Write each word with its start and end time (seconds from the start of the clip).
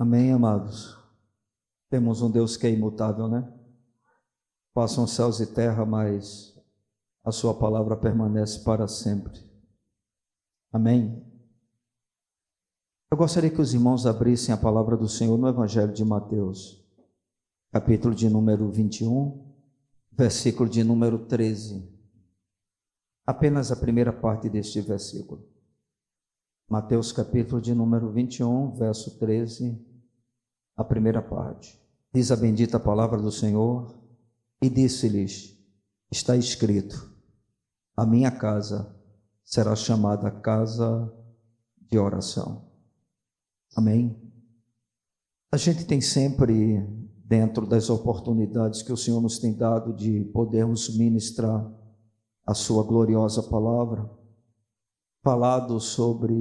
Amém, 0.00 0.32
amados? 0.32 0.96
Temos 1.90 2.22
um 2.22 2.30
Deus 2.30 2.56
que 2.56 2.66
é 2.66 2.70
imutável, 2.70 3.28
né? 3.28 3.46
Passam 4.72 5.06
céus 5.06 5.40
e 5.40 5.46
terra, 5.46 5.84
mas 5.84 6.58
a 7.22 7.30
Sua 7.30 7.52
palavra 7.52 7.94
permanece 7.94 8.64
para 8.64 8.88
sempre. 8.88 9.38
Amém? 10.72 11.22
Eu 13.10 13.18
gostaria 13.18 13.50
que 13.50 13.60
os 13.60 13.74
irmãos 13.74 14.06
abrissem 14.06 14.54
a 14.54 14.56
palavra 14.56 14.96
do 14.96 15.06
Senhor 15.06 15.36
no 15.36 15.46
Evangelho 15.46 15.92
de 15.92 16.02
Mateus, 16.02 16.82
capítulo 17.70 18.14
de 18.14 18.30
número 18.30 18.70
21, 18.70 19.54
versículo 20.12 20.70
de 20.70 20.82
número 20.82 21.26
13. 21.26 21.86
Apenas 23.26 23.70
a 23.70 23.76
primeira 23.76 24.14
parte 24.14 24.48
deste 24.48 24.80
versículo. 24.80 25.46
Mateus 26.66 27.12
capítulo 27.12 27.60
de 27.60 27.74
número 27.74 28.10
21, 28.10 28.70
verso 28.76 29.18
13, 29.18 29.89
a 30.76 30.84
primeira 30.84 31.22
parte. 31.22 31.80
Diz 32.12 32.30
a 32.32 32.36
bendita 32.36 32.80
palavra 32.80 33.20
do 33.20 33.30
Senhor, 33.30 33.94
e 34.60 34.68
disse-lhes: 34.68 35.56
Está 36.10 36.36
escrito: 36.36 37.10
A 37.96 38.04
minha 38.04 38.30
casa 38.30 38.94
será 39.44 39.74
chamada 39.74 40.30
casa 40.30 41.12
de 41.90 41.98
oração. 41.98 42.68
Amém? 43.76 44.16
A 45.52 45.56
gente 45.56 45.84
tem 45.84 46.00
sempre, 46.00 46.80
dentro 47.24 47.66
das 47.66 47.90
oportunidades 47.90 48.82
que 48.82 48.92
o 48.92 48.96
Senhor 48.96 49.20
nos 49.20 49.38
tem 49.38 49.52
dado 49.52 49.92
de 49.92 50.24
podermos 50.26 50.96
ministrar 50.96 51.68
a 52.46 52.54
Sua 52.54 52.84
gloriosa 52.84 53.42
palavra, 53.42 54.08
falado 55.22 55.78
sobre 55.80 56.34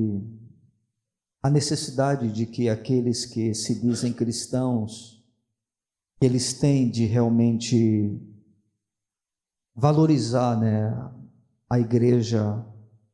a 1.42 1.50
necessidade 1.50 2.32
de 2.32 2.46
que 2.46 2.68
aqueles 2.68 3.26
que 3.26 3.54
se 3.54 3.80
dizem 3.80 4.12
cristãos, 4.12 5.24
eles 6.20 6.54
têm 6.54 6.90
de 6.90 7.06
realmente 7.06 8.20
valorizar 9.74 10.60
né, 10.60 10.92
a 11.70 11.80
igreja 11.80 12.66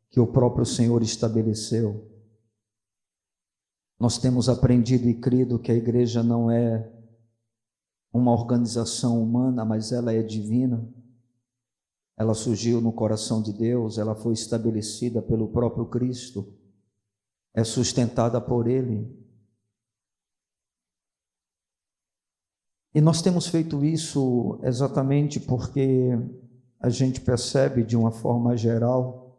que 0.10 0.20
o 0.20 0.26
próprio 0.26 0.66
Senhor 0.66 1.04
estabeleceu. 1.04 2.12
Nós 4.00 4.18
temos 4.18 4.50
aprendido 4.50 5.08
e 5.08 5.14
crido 5.14 5.60
que 5.60 5.72
a 5.72 5.76
igreja 5.76 6.24
não 6.24 6.50
é 6.50 6.92
uma 8.12 8.32
organização 8.32 9.22
humana, 9.22 9.64
mas 9.64 9.92
ela 9.92 10.12
é 10.12 10.24
divina. 10.24 10.88
Ela 12.18 12.34
surgiu 12.34 12.82
no 12.82 12.92
coração 12.92 13.42
de 13.42 13.54
Deus, 13.54 13.98
ela 13.98 14.16
foi 14.16 14.34
estabelecida 14.34 15.22
pelo 15.22 15.50
próprio 15.50 15.86
Cristo, 15.86 16.58
é 17.56 17.64
sustentada 17.64 18.42
por 18.42 18.68
Ele. 18.68 19.10
E 22.94 23.02
nós 23.02 23.22
temos 23.22 23.48
feito 23.48 23.84
isso 23.84 24.60
exatamente 24.64 25.40
porque 25.40 26.12
a 26.80 26.90
gente 26.90 27.22
percebe 27.22 27.84
de 27.84 27.96
uma 27.98 28.12
forma 28.12 28.56
geral, 28.56 29.38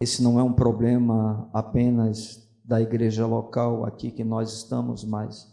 esse 0.00 0.22
não 0.22 0.38
é 0.38 0.42
um 0.42 0.52
problema 0.52 1.50
apenas 1.52 2.48
da 2.64 2.80
igreja 2.80 3.26
local 3.26 3.84
aqui 3.84 4.10
que 4.10 4.24
nós 4.24 4.52
estamos, 4.52 5.04
mas 5.04 5.52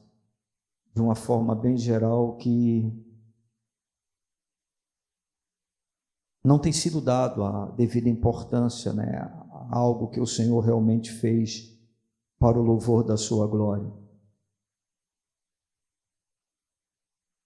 de 0.93 1.01
uma 1.01 1.15
forma 1.15 1.55
bem 1.55 1.77
geral 1.77 2.37
que 2.37 2.91
não 6.43 6.59
tem 6.59 6.71
sido 6.71 7.01
dado 7.01 7.43
a 7.43 7.71
devida 7.71 8.07
importância 8.07 8.93
né, 8.93 9.44
algo 9.69 10.09
que 10.09 10.19
o 10.19 10.25
Senhor 10.25 10.59
realmente 10.59 11.11
fez 11.11 11.75
para 12.37 12.59
o 12.59 12.63
louvor 12.63 13.03
da 13.03 13.17
sua 13.17 13.47
glória. 13.47 13.91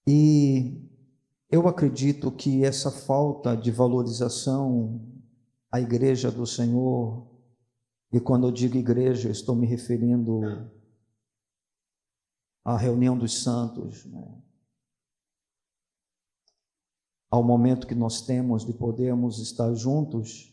E 0.07 0.89
eu 1.49 1.67
acredito 1.67 2.31
que 2.31 2.63
essa 2.63 2.89
falta 2.89 3.55
de 3.55 3.71
valorização 3.71 5.07
à 5.71 5.79
igreja 5.79 6.31
do 6.31 6.45
Senhor, 6.45 7.27
e 8.11 8.19
quando 8.19 8.47
eu 8.47 8.51
digo 8.51 8.77
igreja, 8.77 9.27
eu 9.27 9.31
estou 9.31 9.55
me 9.55 9.67
referindo 9.67 10.41
à 12.65 12.75
reunião 12.75 13.17
dos 13.17 13.43
santos, 13.43 14.05
né? 14.05 14.41
ao 17.29 17.43
momento 17.43 17.85
que 17.85 17.93
nós 17.93 18.21
temos 18.21 18.65
de 18.65 18.73
podermos 18.73 19.37
estar 19.39 19.73
juntos 19.75 20.48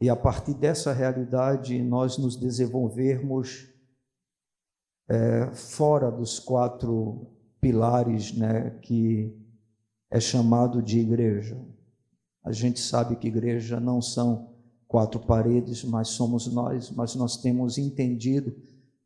e 0.00 0.08
a 0.08 0.16
partir 0.16 0.54
dessa 0.54 0.92
realidade 0.92 1.82
nós 1.82 2.18
nos 2.18 2.36
desenvolvermos 2.36 3.68
é, 5.08 5.52
fora 5.54 6.10
dos 6.10 6.38
quatro 6.38 7.26
pilares 7.60 8.36
né, 8.36 8.70
que 8.82 9.34
é 10.10 10.20
chamado 10.20 10.82
de 10.82 10.98
igreja. 10.98 11.58
A 12.44 12.52
gente 12.52 12.78
sabe 12.80 13.16
que 13.16 13.28
igreja 13.28 13.80
não 13.80 14.02
são 14.02 14.52
quatro 14.86 15.18
paredes, 15.20 15.82
mas 15.84 16.08
somos 16.08 16.46
nós, 16.52 16.90
mas 16.90 17.14
nós 17.14 17.38
temos 17.38 17.78
entendido, 17.78 18.54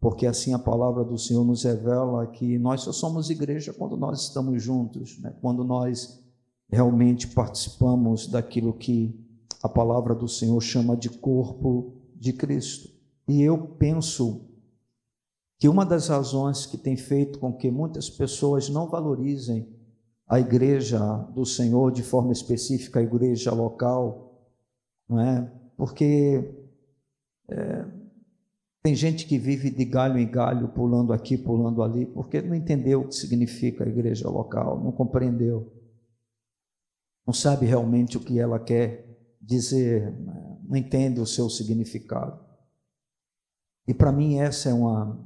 porque 0.01 0.27
assim 0.27 0.53
a 0.53 0.59
palavra 0.59 1.05
do 1.05 1.17
Senhor 1.17 1.45
nos 1.45 1.65
revela 1.65 2.27
que 2.27 2.59
nós 2.59 2.83
só 2.83 2.93
somos 2.93 3.31
igreja 3.31 3.73
quando 3.73 3.97
nós 3.97 4.23
estamos 4.23 4.63
juntos, 4.63 5.19
né? 5.21 5.35
quando 5.41 5.65
nós 5.65 6.23
realmente 6.69 7.29
participamos 7.29 8.27
daquilo 8.27 8.73
que 8.73 9.28
a 9.63 9.69
palavra 9.69 10.15
do 10.15 10.29
Senhor 10.29 10.61
chama 10.61 10.97
de 10.97 11.09
corpo 11.09 11.95
de 12.15 12.33
Cristo. 12.33 12.91
E 13.27 13.43
eu 13.43 13.59
penso 13.59 14.47
que 15.59 15.69
uma 15.69 15.85
das 15.85 16.09
razões 16.09 16.67
que 16.67 16.79
tem 16.79 16.97
feito 16.97 17.39
com 17.39 17.53
que 17.53 17.71
muitas 17.71 18.09
pessoas 18.09 18.69
não 18.69 18.89
valorizem 18.89 19.69
a 20.27 20.39
igreja 20.39 20.99
do 21.35 21.45
Senhor 21.45 21.91
de 21.91 22.03
forma 22.03 22.33
específica, 22.33 23.01
a 23.01 23.03
igreja 23.03 23.53
local, 23.53 24.49
não 25.09 25.21
é? 25.21 25.51
Porque 25.77 26.55
é, 27.49 27.85
tem 28.83 28.95
gente 28.95 29.27
que 29.27 29.39
vive 29.39 29.71
de 29.71 29.85
galho 29.85 30.19
em 30.19 30.31
galho, 30.31 30.69
pulando 30.69 31.13
aqui, 31.13 31.37
pulando 31.37 31.83
ali, 31.83 32.07
porque 32.07 32.41
não 32.41 32.55
entendeu 32.55 33.01
o 33.01 33.09
que 33.09 33.15
significa 33.15 33.85
a 33.85 33.89
igreja 33.89 34.29
local, 34.29 34.83
não 34.83 34.93
compreendeu 34.93 35.73
não 37.29 37.35
sabe 37.35 37.67
realmente 37.67 38.17
o 38.17 38.21
que 38.21 38.41
ela 38.41 38.59
quer 38.59 39.08
dizer, 39.41 40.13
não 40.63 40.77
entende 40.77 41.21
o 41.21 41.27
seu 41.27 41.49
significado. 41.49 42.39
E 43.87 43.95
para 43.95 44.13
mim 44.13 44.39
essa 44.39 44.69
é 44.69 44.75
uma 44.75 45.19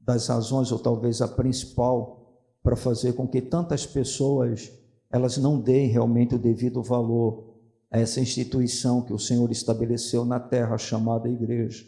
das 0.00 0.28
razões, 0.28 0.72
ou 0.72 0.78
talvez 0.78 1.22
a 1.22 1.28
principal, 1.28 2.20
para 2.62 2.76
fazer 2.76 3.14
com 3.14 3.26
que 3.26 3.40
tantas 3.40 3.86
pessoas 3.86 4.70
elas 5.10 5.36
não 5.38 5.60
deem 5.60 5.88
realmente 5.88 6.34
o 6.34 6.38
devido 6.38 6.82
valor 6.82 7.58
a 7.90 7.98
essa 7.98 8.20
instituição 8.20 9.02
que 9.02 9.12
o 9.12 9.18
Senhor 9.18 9.50
estabeleceu 9.50 10.24
na 10.24 10.38
terra 10.38 10.78
chamada 10.78 11.28
igreja, 11.28 11.84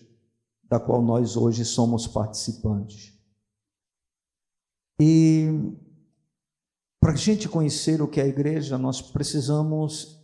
da 0.64 0.80
qual 0.80 1.00
nós 1.00 1.36
hoje 1.36 1.64
somos 1.64 2.06
participantes. 2.06 3.12
E 5.00 5.46
para 7.00 7.12
a 7.12 7.16
gente 7.16 7.48
conhecer 7.48 8.02
o 8.02 8.08
que 8.08 8.20
é 8.20 8.24
a 8.24 8.28
igreja, 8.28 8.76
nós 8.76 9.00
precisamos 9.00 10.21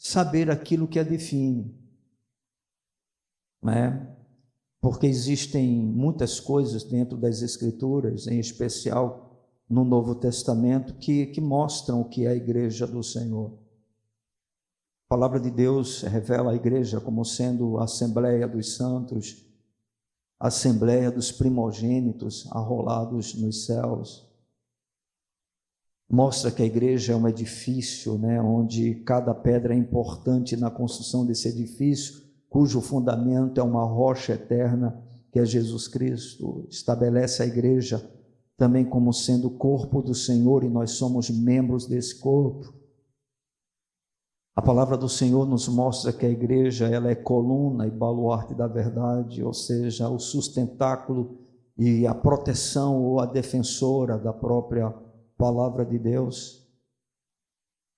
saber 0.00 0.50
aquilo 0.50 0.88
que 0.88 0.98
a 0.98 1.02
define. 1.02 1.78
Né? 3.62 4.16
Porque 4.80 5.06
existem 5.06 5.68
muitas 5.78 6.40
coisas 6.40 6.82
dentro 6.82 7.18
das 7.18 7.42
Escrituras, 7.42 8.26
em 8.26 8.40
especial 8.40 9.38
no 9.68 9.84
Novo 9.84 10.14
Testamento, 10.14 10.94
que, 10.94 11.26
que 11.26 11.40
mostram 11.40 12.00
o 12.00 12.08
que 12.08 12.24
é 12.24 12.30
a 12.30 12.34
igreja 12.34 12.86
do 12.86 13.02
Senhor. 13.02 13.58
A 15.04 15.08
palavra 15.10 15.38
de 15.38 15.50
Deus 15.50 16.00
revela 16.00 16.52
a 16.52 16.56
igreja 16.56 16.98
como 16.98 17.22
sendo 17.22 17.76
a 17.76 17.84
Assembleia 17.84 18.48
dos 18.48 18.74
Santos, 18.74 19.44
a 20.40 20.48
Assembleia 20.48 21.10
dos 21.10 21.30
primogênitos 21.30 22.48
arrolados 22.50 23.34
nos 23.34 23.66
céus 23.66 24.29
mostra 26.10 26.50
que 26.50 26.62
a 26.62 26.66
igreja 26.66 27.12
é 27.12 27.16
um 27.16 27.28
edifício, 27.28 28.18
né, 28.18 28.42
onde 28.42 28.96
cada 28.96 29.32
pedra 29.32 29.72
é 29.72 29.78
importante 29.78 30.56
na 30.56 30.68
construção 30.68 31.24
desse 31.24 31.48
edifício, 31.48 32.22
cujo 32.48 32.80
fundamento 32.80 33.60
é 33.60 33.62
uma 33.62 33.84
rocha 33.84 34.32
eterna, 34.32 35.00
que 35.30 35.38
é 35.38 35.44
Jesus 35.44 35.86
Cristo. 35.86 36.66
Estabelece 36.68 37.44
a 37.44 37.46
igreja 37.46 38.04
também 38.56 38.84
como 38.84 39.12
sendo 39.12 39.46
o 39.46 39.56
corpo 39.56 40.02
do 40.02 40.12
Senhor 40.12 40.64
e 40.64 40.68
nós 40.68 40.92
somos 40.92 41.30
membros 41.30 41.86
desse 41.86 42.18
corpo. 42.18 42.74
A 44.56 44.60
palavra 44.60 44.96
do 44.96 45.08
Senhor 45.08 45.46
nos 45.46 45.68
mostra 45.68 46.12
que 46.12 46.26
a 46.26 46.28
igreja 46.28 46.88
ela 46.88 47.08
é 47.08 47.14
coluna 47.14 47.86
e 47.86 47.90
baluarte 47.90 48.52
da 48.52 48.66
verdade, 48.66 49.44
ou 49.44 49.54
seja, 49.54 50.08
o 50.08 50.18
sustentáculo 50.18 51.38
e 51.78 52.04
a 52.04 52.12
proteção 52.12 53.00
ou 53.00 53.20
a 53.20 53.26
defensora 53.26 54.18
da 54.18 54.32
própria 54.32 54.92
palavra 55.40 55.86
de 55.86 55.98
Deus. 55.98 56.60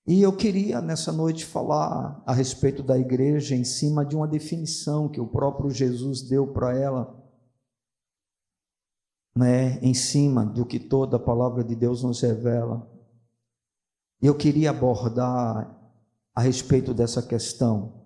E 0.07 0.23
eu 0.23 0.37
queria 0.37 0.81
nessa 0.81 1.13
noite 1.13 1.45
falar 1.45 2.23
a 2.25 2.33
respeito 2.33 2.83
da 2.83 2.97
igreja 2.97 3.57
em 3.57 3.65
cima 3.65 4.05
de 4.05 4.15
uma 4.17 4.29
definição 4.29 5.09
que 5.09 5.21
o 5.21 5.27
próprio 5.27 5.71
Jesus 5.71 6.23
deu 6.23 6.47
para 6.47 6.79
ela. 6.79 7.21
né, 9.35 9.79
em 9.81 9.95
cima 9.95 10.45
do 10.45 10.67
que 10.67 10.79
toda 10.79 11.17
a 11.17 11.21
palavra 11.21 11.65
de 11.65 11.75
Deus 11.75 12.03
nos 12.03 12.21
revela. 12.21 12.87
Eu 14.21 14.37
queria 14.37 14.71
abordar 14.71 15.75
a 16.35 16.41
respeito 16.43 16.93
dessa 16.93 17.23
questão, 17.23 18.05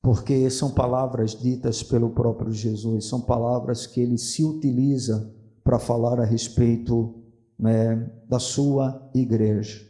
porque 0.00 0.48
são 0.48 0.72
palavras 0.72 1.34
ditas 1.34 1.82
pelo 1.82 2.10
próprio 2.10 2.52
Jesus, 2.52 3.06
são 3.06 3.20
palavras 3.20 3.84
que 3.84 4.00
ele 4.00 4.16
se 4.16 4.44
utiliza 4.44 5.34
para 5.64 5.80
falar 5.80 6.20
a 6.20 6.24
respeito 6.24 7.27
né, 7.58 7.96
da 8.28 8.38
sua 8.38 9.10
igreja. 9.14 9.86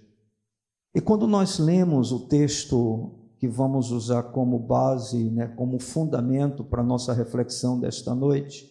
E 0.95 1.01
quando 1.01 1.27
nós 1.27 1.59
lemos 1.59 2.13
o 2.13 2.27
texto 2.27 3.15
que 3.39 3.47
vamos 3.47 3.91
usar 3.91 4.25
como 4.25 4.59
base, 4.59 5.31
né, 5.31 5.47
como 5.49 5.79
fundamento 5.79 6.65
para 6.65 6.83
a 6.83 6.87
nossa 6.87 7.13
reflexão 7.13 7.79
desta 7.79 8.15
noite, 8.15 8.67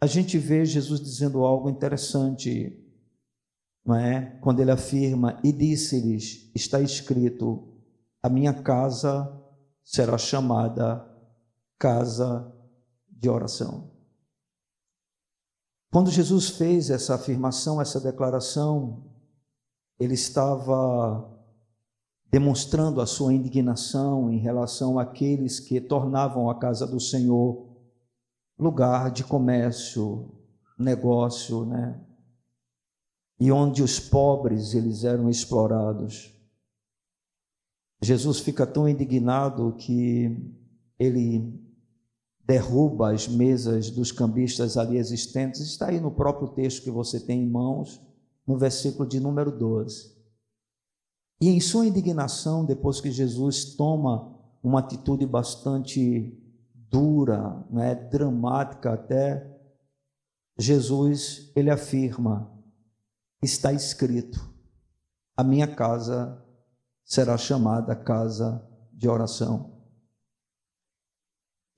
a 0.00 0.06
gente 0.06 0.36
vê 0.36 0.64
Jesus 0.64 1.00
dizendo 1.00 1.44
algo 1.44 1.70
interessante, 1.70 2.76
não 3.84 3.94
é? 3.94 4.36
Quando 4.40 4.60
ele 4.60 4.70
afirma: 4.70 5.40
E 5.44 5.52
disse-lhes: 5.52 6.50
Está 6.54 6.80
escrito, 6.80 7.68
a 8.22 8.28
minha 8.28 8.52
casa 8.52 9.32
será 9.84 10.18
chamada 10.18 11.08
casa 11.78 12.52
de 13.08 13.28
oração. 13.28 13.91
Quando 15.92 16.10
Jesus 16.10 16.48
fez 16.48 16.88
essa 16.88 17.16
afirmação, 17.16 17.78
essa 17.78 18.00
declaração, 18.00 19.04
ele 20.00 20.14
estava 20.14 21.30
demonstrando 22.30 22.98
a 22.98 23.04
sua 23.04 23.34
indignação 23.34 24.32
em 24.32 24.38
relação 24.38 24.98
àqueles 24.98 25.60
que 25.60 25.78
tornavam 25.82 26.48
a 26.48 26.58
casa 26.58 26.86
do 26.86 26.98
Senhor 26.98 27.68
lugar 28.58 29.10
de 29.10 29.22
comércio, 29.22 30.30
negócio, 30.78 31.66
né? 31.66 32.00
E 33.38 33.52
onde 33.52 33.82
os 33.82 34.00
pobres 34.00 34.72
eles 34.74 35.04
eram 35.04 35.28
explorados. 35.28 36.32
Jesus 38.00 38.40
fica 38.40 38.66
tão 38.66 38.88
indignado 38.88 39.74
que 39.76 40.56
ele 40.98 41.61
derruba 42.44 43.12
as 43.12 43.28
mesas 43.28 43.90
dos 43.90 44.10
cambistas 44.10 44.76
ali 44.76 44.96
existentes. 44.96 45.60
Está 45.60 45.88
aí 45.88 46.00
no 46.00 46.10
próprio 46.10 46.48
texto 46.48 46.82
que 46.82 46.90
você 46.90 47.20
tem 47.20 47.42
em 47.42 47.50
mãos, 47.50 48.00
no 48.46 48.58
versículo 48.58 49.08
de 49.08 49.20
número 49.20 49.56
12. 49.56 50.12
E 51.40 51.48
em 51.48 51.60
sua 51.60 51.86
indignação, 51.86 52.64
depois 52.64 53.00
que 53.00 53.10
Jesus 53.10 53.74
toma 53.74 54.38
uma 54.62 54.80
atitude 54.80 55.26
bastante 55.26 56.38
dura, 56.74 57.66
né, 57.70 57.94
dramática 57.94 58.92
até, 58.92 59.50
Jesus 60.58 61.50
ele 61.56 61.70
afirma: 61.70 62.52
está 63.42 63.72
escrito, 63.72 64.38
a 65.36 65.42
minha 65.42 65.66
casa 65.66 66.40
será 67.04 67.36
chamada 67.36 67.96
casa 67.96 68.64
de 68.92 69.08
oração. 69.08 69.71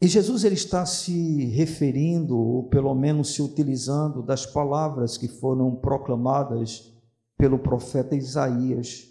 E 0.04 0.06
Jesus 0.06 0.44
ele 0.44 0.54
está 0.54 0.84
se 0.84 1.46
referindo, 1.46 2.36
ou 2.36 2.64
pelo 2.64 2.94
menos 2.94 3.32
se 3.32 3.40
utilizando 3.40 4.22
das 4.22 4.44
palavras 4.44 5.16
que 5.16 5.26
foram 5.26 5.74
proclamadas 5.74 6.92
pelo 7.38 7.58
profeta 7.58 8.14
Isaías, 8.14 9.08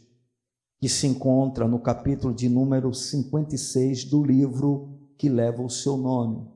que 0.79 0.87
se 0.87 1.07
encontra 1.07 1.67
no 1.67 1.79
capítulo 1.79 2.31
de 2.31 2.47
número 2.47 2.93
56 2.93 4.05
do 4.05 4.23
livro 4.23 4.99
que 5.17 5.29
leva 5.29 5.63
o 5.63 5.69
seu 5.69 5.97
nome. 5.97 6.47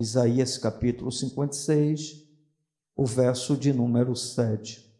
Isaías 0.00 0.56
capítulo 0.56 1.12
56, 1.12 2.24
o 2.96 3.04
verso 3.04 3.58
de 3.58 3.74
número 3.74 4.16
7. 4.16 4.90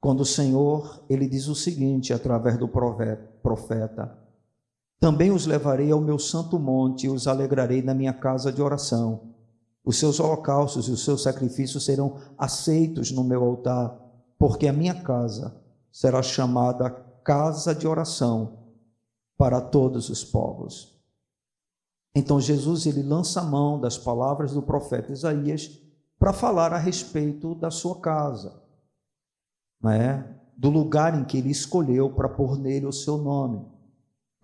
Quando 0.00 0.22
o 0.22 0.26
Senhor, 0.26 1.04
ele 1.08 1.28
diz 1.28 1.46
o 1.46 1.54
seguinte 1.54 2.12
através 2.12 2.58
do 2.58 2.66
profeta: 2.66 4.23
Também 5.04 5.30
os 5.30 5.44
levarei 5.44 5.92
ao 5.92 6.00
meu 6.00 6.18
santo 6.18 6.58
monte 6.58 7.04
e 7.04 7.10
os 7.10 7.26
alegrarei 7.26 7.82
na 7.82 7.92
minha 7.92 8.14
casa 8.14 8.50
de 8.50 8.62
oração. 8.62 9.34
Os 9.84 9.98
seus 9.98 10.18
holocaustos 10.18 10.88
e 10.88 10.92
os 10.92 11.04
seus 11.04 11.22
sacrifícios 11.22 11.84
serão 11.84 12.16
aceitos 12.38 13.10
no 13.10 13.22
meu 13.22 13.44
altar, 13.44 13.94
porque 14.38 14.66
a 14.66 14.72
minha 14.72 14.94
casa 15.02 15.60
será 15.92 16.22
chamada 16.22 16.88
casa 17.22 17.74
de 17.74 17.86
oração 17.86 18.60
para 19.36 19.60
todos 19.60 20.08
os 20.08 20.24
povos. 20.24 20.98
Então 22.14 22.40
Jesus 22.40 22.86
ele 22.86 23.02
lança 23.02 23.42
a 23.42 23.44
mão 23.44 23.78
das 23.78 23.98
palavras 23.98 24.52
do 24.52 24.62
profeta 24.62 25.12
Isaías 25.12 25.82
para 26.18 26.32
falar 26.32 26.72
a 26.72 26.78
respeito 26.78 27.54
da 27.54 27.70
sua 27.70 28.00
casa, 28.00 28.58
né? 29.82 30.34
do 30.56 30.70
lugar 30.70 31.14
em 31.20 31.26
que 31.26 31.36
ele 31.36 31.50
escolheu 31.50 32.08
para 32.08 32.30
pôr 32.30 32.58
nele 32.58 32.86
o 32.86 32.92
seu 32.92 33.18
nome, 33.18 33.73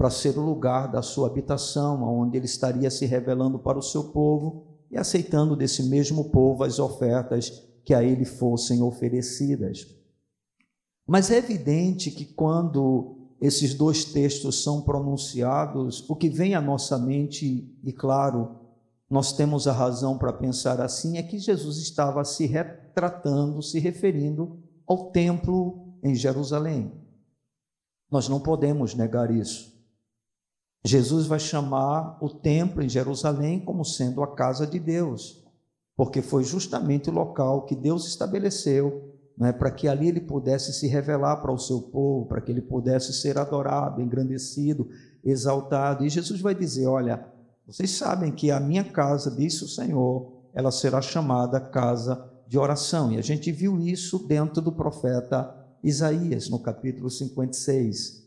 para 0.01 0.09
ser 0.09 0.39
o 0.39 0.41
lugar 0.41 0.91
da 0.91 1.03
sua 1.03 1.27
habitação, 1.27 2.03
onde 2.03 2.35
ele 2.35 2.47
estaria 2.47 2.91
se 2.91 3.05
revelando 3.05 3.59
para 3.59 3.79
o 3.79 3.83
seu 3.83 4.05
povo 4.05 4.65
e 4.91 4.97
aceitando 4.97 5.55
desse 5.55 5.83
mesmo 5.91 6.31
povo 6.31 6.65
as 6.65 6.79
ofertas 6.79 7.69
que 7.85 7.93
a 7.93 8.03
ele 8.03 8.25
fossem 8.25 8.83
oferecidas. 8.83 9.87
Mas 11.07 11.31
é 11.31 11.37
evidente 11.37 12.11
que 12.11 12.25
quando 12.25 13.29
esses 13.43 13.75
dois 13.75 14.03
textos 14.03 14.63
são 14.63 14.81
pronunciados, 14.81 16.09
o 16.09 16.17
que 16.17 16.31
vem 16.31 16.55
à 16.55 16.63
nossa 16.63 16.97
mente, 16.97 17.71
e 17.85 17.93
claro, 17.93 18.57
nós 19.11 19.35
temos 19.35 19.69
a 19.69 19.73
razão 19.73 20.17
para 20.17 20.33
pensar 20.33 20.81
assim, 20.81 21.19
é 21.19 21.23
que 21.23 21.39
Jesus 21.39 21.77
estava 21.77 22.25
se 22.25 22.47
retratando, 22.47 23.63
se 23.63 23.79
referindo 23.79 24.61
ao 24.87 25.11
templo 25.11 25.93
em 26.03 26.15
Jerusalém. 26.15 26.91
Nós 28.11 28.31
não 28.31 28.41
podemos 28.41 28.95
negar 28.95 29.31
isso. 29.31 29.79
Jesus 30.85 31.27
vai 31.27 31.39
chamar 31.39 32.19
o 32.23 32.29
templo 32.29 32.83
em 32.83 32.89
Jerusalém 32.89 33.61
como 33.61 33.85
sendo 33.85 34.23
a 34.23 34.35
casa 34.35 34.67
de 34.67 34.79
Deus, 34.79 35.45
porque 35.97 36.23
foi 36.23 36.43
justamente 36.43 37.11
o 37.11 37.13
local 37.13 37.67
que 37.67 37.77
Deus 37.77 38.07
estabeleceu 38.07 39.11
né, 39.41 39.53
para 39.53 39.71
que 39.71 39.89
ali 39.89 40.07
ele 40.07 40.21
pudesse 40.21 40.71
se 40.71 40.87
revelar 40.87 41.39
para 41.39 41.51
o 41.51 41.59
seu 41.59 41.81
povo, 41.81 42.27
para 42.27 42.43
que 42.43 42.53
ele 42.53 42.61
pudesse 42.61 43.15
ser 43.15 43.39
adorado, 43.39 44.03
engrandecido, 44.03 44.91
exaltado. 45.25 46.05
E 46.05 46.11
Jesus 46.11 46.43
vai 46.43 46.55
dizer: 46.55 46.87
Olha, 46.87 47.27
vocês 47.67 47.91
sabem 47.93 48.31
que 48.31 48.51
a 48.51 48.61
minha 48.61 48.85
casa, 48.85 49.31
disse 49.31 49.65
o 49.65 49.69
Senhor, 49.69 50.31
ela 50.53 50.71
será 50.71 51.01
chamada 51.01 51.59
casa 51.59 52.23
de 52.47 52.59
oração. 52.59 53.13
E 53.13 53.17
a 53.17 53.23
gente 53.23 53.51
viu 53.51 53.81
isso 53.81 54.27
dentro 54.27 54.61
do 54.61 54.73
profeta 54.73 55.57
Isaías, 55.83 56.51
no 56.51 56.59
capítulo 56.59 57.09
56. 57.09 58.20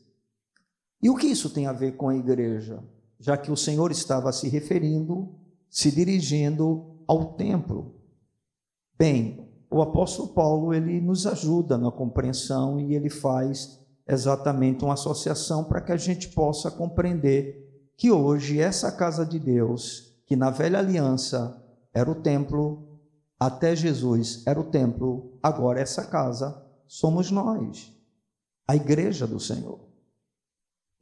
E 1.04 1.10
o 1.10 1.18
que 1.18 1.28
isso 1.28 1.50
tem 1.50 1.68
a 1.68 1.74
ver 1.74 1.98
com 1.98 2.08
a 2.08 2.16
igreja? 2.16 2.82
Já 3.20 3.36
que 3.36 3.52
o 3.52 3.58
Senhor 3.58 3.92
estava 3.92 4.32
se 4.32 4.48
referindo, 4.48 5.36
se 5.70 5.92
dirigindo 5.92 7.04
ao 7.06 7.34
templo. 7.34 7.96
Bem, 8.98 9.46
o 9.70 9.82
apóstolo 9.82 10.30
Paulo 10.30 10.74
ele 10.74 11.02
nos 11.02 11.28
ajuda 11.28 11.78
na 11.78 11.92
compreensão 11.92 12.80
e 12.80 12.96
ele 12.96 13.10
faz 13.10 13.82
exatamente 14.08 14.86
uma 14.86 14.94
associação 14.94 15.66
para 15.66 15.82
que 15.82 15.92
a 15.92 15.98
gente 15.98 16.30
possa 16.30 16.72
compreender 16.72 17.92
que 17.98 18.10
hoje 18.10 18.62
essa 18.62 18.90
casa 18.90 19.26
de 19.26 19.38
Deus, 19.38 20.16
que 20.26 20.38
na 20.38 20.52
velha 20.52 20.80
aliança 20.80 21.62
era 21.94 22.10
o 22.10 22.16
templo, 22.16 23.02
até 23.38 23.76
Jesus 23.76 24.42
era 24.46 24.58
o 24.58 24.64
templo, 24.72 25.38
agora 25.44 25.82
essa 25.82 26.06
casa 26.06 26.66
somos 26.88 27.30
nós, 27.30 27.92
a 28.66 28.74
igreja 28.74 29.28
do 29.28 29.40
Senhor. 29.40 29.93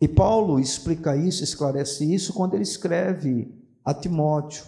E 0.01 0.07
Paulo 0.07 0.59
explica 0.59 1.15
isso, 1.15 1.43
esclarece 1.43 2.11
isso 2.11 2.33
quando 2.33 2.55
ele 2.55 2.63
escreve 2.63 3.53
a 3.85 3.93
Timóteo, 3.93 4.65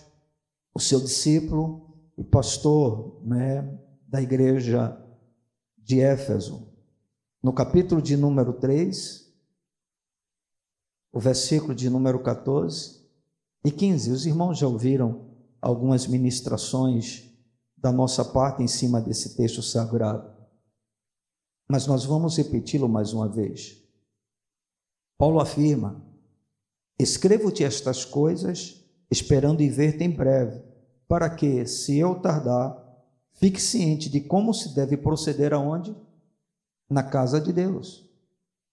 o 0.76 0.80
seu 0.80 1.00
discípulo 1.00 1.98
e 2.16 2.24
pastor, 2.24 3.20
né, 3.26 3.80
da 4.08 4.22
igreja 4.22 4.96
de 5.76 6.00
Éfeso, 6.00 6.72
no 7.42 7.52
capítulo 7.52 8.00
de 8.00 8.16
número 8.16 8.54
3, 8.54 9.28
o 11.12 11.20
versículo 11.20 11.74
de 11.74 11.90
número 11.90 12.22
14 12.22 13.04
e 13.66 13.72
15. 13.72 14.12
Os 14.12 14.26
irmãos 14.28 14.60
já 14.60 14.68
ouviram 14.68 15.32
algumas 15.60 16.06
ministrações 16.06 17.28
da 17.76 17.92
nossa 17.92 18.24
parte 18.24 18.62
em 18.62 18.68
cima 18.68 19.02
desse 19.02 19.36
texto 19.36 19.64
sagrado, 19.64 20.32
mas 21.68 21.88
nós 21.88 22.06
vamos 22.06 22.38
repeti-lo 22.38 22.88
mais 22.88 23.14
uma 23.14 23.28
vez. 23.28 23.83
Paulo 25.18 25.40
afirma: 25.40 26.04
Escrevo-te 27.00 27.64
estas 27.64 28.06
coisas, 28.06 28.84
esperando 29.10 29.62
e 29.62 29.70
ver-te 29.70 30.04
em 30.04 30.10
breve, 30.10 30.62
para 31.08 31.30
que, 31.30 31.66
se 31.66 31.98
eu 31.98 32.16
tardar, 32.16 32.84
Fique 33.34 33.62
ciente 33.62 34.10
de 34.10 34.22
como 34.22 34.54
se 34.54 34.76
deve 34.76 34.96
proceder 34.96 35.54
aonde? 35.54 35.96
Na 36.90 37.04
casa 37.04 37.42
de 37.42 37.52
Deus. 37.52 38.08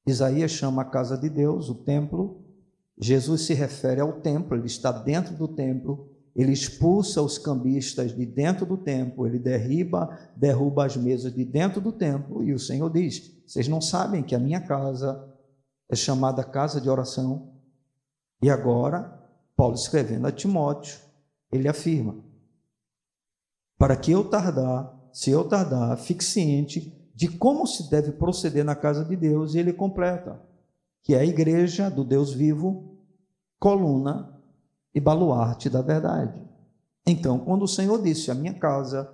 Isaías 0.07 0.51
chama 0.51 0.83
a 0.83 0.85
casa 0.85 1.17
de 1.17 1.29
Deus, 1.29 1.69
o 1.69 1.75
templo. 1.75 2.45
Jesus 2.99 3.43
se 3.43 3.55
refere 3.55 4.01
ao 4.01 4.21
templo, 4.21 4.57
ele 4.57 4.67
está 4.67 4.93
dentro 4.93 5.35
do 5.35 5.49
templo 5.49 6.11
ele 6.35 6.53
expulsa 6.53 7.21
os 7.21 7.39
cambistas 7.39 8.15
de 8.15 8.25
dentro 8.25 8.65
do 8.65 8.77
templo, 8.77 9.27
ele 9.27 9.39
derriba, 9.39 10.17
derruba 10.37 10.87
as 10.87 10.97
mesas 10.97 11.35
de 11.35 11.45
dentro 11.45 11.81
do 11.81 11.93
templo, 11.93 12.43
e 12.43 12.53
o 12.53 12.59
Senhor 12.59 12.89
diz: 12.91 13.31
Vocês 13.47 13.67
não 13.67 13.81
sabem 13.81 14.23
que 14.23 14.35
a 14.35 14.39
minha 14.39 14.61
casa 14.61 15.29
é 15.91 15.97
chamada 15.97 16.45
casa 16.45 16.81
de 16.81 16.89
oração? 16.89 17.53
E 18.41 18.49
agora, 18.49 19.21
Paulo 19.57 19.75
escrevendo 19.75 20.27
a 20.27 20.33
Timóteo, 20.33 20.99
ele 21.51 21.69
afirma: 21.69 22.17
Para 23.77 23.97
que 23.97 24.13
eu 24.13 24.25
tardar, 24.25 24.97
se 25.13 25.31
eu 25.31 25.47
tardar, 25.47 25.99
fique 25.99 26.25
ciente 26.25 26.97
de 27.15 27.29
como 27.29 27.67
se 27.67 27.91
deve 27.91 28.13
proceder 28.13 28.65
na 28.65 28.75
casa 28.75 29.05
de 29.05 29.17
Deus, 29.17 29.55
e 29.55 29.59
ele 29.59 29.73
completa, 29.73 30.41
que 31.03 31.15
é 31.15 31.19
a 31.19 31.25
igreja 31.25 31.91
do 31.91 32.05
Deus 32.05 32.33
vivo, 32.33 32.97
coluna 33.59 34.41
e 34.95 35.01
baluarte 35.01 35.69
da 35.69 35.83
verdade. 35.83 36.41
Então, 37.05 37.39
quando 37.41 37.63
o 37.63 37.69
Senhor 37.69 38.01
disse: 38.01 38.31
A 38.31 38.35
minha 38.35 38.55
casa 38.55 39.13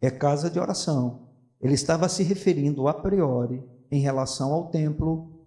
é 0.00 0.10
casa 0.10 0.50
de 0.50 0.60
oração, 0.60 1.28
ele 1.60 1.74
estava 1.74 2.08
se 2.08 2.22
referindo 2.22 2.86
a 2.86 2.94
priori 2.94 3.64
em 3.90 4.00
relação 4.00 4.52
ao 4.52 4.68
templo 4.68 5.37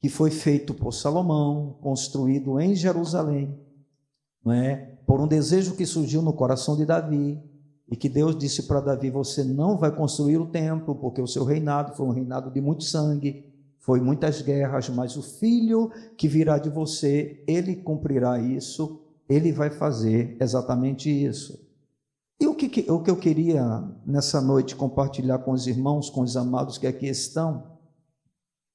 que 0.00 0.08
foi 0.08 0.30
feito 0.30 0.74
por 0.74 0.92
Salomão, 0.92 1.78
construído 1.80 2.60
em 2.60 2.74
Jerusalém, 2.74 3.58
não 4.44 4.52
é? 4.52 4.92
por 5.06 5.20
um 5.20 5.26
desejo 5.26 5.76
que 5.76 5.86
surgiu 5.86 6.20
no 6.20 6.32
coração 6.32 6.76
de 6.76 6.84
Davi, 6.84 7.40
e 7.88 7.94
que 7.94 8.08
Deus 8.08 8.36
disse 8.36 8.64
para 8.64 8.80
Davi: 8.80 9.10
Você 9.10 9.44
não 9.44 9.78
vai 9.78 9.94
construir 9.94 10.38
o 10.38 10.46
templo, 10.46 10.96
porque 10.96 11.22
o 11.22 11.26
seu 11.26 11.44
reinado 11.44 11.94
foi 11.94 12.04
um 12.04 12.10
reinado 12.10 12.50
de 12.50 12.60
muito 12.60 12.82
sangue, 12.82 13.44
foi 13.78 14.00
muitas 14.00 14.42
guerras, 14.42 14.88
mas 14.88 15.16
o 15.16 15.22
filho 15.22 15.92
que 16.16 16.26
virá 16.26 16.58
de 16.58 16.68
você, 16.68 17.44
ele 17.46 17.76
cumprirá 17.76 18.40
isso 18.40 19.06
ele 19.28 19.52
vai 19.52 19.70
fazer 19.70 20.36
exatamente 20.40 21.10
isso. 21.10 21.64
E 22.40 22.46
o 22.46 22.54
que, 22.54 22.90
o 22.90 23.02
que 23.02 23.10
eu 23.10 23.16
queria 23.16 23.82
nessa 24.04 24.40
noite 24.40 24.76
compartilhar 24.76 25.38
com 25.38 25.52
os 25.52 25.66
irmãos, 25.66 26.10
com 26.10 26.20
os 26.20 26.36
amados 26.36 26.78
que 26.78 26.86
aqui 26.86 27.06
estão, 27.06 27.75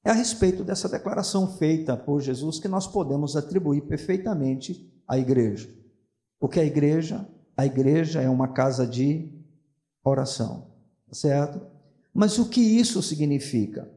é 0.03 0.09
a 0.09 0.13
respeito 0.13 0.63
dessa 0.63 0.89
declaração 0.89 1.47
feita 1.57 1.95
por 1.95 2.21
Jesus 2.21 2.59
que 2.59 2.67
nós 2.67 2.87
podemos 2.87 3.35
atribuir 3.35 3.81
perfeitamente 3.81 4.91
à 5.07 5.17
igreja. 5.17 5.69
O 6.39 6.47
que 6.49 6.59
é 6.59 6.63
a 6.63 6.65
igreja? 6.65 7.27
A 7.55 7.65
igreja 7.65 8.21
é 8.21 8.29
uma 8.29 8.47
casa 8.47 8.87
de 8.87 9.31
oração, 10.03 10.71
certo? 11.11 11.61
Mas 12.13 12.39
o 12.39 12.49
que 12.49 12.61
isso 12.61 13.01
significa? 13.01 13.89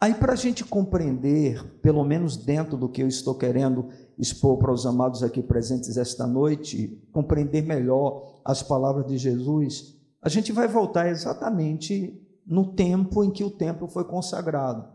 Aí, 0.00 0.14
para 0.14 0.32
a 0.32 0.36
gente 0.36 0.64
compreender, 0.64 1.62
pelo 1.82 2.02
menos 2.04 2.36
dentro 2.36 2.76
do 2.76 2.88
que 2.88 3.02
eu 3.02 3.08
estou 3.08 3.34
querendo 3.34 3.88
expor 4.18 4.58
para 4.58 4.72
os 4.72 4.86
amados 4.86 5.22
aqui 5.22 5.42
presentes 5.42 5.96
esta 5.96 6.26
noite, 6.26 7.02
compreender 7.12 7.62
melhor 7.62 8.40
as 8.44 8.62
palavras 8.62 9.06
de 9.06 9.18
Jesus, 9.18 9.94
a 10.22 10.28
gente 10.28 10.52
vai 10.52 10.66
voltar 10.68 11.08
exatamente 11.08 12.18
no 12.46 12.72
tempo 12.72 13.22
em 13.22 13.30
que 13.30 13.44
o 13.44 13.50
templo 13.50 13.88
foi 13.88 14.04
consagrado, 14.04 14.88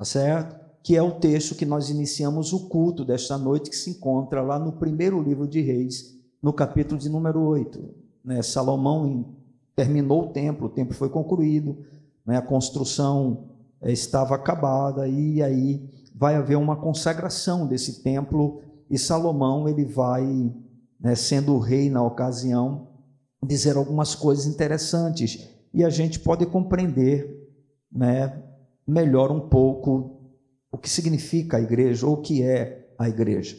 tá 0.00 0.04
certo? 0.06 0.58
Que 0.82 0.96
é 0.96 1.02
o 1.02 1.10
texto 1.10 1.54
que 1.54 1.66
nós 1.66 1.90
iniciamos 1.90 2.54
o 2.54 2.70
culto 2.70 3.04
desta 3.04 3.36
noite, 3.36 3.68
que 3.68 3.76
se 3.76 3.90
encontra 3.90 4.40
lá 4.40 4.58
no 4.58 4.72
primeiro 4.72 5.22
livro 5.22 5.46
de 5.46 5.60
Reis, 5.60 6.18
no 6.42 6.54
capítulo 6.54 6.98
de 6.98 7.10
número 7.10 7.38
8. 7.42 7.94
Né? 8.24 8.40
Salomão 8.40 9.34
terminou 9.76 10.22
o 10.22 10.28
templo, 10.28 10.68
o 10.68 10.70
templo 10.70 10.94
foi 10.94 11.10
concluído, 11.10 11.84
né? 12.24 12.38
a 12.38 12.42
construção 12.42 13.50
eh, 13.82 13.92
estava 13.92 14.34
acabada, 14.34 15.06
e 15.06 15.42
aí 15.42 15.86
vai 16.14 16.34
haver 16.34 16.56
uma 16.56 16.76
consagração 16.76 17.66
desse 17.66 18.02
templo 18.02 18.62
e 18.88 18.98
Salomão 18.98 19.68
ele 19.68 19.84
vai, 19.84 20.24
né, 20.98 21.14
sendo 21.14 21.58
rei 21.58 21.90
na 21.90 22.02
ocasião, 22.02 22.88
dizer 23.46 23.76
algumas 23.76 24.14
coisas 24.14 24.46
interessantes 24.46 25.46
e 25.74 25.84
a 25.84 25.90
gente 25.90 26.18
pode 26.20 26.46
compreender, 26.46 27.48
né, 27.92 28.49
melhor 28.90 29.30
um 29.30 29.48
pouco 29.48 30.20
o 30.70 30.76
que 30.76 30.88
significa 30.88 31.56
a 31.56 31.60
igreja 31.60 32.06
ou 32.06 32.14
o 32.14 32.22
que 32.22 32.42
é 32.42 32.92
a 32.98 33.08
igreja. 33.08 33.56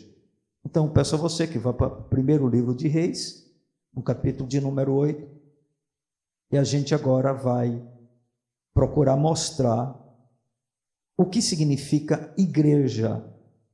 Então 0.64 0.90
peço 0.90 1.16
a 1.16 1.18
você 1.18 1.48
que 1.48 1.58
vá 1.58 1.74
para 1.74 1.88
o 1.88 2.04
primeiro 2.04 2.48
livro 2.48 2.76
de 2.76 2.88
Reis, 2.88 3.50
no 3.94 4.04
capítulo 4.04 4.48
de 4.48 4.62
número 4.62 4.94
8, 4.94 5.28
e 6.52 6.58
a 6.58 6.64
gente 6.64 6.94
agora 6.94 7.34
vai 7.34 7.82
procurar 8.74 9.16
mostrar 9.16 9.98
o 11.18 11.26
que 11.26 11.42
significa 11.42 12.34
igreja 12.38 13.24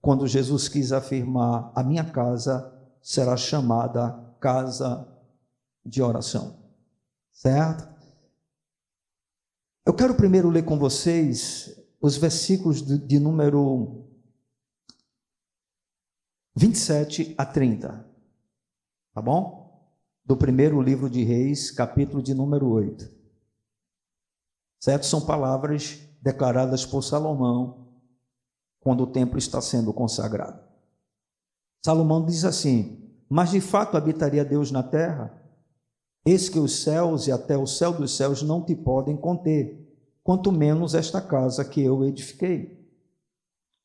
quando 0.01 0.27
Jesus 0.27 0.67
quis 0.67 0.91
afirmar: 0.91 1.71
a 1.75 1.83
minha 1.83 2.03
casa 2.03 2.73
será 3.01 3.35
chamada 3.35 4.11
casa 4.39 5.07
de 5.85 6.01
oração? 6.01 6.55
Certo? 7.31 7.96
Eu 9.87 9.93
quero 9.93 10.15
primeiro 10.15 10.49
ler 10.49 10.65
com 10.65 10.77
vocês 10.77 11.73
os 12.01 12.17
versículos 12.17 12.81
de, 12.81 12.97
de 12.97 13.19
número 13.19 14.03
27 16.57 17.33
a 17.37 17.45
30. 17.45 18.05
Tá 19.13 19.21
bom? 19.21 19.89
Do 20.25 20.35
primeiro 20.35 20.81
livro 20.81 21.09
de 21.09 21.23
Reis, 21.23 21.71
capítulo 21.71 22.21
de 22.21 22.33
número 22.33 22.67
8. 22.67 23.09
Certo? 24.81 25.05
São 25.05 25.25
palavras 25.25 26.01
declaradas 26.21 26.85
por 26.85 27.01
Salomão 27.01 27.87
quando 28.81 29.03
o 29.03 29.07
templo 29.07 29.37
está 29.37 29.61
sendo 29.61 29.93
consagrado. 29.93 30.61
Salomão 31.85 32.25
diz 32.25 32.43
assim: 32.43 33.09
Mas 33.29 33.51
de 33.51 33.61
fato 33.61 33.95
habitaria 33.95 34.43
Deus 34.43 34.69
na 34.69 34.83
terra? 34.83 35.46
Eis 36.27 36.49
que 36.49 36.59
os 36.59 36.81
céus 36.81 37.27
e 37.27 37.31
até 37.31 37.57
o 37.57 37.65
céu 37.65 37.93
dos 37.93 38.17
céus 38.17 38.41
não 38.41 38.61
te 38.61 38.75
podem 38.75 39.15
conter, 39.15 39.87
quanto 40.23 40.51
menos 40.51 40.93
esta 40.93 41.21
casa 41.21 41.63
que 41.63 41.81
eu 41.81 42.03
edifiquei. 42.03 42.85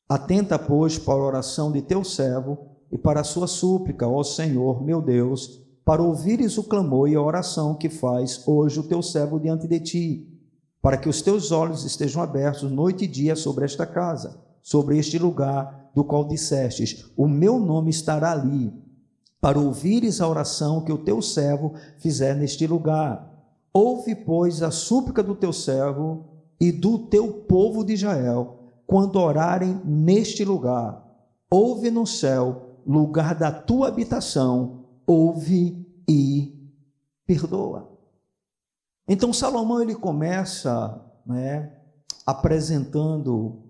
Atenta, 0.09 0.59
pois, 0.59 0.97
para 0.97 1.13
a 1.13 1.25
oração 1.25 1.71
de 1.71 1.81
teu 1.81 2.03
servo 2.03 2.57
e 2.91 2.97
para 2.97 3.21
a 3.21 3.23
sua 3.23 3.47
súplica, 3.47 4.07
ó 4.07 4.21
Senhor, 4.23 4.83
meu 4.83 5.01
Deus, 5.01 5.61
para 5.85 6.03
ouvires 6.03 6.57
o 6.57 6.63
clamor 6.63 7.07
e 7.07 7.15
a 7.15 7.21
oração 7.21 7.75
que 7.75 7.89
faz 7.89 8.45
hoje 8.45 8.79
o 8.79 8.87
teu 8.87 9.01
servo 9.01 9.39
diante 9.39 9.67
de 9.67 9.79
ti 9.79 10.33
para 10.83 10.97
que 10.97 11.07
os 11.07 11.21
teus 11.21 11.49
olhos 11.53 11.85
estejam 11.85 12.21
abertos 12.21 12.69
noite 12.69 13.05
e 13.05 13.07
dia 13.07 13.37
sobre 13.37 13.63
esta 13.63 13.85
casa, 13.85 14.37
sobre 14.61 14.99
este 14.99 15.17
lugar 15.17 15.89
do 15.95 16.03
qual 16.03 16.27
dissestes: 16.27 17.09
O 17.15 17.25
meu 17.25 17.57
nome 17.57 17.89
estará 17.89 18.33
ali, 18.33 18.69
para 19.43 19.59
ouvires 19.59 20.21
a 20.21 20.27
oração 20.29 20.85
que 20.85 20.91
o 20.93 20.97
teu 20.97 21.21
servo 21.21 21.73
fizer 21.99 22.33
neste 22.33 22.65
lugar. 22.65 23.29
Ouve, 23.73 24.15
pois, 24.15 24.63
a 24.63 24.71
súplica 24.71 25.21
do 25.21 25.35
teu 25.35 25.51
servo 25.51 26.23
e 26.61 26.71
do 26.71 26.97
teu 26.97 27.27
povo 27.41 27.83
de 27.83 27.91
Israel, 27.91 28.57
quando 28.87 29.17
orarem 29.17 29.81
neste 29.83 30.45
lugar. 30.45 31.05
Ouve 31.51 31.91
no 31.91 32.07
céu, 32.07 32.79
lugar 32.87 33.35
da 33.35 33.51
tua 33.51 33.89
habitação, 33.89 34.85
ouve 35.05 35.85
e 36.07 36.71
perdoa. 37.27 37.91
Então 39.05 39.33
Salomão 39.33 39.81
ele 39.81 39.93
começa 39.93 41.03
né, 41.25 41.69
apresentando 42.25 43.61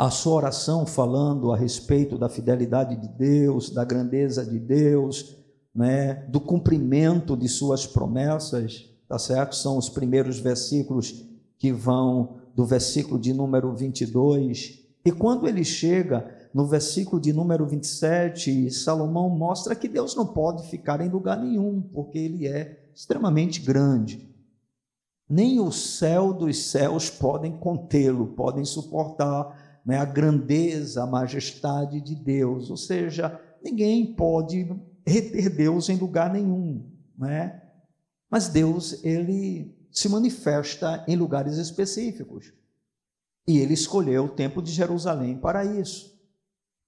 a 0.00 0.08
sua 0.08 0.36
oração, 0.36 0.86
falando 0.86 1.52
a 1.52 1.56
respeito 1.58 2.16
da 2.16 2.26
fidelidade 2.26 2.96
de 2.96 3.06
Deus, 3.06 3.68
da 3.68 3.84
grandeza 3.84 4.42
de 4.46 4.58
Deus, 4.58 5.36
né, 5.74 6.24
do 6.30 6.40
cumprimento 6.40 7.36
de 7.36 7.46
suas 7.50 7.86
promessas, 7.86 8.88
tá 9.06 9.18
certo? 9.18 9.54
São 9.54 9.76
os 9.76 9.90
primeiros 9.90 10.38
versículos 10.38 11.22
que 11.58 11.70
vão 11.70 12.40
do 12.56 12.64
versículo 12.64 13.20
de 13.20 13.34
número 13.34 13.76
22. 13.76 14.80
E 15.04 15.12
quando 15.12 15.46
ele 15.46 15.64
chega 15.64 16.34
no 16.54 16.64
versículo 16.64 17.20
de 17.20 17.30
número 17.30 17.66
27, 17.66 18.70
Salomão 18.70 19.28
mostra 19.28 19.74
que 19.74 19.86
Deus 19.86 20.16
não 20.16 20.28
pode 20.28 20.66
ficar 20.70 21.02
em 21.02 21.10
lugar 21.10 21.38
nenhum, 21.38 21.78
porque 21.92 22.16
ele 22.16 22.48
é 22.48 22.88
extremamente 22.94 23.60
grande 23.60 24.30
nem 25.30 25.60
o 25.60 25.70
céu 25.70 26.32
dos 26.32 26.64
céus 26.64 27.08
podem 27.08 27.52
contê-lo, 27.52 28.26
podem 28.34 28.64
suportar 28.64 29.69
né, 29.84 29.98
a 29.98 30.04
grandeza, 30.04 31.02
a 31.02 31.06
majestade 31.06 32.00
de 32.00 32.14
Deus. 32.14 32.70
Ou 32.70 32.76
seja, 32.76 33.40
ninguém 33.62 34.14
pode 34.14 34.68
reter 35.06 35.54
Deus 35.54 35.88
em 35.88 35.96
lugar 35.96 36.32
nenhum, 36.32 36.90
né? 37.18 37.62
Mas 38.30 38.48
Deus 38.48 39.02
ele 39.04 39.74
se 39.90 40.08
manifesta 40.08 41.04
em 41.08 41.16
lugares 41.16 41.56
específicos. 41.56 42.52
E 43.48 43.58
ele 43.58 43.74
escolheu 43.74 44.26
o 44.26 44.28
templo 44.28 44.62
de 44.62 44.70
Jerusalém 44.70 45.36
para 45.36 45.64
isso. 45.64 46.16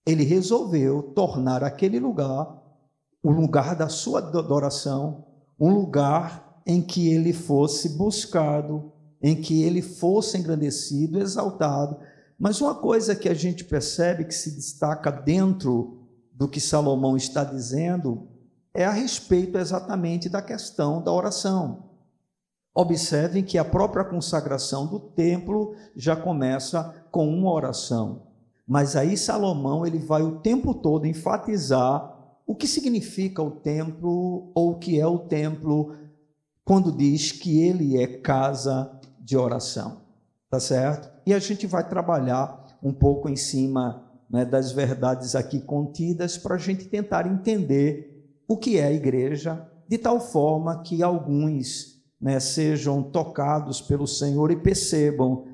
Ele 0.06 0.22
resolveu 0.22 1.02
tornar 1.14 1.64
aquele 1.64 1.98
lugar 1.98 2.62
o 3.22 3.30
lugar 3.30 3.76
da 3.76 3.88
sua 3.88 4.18
adoração, 4.18 5.24
um 5.58 5.72
lugar 5.72 6.60
em 6.66 6.82
que 6.82 7.08
ele 7.08 7.32
fosse 7.32 7.90
buscado, 7.90 8.92
em 9.22 9.40
que 9.40 9.62
ele 9.62 9.80
fosse 9.80 10.36
engrandecido, 10.36 11.20
exaltado. 11.20 12.00
Mas 12.38 12.60
uma 12.60 12.74
coisa 12.74 13.14
que 13.14 13.28
a 13.28 13.34
gente 13.34 13.64
percebe 13.64 14.24
que 14.24 14.34
se 14.34 14.50
destaca 14.50 15.10
dentro 15.10 16.02
do 16.32 16.48
que 16.48 16.60
Salomão 16.60 17.16
está 17.16 17.44
dizendo 17.44 18.28
é 18.74 18.84
a 18.84 18.90
respeito 18.90 19.58
exatamente 19.58 20.28
da 20.28 20.40
questão 20.40 21.02
da 21.02 21.12
oração. 21.12 21.90
Observem 22.74 23.44
que 23.44 23.58
a 23.58 23.64
própria 23.64 24.04
consagração 24.04 24.86
do 24.86 24.98
templo 24.98 25.74
já 25.94 26.16
começa 26.16 27.04
com 27.10 27.28
uma 27.28 27.52
oração. 27.52 28.28
Mas 28.66 28.96
aí 28.96 29.16
Salomão 29.16 29.86
ele 29.86 29.98
vai 29.98 30.22
o 30.22 30.40
tempo 30.40 30.72
todo 30.72 31.06
enfatizar 31.06 32.10
o 32.46 32.56
que 32.56 32.66
significa 32.66 33.42
o 33.42 33.50
templo 33.50 34.50
ou 34.54 34.72
o 34.72 34.78
que 34.78 34.98
é 34.98 35.06
o 35.06 35.18
templo 35.18 35.94
quando 36.64 36.90
diz 36.90 37.30
que 37.30 37.62
ele 37.62 38.00
é 38.00 38.06
casa 38.06 38.98
de 39.20 39.36
oração. 39.36 40.00
Tá 40.48 40.58
certo? 40.58 41.11
E 41.26 41.32
a 41.32 41.38
gente 41.38 41.66
vai 41.66 41.88
trabalhar 41.88 42.66
um 42.82 42.92
pouco 42.92 43.28
em 43.28 43.36
cima 43.36 44.04
né, 44.28 44.44
das 44.44 44.72
verdades 44.72 45.34
aqui 45.34 45.60
contidas 45.60 46.38
para 46.38 46.54
a 46.54 46.58
gente 46.58 46.86
tentar 46.86 47.26
entender 47.26 48.26
o 48.48 48.56
que 48.56 48.78
é 48.78 48.84
a 48.84 48.92
igreja, 48.92 49.68
de 49.88 49.98
tal 49.98 50.18
forma 50.18 50.82
que 50.82 51.02
alguns 51.02 52.02
né, 52.20 52.40
sejam 52.40 53.02
tocados 53.02 53.80
pelo 53.80 54.06
Senhor 54.06 54.50
e 54.50 54.56
percebam 54.56 55.44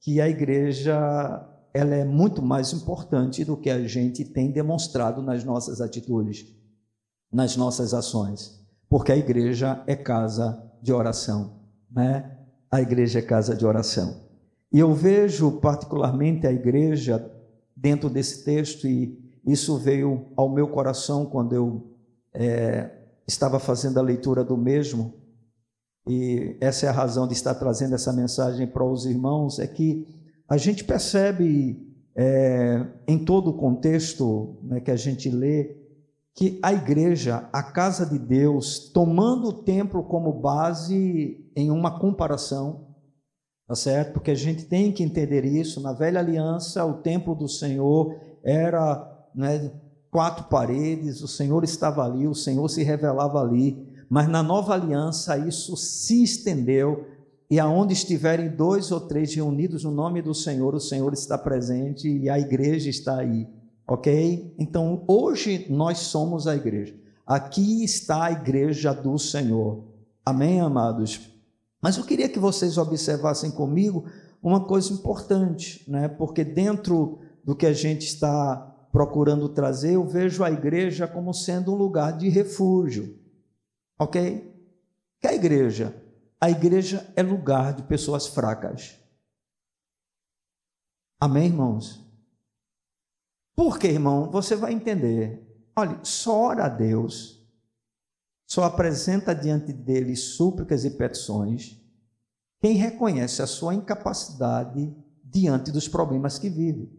que 0.00 0.20
a 0.20 0.28
igreja 0.28 1.44
ela 1.74 1.94
é 1.94 2.04
muito 2.04 2.42
mais 2.42 2.72
importante 2.72 3.44
do 3.44 3.56
que 3.56 3.68
a 3.68 3.86
gente 3.86 4.24
tem 4.24 4.50
demonstrado 4.50 5.22
nas 5.22 5.44
nossas 5.44 5.80
atitudes, 5.80 6.46
nas 7.30 7.56
nossas 7.56 7.92
ações, 7.92 8.60
porque 8.88 9.12
a 9.12 9.16
igreja 9.16 9.82
é 9.86 9.94
casa 9.94 10.62
de 10.82 10.92
oração, 10.92 11.60
né? 11.90 12.38
A 12.70 12.80
igreja 12.80 13.18
é 13.18 13.22
casa 13.22 13.54
de 13.54 13.66
oração. 13.66 14.27
E 14.72 14.78
eu 14.78 14.92
vejo 14.92 15.52
particularmente 15.60 16.46
a 16.46 16.52
igreja 16.52 17.30
dentro 17.74 18.10
desse 18.10 18.44
texto, 18.44 18.86
e 18.86 19.18
isso 19.46 19.78
veio 19.78 20.26
ao 20.36 20.48
meu 20.48 20.68
coração 20.68 21.24
quando 21.24 21.54
eu 21.54 21.90
é, 22.34 22.90
estava 23.26 23.58
fazendo 23.58 23.98
a 23.98 24.02
leitura 24.02 24.44
do 24.44 24.56
mesmo, 24.56 25.14
e 26.06 26.56
essa 26.60 26.86
é 26.86 26.88
a 26.88 26.92
razão 26.92 27.26
de 27.26 27.34
estar 27.34 27.54
trazendo 27.54 27.94
essa 27.94 28.12
mensagem 28.12 28.66
para 28.66 28.84
os 28.84 29.04
irmãos, 29.04 29.58
é 29.58 29.66
que 29.66 30.06
a 30.48 30.56
gente 30.56 30.82
percebe 30.82 31.86
é, 32.16 32.84
em 33.06 33.18
todo 33.18 33.50
o 33.50 33.56
contexto 33.58 34.56
né, 34.62 34.80
que 34.80 34.90
a 34.90 34.96
gente 34.96 35.28
lê, 35.28 35.76
que 36.34 36.58
a 36.62 36.72
igreja, 36.72 37.48
a 37.52 37.62
casa 37.62 38.06
de 38.06 38.18
Deus, 38.18 38.90
tomando 38.94 39.48
o 39.48 39.52
templo 39.52 40.02
como 40.02 40.32
base 40.32 41.44
em 41.54 41.70
uma 41.70 41.98
comparação, 41.98 42.87
Tá 43.68 43.74
certo? 43.74 44.14
Porque 44.14 44.30
a 44.30 44.34
gente 44.34 44.64
tem 44.64 44.90
que 44.90 45.02
entender 45.02 45.44
isso. 45.44 45.78
Na 45.82 45.92
velha 45.92 46.20
aliança, 46.20 46.82
o 46.86 46.94
templo 46.94 47.34
do 47.34 47.46
Senhor 47.46 48.16
era 48.42 49.06
né, 49.34 49.70
quatro 50.10 50.44
paredes, 50.44 51.20
o 51.20 51.28
Senhor 51.28 51.62
estava 51.62 52.02
ali, 52.02 52.26
o 52.26 52.34
Senhor 52.34 52.66
se 52.70 52.82
revelava 52.82 53.38
ali. 53.42 53.86
Mas 54.08 54.26
na 54.26 54.42
nova 54.42 54.72
aliança, 54.72 55.36
isso 55.36 55.76
se 55.76 56.22
estendeu. 56.22 57.06
E 57.50 57.60
aonde 57.60 57.92
estiverem 57.92 58.48
dois 58.48 58.90
ou 58.90 59.00
três 59.00 59.34
reunidos 59.34 59.84
no 59.84 59.90
nome 59.90 60.22
do 60.22 60.34
Senhor, 60.34 60.74
o 60.74 60.80
Senhor 60.80 61.12
está 61.12 61.36
presente 61.36 62.08
e 62.08 62.30
a 62.30 62.38
igreja 62.38 62.88
está 62.88 63.18
aí. 63.18 63.46
Ok? 63.86 64.54
Então, 64.58 65.04
hoje 65.06 65.66
nós 65.68 65.98
somos 65.98 66.46
a 66.46 66.56
igreja. 66.56 66.94
Aqui 67.26 67.84
está 67.84 68.24
a 68.24 68.32
igreja 68.32 68.94
do 68.94 69.18
Senhor. 69.18 69.84
Amém, 70.24 70.58
amados? 70.58 71.37
Mas 71.80 71.96
eu 71.96 72.04
queria 72.04 72.28
que 72.28 72.38
vocês 72.38 72.76
observassem 72.76 73.50
comigo 73.50 74.10
uma 74.42 74.64
coisa 74.64 74.92
importante, 74.92 75.88
né? 75.88 76.08
porque 76.08 76.44
dentro 76.44 77.20
do 77.44 77.54
que 77.54 77.66
a 77.66 77.72
gente 77.72 78.06
está 78.06 78.56
procurando 78.92 79.48
trazer, 79.48 79.94
eu 79.94 80.06
vejo 80.06 80.42
a 80.42 80.50
igreja 80.50 81.06
como 81.06 81.32
sendo 81.32 81.72
um 81.72 81.76
lugar 81.76 82.16
de 82.16 82.28
refúgio. 82.28 83.18
Ok? 83.98 84.54
Que 85.20 85.26
a 85.26 85.34
igreja? 85.34 85.94
A 86.40 86.50
igreja 86.50 87.12
é 87.16 87.22
lugar 87.22 87.74
de 87.74 87.82
pessoas 87.82 88.26
fracas. 88.26 88.96
Amém, 91.20 91.46
irmãos? 91.46 92.04
Por 93.56 93.78
que, 93.78 93.88
irmão? 93.88 94.30
Você 94.30 94.54
vai 94.54 94.72
entender. 94.72 95.44
Olha, 95.74 95.98
só 96.04 96.42
ora 96.42 96.66
a 96.66 96.68
Deus 96.68 97.37
só 98.48 98.64
apresenta 98.64 99.34
diante 99.34 99.74
dele 99.74 100.16
súplicas 100.16 100.82
e 100.86 100.90
petições 100.90 101.78
quem 102.60 102.76
reconhece 102.76 103.42
a 103.42 103.46
sua 103.46 103.74
incapacidade 103.74 104.96
diante 105.22 105.70
dos 105.70 105.86
problemas 105.86 106.38
que 106.38 106.48
vive. 106.48 106.90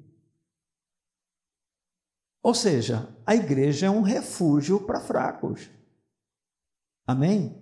Ou 2.41 2.53
seja, 2.53 3.09
a 3.25 3.35
igreja 3.35 3.87
é 3.87 3.89
um 3.89 4.01
refúgio 4.01 4.85
para 4.85 5.01
fracos. 5.01 5.69
Amém? 7.05 7.59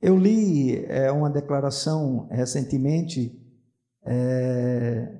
Eu 0.00 0.18
li 0.18 0.84
é, 0.84 1.10
uma 1.10 1.30
declaração 1.30 2.28
recentemente 2.28 3.42
é, 4.02 5.18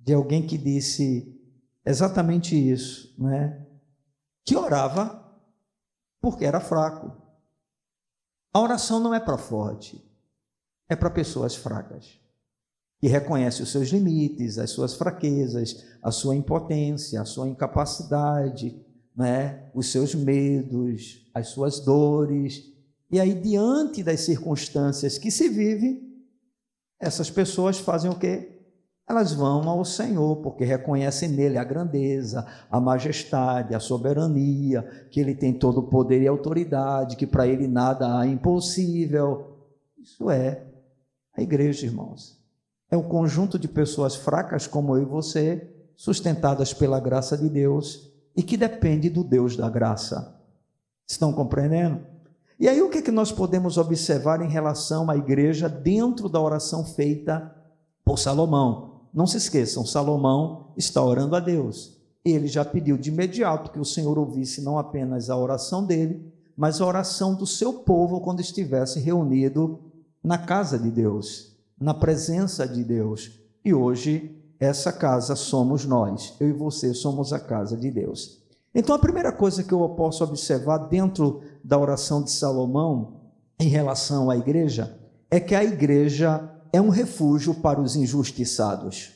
de 0.00 0.12
alguém 0.12 0.44
que 0.44 0.58
disse 0.58 1.40
exatamente 1.84 2.56
isso, 2.56 3.14
né? 3.16 3.64
que 4.44 4.56
orava 4.56 5.24
porque 6.20 6.44
era 6.44 6.58
fraco. 6.58 7.25
A 8.56 8.58
oração 8.58 8.98
não 8.98 9.12
é 9.12 9.20
para 9.20 9.36
forte, 9.36 10.02
é 10.88 10.96
para 10.96 11.10
pessoas 11.10 11.54
fracas, 11.54 12.18
que 12.98 13.06
reconhecem 13.06 13.62
os 13.62 13.70
seus 13.70 13.90
limites, 13.90 14.56
as 14.56 14.70
suas 14.70 14.94
fraquezas, 14.94 15.84
a 16.02 16.10
sua 16.10 16.34
impotência, 16.34 17.20
a 17.20 17.26
sua 17.26 17.50
incapacidade, 17.50 18.82
né? 19.14 19.70
os 19.74 19.92
seus 19.92 20.14
medos, 20.14 21.30
as 21.34 21.48
suas 21.48 21.80
dores. 21.80 22.72
E 23.10 23.20
aí, 23.20 23.34
diante 23.34 24.02
das 24.02 24.20
circunstâncias 24.20 25.18
que 25.18 25.30
se 25.30 25.50
vive, 25.50 26.02
essas 26.98 27.28
pessoas 27.28 27.78
fazem 27.78 28.10
o 28.10 28.18
quê? 28.18 28.55
Elas 29.08 29.32
vão 29.32 29.68
ao 29.68 29.84
Senhor, 29.84 30.36
porque 30.36 30.64
reconhecem 30.64 31.28
nele 31.28 31.56
a 31.56 31.64
grandeza, 31.64 32.44
a 32.68 32.80
majestade, 32.80 33.74
a 33.74 33.78
soberania, 33.78 34.82
que 35.10 35.20
ele 35.20 35.34
tem 35.34 35.52
todo 35.52 35.78
o 35.78 35.88
poder 35.88 36.22
e 36.22 36.26
autoridade, 36.26 37.14
que 37.14 37.26
para 37.26 37.46
ele 37.46 37.68
nada 37.68 38.18
há 38.18 38.26
impossível. 38.26 39.58
Isso 39.96 40.28
é 40.28 40.64
a 41.36 41.40
igreja, 41.40 41.86
irmãos. 41.86 42.36
É 42.90 42.96
um 42.96 43.02
conjunto 43.02 43.58
de 43.58 43.68
pessoas 43.68 44.16
fracas 44.16 44.66
como 44.66 44.96
eu 44.96 45.02
e 45.02 45.06
você, 45.06 45.72
sustentadas 45.94 46.74
pela 46.74 46.98
graça 46.98 47.38
de 47.38 47.48
Deus 47.48 48.10
e 48.36 48.42
que 48.42 48.56
depende 48.56 49.08
do 49.08 49.22
Deus 49.22 49.56
da 49.56 49.70
graça. 49.70 50.36
Estão 51.06 51.32
compreendendo? 51.32 52.04
E 52.58 52.68
aí 52.68 52.82
o 52.82 52.90
que, 52.90 52.98
é 52.98 53.02
que 53.02 53.12
nós 53.12 53.30
podemos 53.30 53.78
observar 53.78 54.40
em 54.40 54.48
relação 54.48 55.08
à 55.10 55.16
igreja 55.16 55.68
dentro 55.68 56.28
da 56.28 56.40
oração 56.40 56.84
feita 56.84 57.54
por 58.04 58.18
Salomão? 58.18 58.95
Não 59.16 59.26
se 59.26 59.38
esqueçam, 59.38 59.86
Salomão 59.86 60.74
está 60.76 61.02
orando 61.02 61.34
a 61.34 61.40
Deus. 61.40 61.96
Ele 62.22 62.46
já 62.46 62.62
pediu 62.62 62.98
de 62.98 63.08
imediato 63.08 63.70
que 63.70 63.80
o 63.80 63.84
Senhor 63.84 64.18
ouvisse 64.18 64.60
não 64.60 64.78
apenas 64.78 65.30
a 65.30 65.36
oração 65.38 65.86
dele, 65.86 66.30
mas 66.54 66.82
a 66.82 66.86
oração 66.86 67.34
do 67.34 67.46
seu 67.46 67.72
povo 67.72 68.20
quando 68.20 68.40
estivesse 68.40 69.00
reunido 69.00 69.80
na 70.22 70.36
casa 70.36 70.78
de 70.78 70.90
Deus, 70.90 71.56
na 71.80 71.94
presença 71.94 72.68
de 72.68 72.84
Deus. 72.84 73.40
E 73.64 73.72
hoje, 73.72 74.36
essa 74.60 74.92
casa 74.92 75.34
somos 75.34 75.86
nós. 75.86 76.34
Eu 76.38 76.50
e 76.50 76.52
você 76.52 76.92
somos 76.92 77.32
a 77.32 77.40
casa 77.40 77.74
de 77.74 77.90
Deus. 77.90 78.42
Então, 78.74 78.94
a 78.94 78.98
primeira 78.98 79.32
coisa 79.32 79.64
que 79.64 79.72
eu 79.72 79.88
posso 79.90 80.22
observar 80.24 80.76
dentro 80.76 81.40
da 81.64 81.78
oração 81.78 82.22
de 82.22 82.30
Salomão 82.30 83.22
em 83.58 83.68
relação 83.68 84.28
à 84.28 84.36
igreja 84.36 84.94
é 85.30 85.40
que 85.40 85.54
a 85.54 85.64
igreja 85.64 86.50
é 86.72 86.80
um 86.80 86.88
refúgio 86.88 87.54
para 87.54 87.80
os 87.80 87.96
injustiçados, 87.96 89.12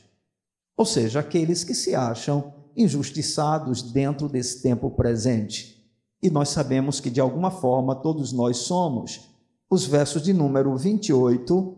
ou 0.76 0.84
seja, 0.84 1.20
aqueles 1.20 1.64
que 1.64 1.74
se 1.74 1.94
acham 1.94 2.52
injustiçados 2.76 3.82
dentro 3.82 4.28
desse 4.28 4.62
tempo 4.62 4.90
presente. 4.90 5.80
E 6.22 6.30
nós 6.30 6.50
sabemos 6.50 7.00
que 7.00 7.10
de 7.10 7.20
alguma 7.20 7.50
forma 7.50 7.94
todos 7.94 8.32
nós 8.32 8.58
somos. 8.58 9.28
Os 9.68 9.86
versos 9.86 10.22
de 10.22 10.32
número 10.32 10.76
28, 10.76 11.76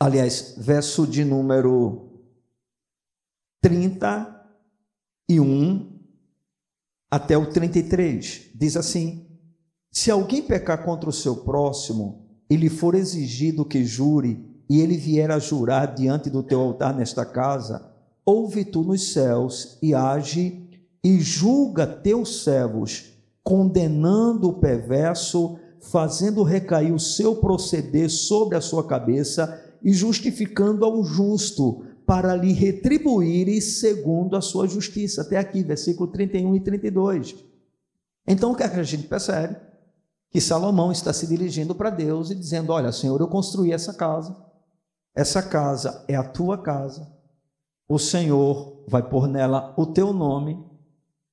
aliás, 0.00 0.54
verso 0.58 1.06
de 1.06 1.24
número 1.24 2.22
31 3.60 5.96
até 7.10 7.36
o 7.36 7.50
33, 7.50 8.50
diz 8.54 8.76
assim: 8.76 9.26
Se 9.90 10.10
alguém 10.10 10.42
pecar 10.42 10.84
contra 10.84 11.08
o 11.08 11.12
seu 11.12 11.44
próximo, 11.44 12.25
e 12.48 12.56
lhe 12.56 12.68
for 12.68 12.94
exigido 12.94 13.64
que 13.64 13.84
jure, 13.84 14.44
e 14.68 14.80
ele 14.80 14.96
vier 14.96 15.30
a 15.30 15.38
jurar 15.38 15.94
diante 15.94 16.28
do 16.28 16.42
teu 16.42 16.60
altar 16.60 16.94
nesta 16.94 17.24
casa, 17.24 17.90
ouve 18.24 18.64
tu 18.64 18.82
nos 18.82 19.12
céus 19.12 19.78
e 19.80 19.94
age 19.94 20.68
e 21.02 21.20
julga 21.20 21.86
teus 21.86 22.42
servos, 22.42 23.12
condenando 23.44 24.48
o 24.48 24.54
perverso, 24.54 25.56
fazendo 25.80 26.42
recair 26.42 26.92
o 26.92 26.98
seu 26.98 27.36
proceder 27.36 28.10
sobre 28.10 28.56
a 28.56 28.60
sua 28.60 28.86
cabeça 28.86 29.62
e 29.82 29.92
justificando 29.92 30.84
ao 30.84 31.04
justo, 31.04 31.84
para 32.04 32.36
lhe 32.36 32.52
retribuir 32.52 33.60
segundo 33.60 34.36
a 34.36 34.40
sua 34.40 34.68
justiça. 34.68 35.22
Até 35.22 35.36
aqui, 35.36 35.62
versículo 35.62 36.10
31 36.10 36.54
e 36.54 36.60
32. 36.60 37.34
Então 38.26 38.52
o 38.52 38.56
que, 38.56 38.62
é 38.62 38.68
que 38.68 38.78
a 38.78 38.82
gente 38.82 39.06
percebe? 39.06 39.56
Que 40.36 40.40
Salomão 40.42 40.92
está 40.92 41.14
se 41.14 41.26
dirigindo 41.26 41.74
para 41.74 41.88
Deus 41.88 42.30
e 42.30 42.34
dizendo: 42.34 42.70
Olha, 42.70 42.92
Senhor, 42.92 43.18
eu 43.18 43.26
construí 43.26 43.72
essa 43.72 43.94
casa, 43.94 44.36
essa 45.14 45.42
casa 45.42 46.04
é 46.06 46.14
a 46.14 46.22
tua 46.22 46.58
casa, 46.58 47.10
o 47.88 47.98
Senhor 47.98 48.84
vai 48.86 49.02
pôr 49.02 49.28
nela 49.28 49.72
o 49.78 49.86
teu 49.86 50.12
nome, 50.12 50.62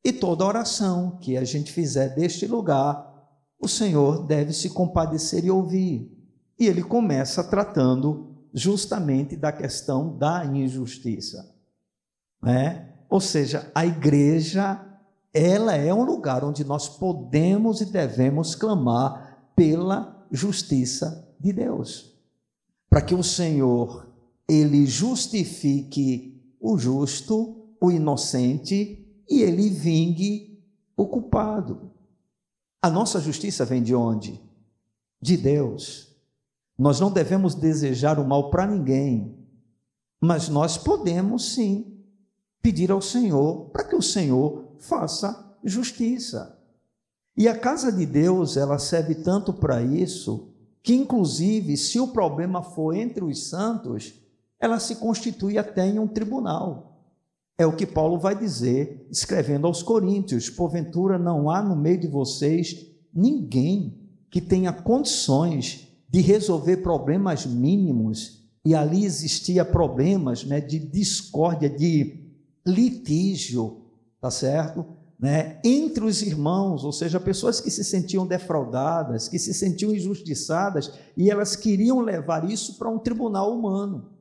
e 0.06 0.14
toda 0.14 0.46
oração 0.46 1.18
que 1.20 1.36
a 1.36 1.44
gente 1.44 1.70
fizer 1.70 2.16
deste 2.16 2.48
lugar, 2.48 3.14
o 3.60 3.68
Senhor 3.68 4.26
deve 4.26 4.54
se 4.54 4.70
compadecer 4.70 5.44
e 5.44 5.52
ouvir. 5.52 6.10
E 6.58 6.66
ele 6.66 6.82
começa 6.82 7.44
tratando 7.44 8.48
justamente 8.54 9.36
da 9.36 9.52
questão 9.52 10.18
da 10.18 10.46
injustiça. 10.46 11.54
Né? 12.42 12.94
Ou 13.10 13.20
seja, 13.20 13.70
a 13.76 13.86
igreja, 13.86 14.80
ela 15.34 15.76
é 15.76 15.92
um 15.92 16.04
lugar 16.04 16.44
onde 16.44 16.64
nós 16.64 16.88
podemos 16.88 17.82
e 17.82 17.86
devemos 17.86 18.54
clamar 18.54 19.52
pela 19.56 20.28
justiça 20.32 21.28
de 21.40 21.52
Deus. 21.52 22.14
Para 22.90 23.02
que 23.02 23.16
o 23.16 23.24
Senhor, 23.24 24.08
ele 24.48 24.86
justifique 24.86 26.40
o 26.60 26.78
justo, 26.78 27.76
o 27.82 27.92
inocente, 27.92 29.00
e 29.28 29.42
ele 29.42 29.70
vingue 29.70 30.64
o 30.96 31.08
culpado. 31.08 31.92
A 32.82 32.90
nossa 32.90 33.20
justiça 33.20 33.66
vem 33.66 33.82
de 33.82 33.96
onde? 33.96 34.40
De 35.20 35.36
Deus. 35.36 36.16
Nós 36.78 37.00
não 37.00 37.12
devemos 37.12 37.56
desejar 37.56 38.20
o 38.20 38.28
mal 38.28 38.50
para 38.52 38.68
ninguém, 38.68 39.36
mas 40.22 40.50
nós 40.50 40.78
podemos 40.78 41.54
sim 41.54 42.04
pedir 42.62 42.92
ao 42.92 43.02
Senhor 43.02 43.70
para 43.72 43.84
que 43.84 43.96
o 43.96 44.02
Senhor 44.02 44.63
faça 44.84 45.58
justiça. 45.64 46.60
E 47.36 47.48
a 47.48 47.58
casa 47.58 47.92
de 47.92 48.06
Deus, 48.06 48.58
ela 48.58 48.78
serve 48.78 49.16
tanto 49.16 49.54
para 49.54 49.82
isso, 49.82 50.50
que 50.84 50.94
inclusive, 50.94 51.78
se 51.78 52.00
o 52.00 52.10
problema 52.10 52.62
for 52.62 52.94
entre 52.94 53.24
os 53.24 53.48
santos, 53.48 54.14
ela 54.60 54.80
se 54.80 54.98
constitui 54.98 55.58
até 55.58 55.88
em 55.88 55.98
um 55.98 56.08
tribunal. 56.08 57.02
É 57.58 57.66
o 57.66 57.76
que 57.76 57.86
Paulo 57.86 58.20
vai 58.20 58.38
dizer, 58.38 59.08
escrevendo 59.10 59.66
aos 59.66 59.82
Coríntios: 59.82 60.50
porventura 60.50 61.18
não 61.18 61.50
há 61.50 61.62
no 61.62 61.76
meio 61.76 62.00
de 62.00 62.08
vocês 62.08 62.86
ninguém 63.14 64.00
que 64.30 64.42
tenha 64.42 64.74
condições 64.74 65.88
de 66.10 66.20
resolver 66.20 66.78
problemas 66.78 67.46
mínimos, 67.46 68.44
e 68.66 68.76
ali 68.76 69.06
existia 69.06 69.64
problemas 69.64 70.44
né, 70.44 70.60
de 70.60 70.80
discórdia, 70.80 71.70
de 71.70 72.32
litígio, 72.66 73.83
tá 74.24 74.32
certo? 74.32 74.86
Né, 75.20 75.60
entre 75.66 76.06
os 76.06 76.22
irmãos, 76.22 76.86
ou 76.86 76.94
seja, 76.94 77.20
pessoas 77.20 77.60
que 77.60 77.70
se 77.70 77.84
sentiam 77.84 78.26
defraudadas, 78.26 79.28
que 79.28 79.38
se 79.38 79.54
sentiam 79.54 79.94
injustiçadas, 79.94 80.94
e 81.16 81.30
elas 81.30 81.58
queriam 81.58 82.00
levar 82.00 82.50
isso 82.50 82.78
para 82.78 82.90
um 82.90 82.98
tribunal 82.98 83.54
humano. 83.54 84.12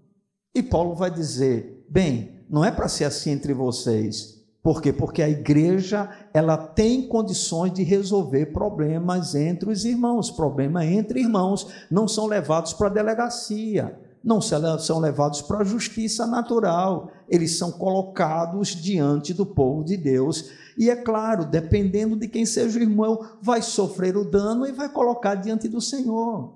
E 0.52 0.60
Paulo 0.60 0.96
vai 0.96 1.08
dizer: 1.08 1.86
bem, 1.88 2.44
não 2.50 2.64
é 2.64 2.72
para 2.72 2.88
ser 2.88 3.04
assim 3.04 3.30
entre 3.30 3.54
vocês, 3.54 4.42
por 4.60 4.82
quê? 4.82 4.92
Porque 4.92 5.22
a 5.22 5.28
igreja 5.28 6.10
ela 6.34 6.56
tem 6.56 7.06
condições 7.06 7.72
de 7.72 7.84
resolver 7.84 8.46
problemas 8.46 9.36
entre 9.36 9.70
os 9.70 9.84
irmãos. 9.84 10.32
Problema 10.32 10.84
entre 10.84 11.20
irmãos 11.20 11.68
não 11.88 12.08
são 12.08 12.26
levados 12.26 12.72
para 12.72 12.88
a 12.88 12.92
delegacia, 12.92 13.96
não 14.22 14.40
são 14.40 14.98
levados 14.98 15.42
para 15.42 15.58
a 15.58 15.64
justiça 15.64 16.26
natural. 16.26 17.10
Eles 17.28 17.58
são 17.58 17.72
colocados 17.72 18.68
diante 18.68 19.34
do 19.34 19.44
povo 19.44 19.84
de 19.84 19.96
Deus. 19.96 20.50
E 20.78 20.88
é 20.88 20.96
claro, 20.96 21.44
dependendo 21.44 22.16
de 22.16 22.28
quem 22.28 22.46
seja 22.46 22.78
o 22.78 22.82
irmão, 22.82 23.18
vai 23.40 23.60
sofrer 23.60 24.16
o 24.16 24.24
dano 24.24 24.66
e 24.66 24.72
vai 24.72 24.88
colocar 24.88 25.34
diante 25.34 25.68
do 25.68 25.80
Senhor. 25.80 26.54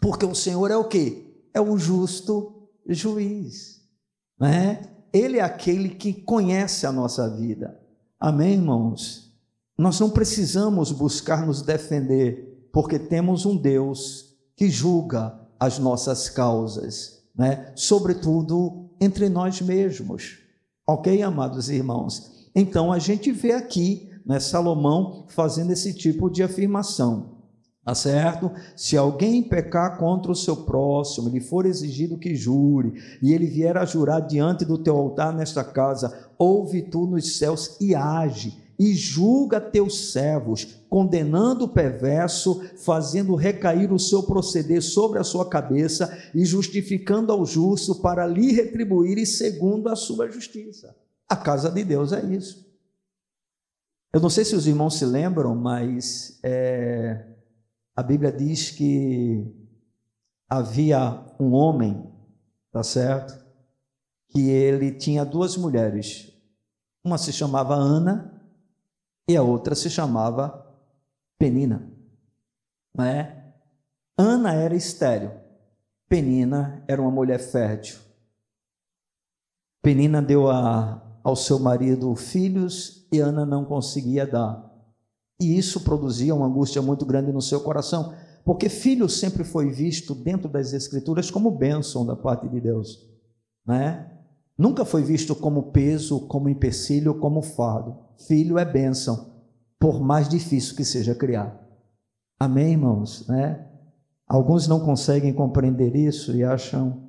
Porque 0.00 0.26
o 0.26 0.34
Senhor 0.34 0.70
é 0.70 0.76
o 0.76 0.84
quê? 0.84 1.24
É 1.54 1.60
o 1.60 1.78
justo 1.78 2.68
juiz. 2.86 3.80
Né? 4.38 4.82
Ele 5.12 5.38
é 5.38 5.42
aquele 5.42 5.88
que 5.88 6.12
conhece 6.12 6.86
a 6.86 6.92
nossa 6.92 7.28
vida. 7.34 7.80
Amém, 8.20 8.54
irmãos? 8.54 9.32
Nós 9.78 9.98
não 10.00 10.10
precisamos 10.10 10.92
buscar 10.92 11.46
nos 11.46 11.62
defender, 11.62 12.68
porque 12.72 12.98
temos 12.98 13.46
um 13.46 13.56
Deus 13.56 14.36
que 14.54 14.70
julga 14.70 15.45
as 15.58 15.78
nossas 15.78 16.28
causas, 16.28 17.22
né? 17.36 17.72
sobretudo 17.74 18.90
entre 19.00 19.28
nós 19.28 19.60
mesmos. 19.60 20.38
Ok, 20.86 21.22
amados 21.22 21.68
irmãos? 21.68 22.48
Então 22.54 22.92
a 22.92 22.98
gente 22.98 23.32
vê 23.32 23.52
aqui 23.52 24.10
né, 24.24 24.40
Salomão 24.40 25.26
fazendo 25.28 25.72
esse 25.72 25.94
tipo 25.94 26.30
de 26.30 26.42
afirmação. 26.42 27.36
Tá 27.84 27.94
certo? 27.94 28.50
Se 28.74 28.96
alguém 28.96 29.44
pecar 29.44 29.96
contra 29.96 30.32
o 30.32 30.34
seu 30.34 30.56
próximo, 30.56 31.28
lhe 31.28 31.38
for 31.38 31.64
exigido 31.64 32.18
que 32.18 32.34
jure, 32.34 32.94
e 33.22 33.32
ele 33.32 33.46
vier 33.46 33.76
a 33.76 33.84
jurar 33.84 34.18
diante 34.18 34.64
do 34.64 34.76
teu 34.76 34.96
altar 34.96 35.32
nesta 35.32 35.62
casa, 35.62 36.32
ouve 36.36 36.82
tu 36.82 37.06
nos 37.06 37.38
céus 37.38 37.76
e 37.80 37.94
age, 37.94 38.60
e 38.78 38.94
julga 38.94 39.60
teus 39.60 40.12
servos, 40.12 40.64
condenando 40.88 41.64
o 41.64 41.68
perverso, 41.68 42.62
fazendo 42.76 43.34
recair 43.34 43.92
o 43.92 43.98
seu 43.98 44.22
proceder 44.22 44.82
sobre 44.82 45.18
a 45.18 45.24
sua 45.24 45.48
cabeça 45.48 46.16
e 46.34 46.44
justificando 46.44 47.32
ao 47.32 47.44
justo 47.44 47.94
para 47.96 48.26
lhe 48.26 48.52
retribuir 48.52 49.18
e 49.18 49.26
segundo 49.26 49.88
a 49.88 49.96
sua 49.96 50.30
justiça. 50.30 50.94
A 51.28 51.36
casa 51.36 51.70
de 51.70 51.82
Deus 51.82 52.12
é 52.12 52.24
isso. 52.24 52.66
Eu 54.12 54.20
não 54.20 54.30
sei 54.30 54.44
se 54.44 54.54
os 54.54 54.66
irmãos 54.66 54.98
se 54.98 55.04
lembram, 55.04 55.54
mas 55.54 56.38
é, 56.42 57.26
a 57.94 58.02
Bíblia 58.02 58.30
diz 58.30 58.70
que 58.70 59.44
havia 60.48 61.24
um 61.40 61.52
homem, 61.52 62.10
tá 62.70 62.82
certo? 62.82 63.44
Que 64.28 64.48
ele 64.48 64.92
tinha 64.92 65.24
duas 65.24 65.56
mulheres. 65.56 66.32
Uma 67.04 67.18
se 67.18 67.32
chamava 67.32 67.74
Ana 67.74 68.35
e 69.28 69.36
a 69.36 69.42
outra 69.42 69.74
se 69.74 69.90
chamava 69.90 70.64
Penina. 71.38 71.90
Não 72.96 73.04
é? 73.04 73.54
Ana 74.16 74.54
era 74.54 74.74
estéril. 74.74 75.30
Penina 76.08 76.84
era 76.86 77.02
uma 77.02 77.10
mulher 77.10 77.38
fértil. 77.38 77.98
Penina 79.82 80.22
deu 80.22 80.50
a, 80.50 81.02
ao 81.22 81.36
seu 81.36 81.58
marido 81.58 82.14
filhos 82.14 83.06
e 83.12 83.18
Ana 83.18 83.44
não 83.44 83.64
conseguia 83.64 84.26
dar. 84.26 84.64
E 85.40 85.58
isso 85.58 85.80
produzia 85.80 86.34
uma 86.34 86.46
angústia 86.46 86.80
muito 86.80 87.04
grande 87.04 87.32
no 87.32 87.42
seu 87.42 87.60
coração, 87.60 88.14
porque 88.44 88.68
filho 88.68 89.08
sempre 89.08 89.44
foi 89.44 89.70
visto 89.70 90.14
dentro 90.14 90.48
das 90.48 90.72
Escrituras 90.72 91.30
como 91.30 91.50
bênção 91.50 92.06
da 92.06 92.16
parte 92.16 92.48
de 92.48 92.60
Deus, 92.60 93.06
né? 93.66 94.15
Nunca 94.58 94.84
foi 94.84 95.02
visto 95.02 95.34
como 95.34 95.70
peso, 95.70 96.20
como 96.28 96.48
empecilho, 96.48 97.18
como 97.18 97.42
fardo. 97.42 97.98
Filho 98.26 98.58
é 98.58 98.64
bênção, 98.64 99.34
por 99.78 100.00
mais 100.00 100.28
difícil 100.28 100.74
que 100.74 100.84
seja 100.84 101.14
criar. 101.14 101.62
Amém, 102.40 102.72
irmãos? 102.72 103.26
Né? 103.28 103.66
Alguns 104.26 104.66
não 104.66 104.80
conseguem 104.80 105.32
compreender 105.32 105.94
isso 105.94 106.34
e 106.34 106.42
acham 106.42 107.04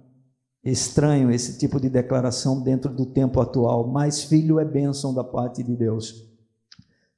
estranho 0.64 1.32
esse 1.32 1.58
tipo 1.58 1.80
de 1.80 1.90
declaração 1.90 2.62
dentro 2.62 2.94
do 2.94 3.06
tempo 3.06 3.40
atual, 3.40 3.88
mas 3.88 4.24
filho 4.24 4.60
é 4.60 4.66
bênção 4.66 5.14
da 5.14 5.24
parte 5.24 5.64
de 5.64 5.76
Deus. 5.76 6.28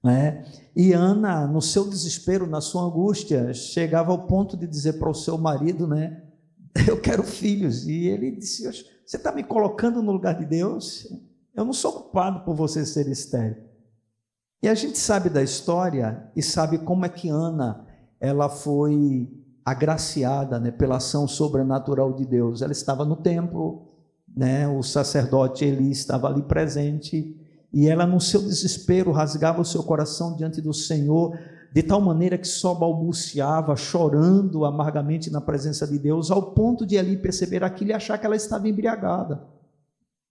Né? 0.03 0.45
E 0.75 0.93
Ana, 0.93 1.47
no 1.47 1.61
seu 1.61 1.89
desespero, 1.89 2.45
na 2.45 2.61
sua 2.61 2.83
angústia, 2.83 3.53
chegava 3.53 4.11
ao 4.11 4.27
ponto 4.27 4.55
de 4.55 4.67
dizer 4.67 4.93
para 4.93 5.09
o 5.09 5.15
seu 5.15 5.37
marido, 5.37 5.87
né? 5.87 6.28
Eu 6.87 6.99
quero 6.99 7.23
filhos. 7.23 7.87
E 7.87 8.07
ele 8.07 8.31
disse: 8.31 8.63
Você 9.05 9.17
está 9.17 9.31
me 9.31 9.43
colocando 9.43 10.01
no 10.01 10.11
lugar 10.11 10.37
de 10.37 10.45
Deus? 10.45 11.07
Eu 11.55 11.65
não 11.65 11.73
sou 11.73 11.91
culpado 11.91 12.45
por 12.45 12.55
você 12.55 12.85
ser 12.85 13.07
estéril. 13.07 13.57
E 14.61 14.67
a 14.67 14.75
gente 14.75 14.97
sabe 14.97 15.29
da 15.29 15.41
história 15.41 16.29
e 16.35 16.41
sabe 16.41 16.79
como 16.79 17.05
é 17.05 17.09
que 17.09 17.29
Ana 17.29 17.85
ela 18.19 18.49
foi 18.49 19.29
agraciada 19.63 20.59
né, 20.59 20.71
pela 20.71 20.97
ação 20.97 21.27
sobrenatural 21.27 22.13
de 22.13 22.25
Deus. 22.25 22.61
Ela 22.61 22.73
estava 22.73 23.05
no 23.05 23.15
templo, 23.15 23.87
né, 24.35 24.67
o 24.67 24.83
sacerdote 24.83 25.63
Eli 25.63 25.91
estava 25.91 26.27
ali 26.27 26.41
presente 26.41 27.39
e 27.71 27.87
ela, 27.87 28.05
no 28.05 28.19
seu 28.19 28.41
desespero, 28.41 29.11
rasgava 29.11 29.61
o 29.61 29.65
seu 29.65 29.83
coração 29.83 30.35
diante 30.35 30.59
do 30.59 30.73
Senhor, 30.73 31.37
de 31.73 31.83
tal 31.83 32.01
maneira 32.01 32.37
que 32.37 32.47
só 32.47 32.73
balbuciava, 32.73 33.75
chorando 33.75 34.65
amargamente 34.65 35.29
na 35.29 35.39
presença 35.39 35.87
de 35.87 35.99
Deus, 35.99 36.31
ao 36.31 36.53
ponto 36.53 36.85
de 36.85 36.97
ali 36.97 37.17
perceber 37.17 37.63
aquilo 37.63 37.91
e 37.91 37.93
achar 37.93 38.17
que 38.17 38.25
ela 38.25 38.35
estava 38.35 38.67
embriagada, 38.67 39.43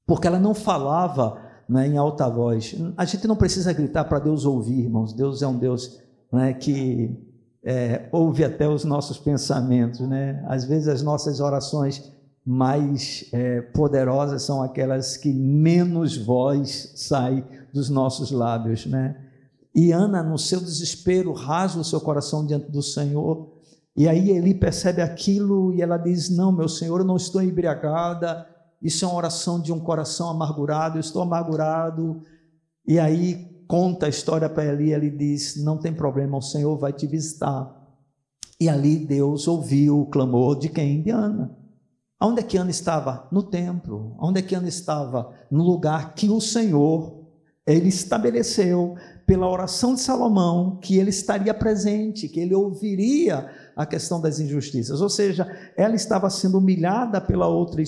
porque 0.07 0.27
ela 0.27 0.39
não 0.39 0.55
falava 0.55 1.41
né, 1.69 1.87
em 1.87 1.97
alta 1.97 2.29
voz. 2.29 2.75
A 2.97 3.05
gente 3.05 3.29
não 3.29 3.37
precisa 3.37 3.73
gritar 3.73 4.05
para 4.05 4.19
Deus 4.19 4.45
ouvir, 4.45 4.81
irmãos. 4.81 5.13
Deus 5.13 5.43
é 5.43 5.47
um 5.47 5.59
Deus 5.59 6.01
né, 6.33 6.55
que 6.55 7.17
é, 7.63 8.09
ouve 8.11 8.45
até 8.45 8.69
os 8.69 8.85
nossos 8.85 9.19
pensamentos. 9.19 10.01
Né? 10.01 10.43
Às 10.49 10.65
vezes 10.65 10.89
as 10.89 11.03
nossas 11.03 11.41
orações 11.41 12.13
mais 12.45 13.29
é, 13.33 13.61
poderosas 13.61 14.43
são 14.43 14.63
aquelas 14.63 15.19
que 15.19 15.31
menos 15.33 16.17
voz 16.17 16.95
sai 16.97 17.45
dos 17.75 17.91
nossos 17.91 18.31
lábios, 18.31 18.87
né? 18.87 19.28
E 19.75 19.93
Ana, 19.93 20.23
no 20.23 20.39
seu 20.39 20.61
desespero, 20.61 21.33
rasga 21.33 21.81
o 21.81 21.85
seu 21.85 22.01
coração 22.01 22.45
diante 22.47 22.71
do 22.71 22.83
Senhor. 22.83 23.59
E 23.97 24.09
aí 24.09 24.31
ele 24.31 24.55
percebe 24.55 25.03
aquilo 25.03 25.73
e 25.73 25.83
ela 25.83 25.97
diz: 25.97 26.31
Não, 26.31 26.53
meu 26.53 26.69
Senhor, 26.69 27.01
eu 27.01 27.07
não 27.07 27.17
estou 27.17 27.43
embriagada. 27.43 28.47
Isso 28.81 29.05
é 29.05 29.09
uma 29.09 29.17
oração 29.17 29.61
de 29.61 29.73
um 29.73 29.81
coração 29.81 30.31
amargurado. 30.31 30.97
Eu 30.97 31.01
estou 31.01 31.23
amargurado. 31.23 32.23
E 32.87 32.99
aí 32.99 33.65
conta 33.67 34.07
a 34.07 34.09
história 34.09 34.49
para 34.49 34.65
ele. 34.65 34.87
E 34.87 34.93
ele 34.93 35.11
diz: 35.11 35.63
Não 35.63 35.77
tem 35.77 35.93
problema, 35.93 36.39
o 36.39 36.43
Senhor 36.43 36.77
vai 36.79 36.93
te 36.93 37.07
visitar. 37.07 37.75
E 38.61 38.69
ali 38.69 38.97
Deus 38.97 39.47
ouviu 39.47 40.01
o 40.01 40.07
clamor 40.07 40.59
de 40.59 40.69
quem? 40.69 41.03
De 41.03 41.11
Ana. 41.11 41.57
Onde 42.21 42.41
é 42.41 42.43
que 42.43 42.57
Ana 42.57 42.71
estava? 42.71 43.29
No 43.31 43.43
templo. 43.45 44.17
Onde 44.19 44.41
é 44.41 44.43
que 44.43 44.55
Ana 44.55 44.67
estava? 44.67 45.33
No 45.51 45.63
lugar 45.63 46.15
que 46.15 46.29
o 46.29 46.41
Senhor 46.41 47.19
ele 47.65 47.89
estabeleceu 47.89 48.97
pela 49.29 49.47
oração 49.47 49.93
de 49.93 50.01
Salomão 50.01 50.79
que 50.81 50.97
ele 50.97 51.11
estaria 51.11 51.53
presente, 51.53 52.31
que 52.31 52.41
ele 52.41 52.55
ouviria 52.55 53.51
a 53.77 53.85
questão 53.85 54.19
das 54.23 54.41
injustiças. 54.41 55.03
Ou 55.03 55.11
seja, 55.11 55.47
ela 55.77 55.95
estava 55.95 56.31
sendo 56.31 56.57
humilhada 56.57 57.21
pela 57.21 57.47
outra 57.47 57.83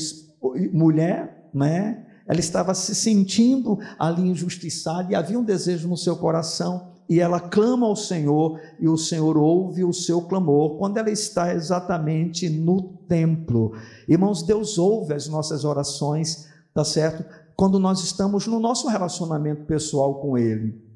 mulher, 0.71 1.49
né? 1.55 2.05
Ela 2.29 2.41
estava 2.41 2.75
se 2.75 2.95
sentindo 2.95 3.79
ali 3.99 4.21
injustiçada 4.21 5.11
e 5.11 5.15
havia 5.15 5.39
um 5.39 5.43
desejo 5.43 5.89
no 5.89 5.97
seu 5.97 6.15
coração 6.15 6.91
e 7.09 7.19
ela 7.19 7.41
clama 7.41 7.87
ao 7.87 7.97
Senhor 7.97 8.61
e 8.79 8.87
o 8.87 8.99
Senhor 8.99 9.39
ouve 9.39 9.83
o 9.83 9.95
seu 9.95 10.21
clamor 10.21 10.77
quando 10.77 10.99
ela 10.99 11.11
está 11.11 11.55
exatamente 11.55 12.51
no 12.51 12.83
templo. 13.09 13.73
Irmãos, 14.07 14.43
Deus 14.43 14.77
ouve 14.77 15.15
as 15.15 15.27
nossas 15.27 15.65
orações, 15.65 16.47
tá 16.75 16.85
certo? 16.85 17.25
Quando 17.57 17.79
nós 17.79 18.05
estamos 18.05 18.47
no 18.47 18.61
nosso 18.61 18.89
relacionamento 18.89 19.65
pessoal 19.65 20.21
com 20.21 20.37
Ele. 20.37 20.90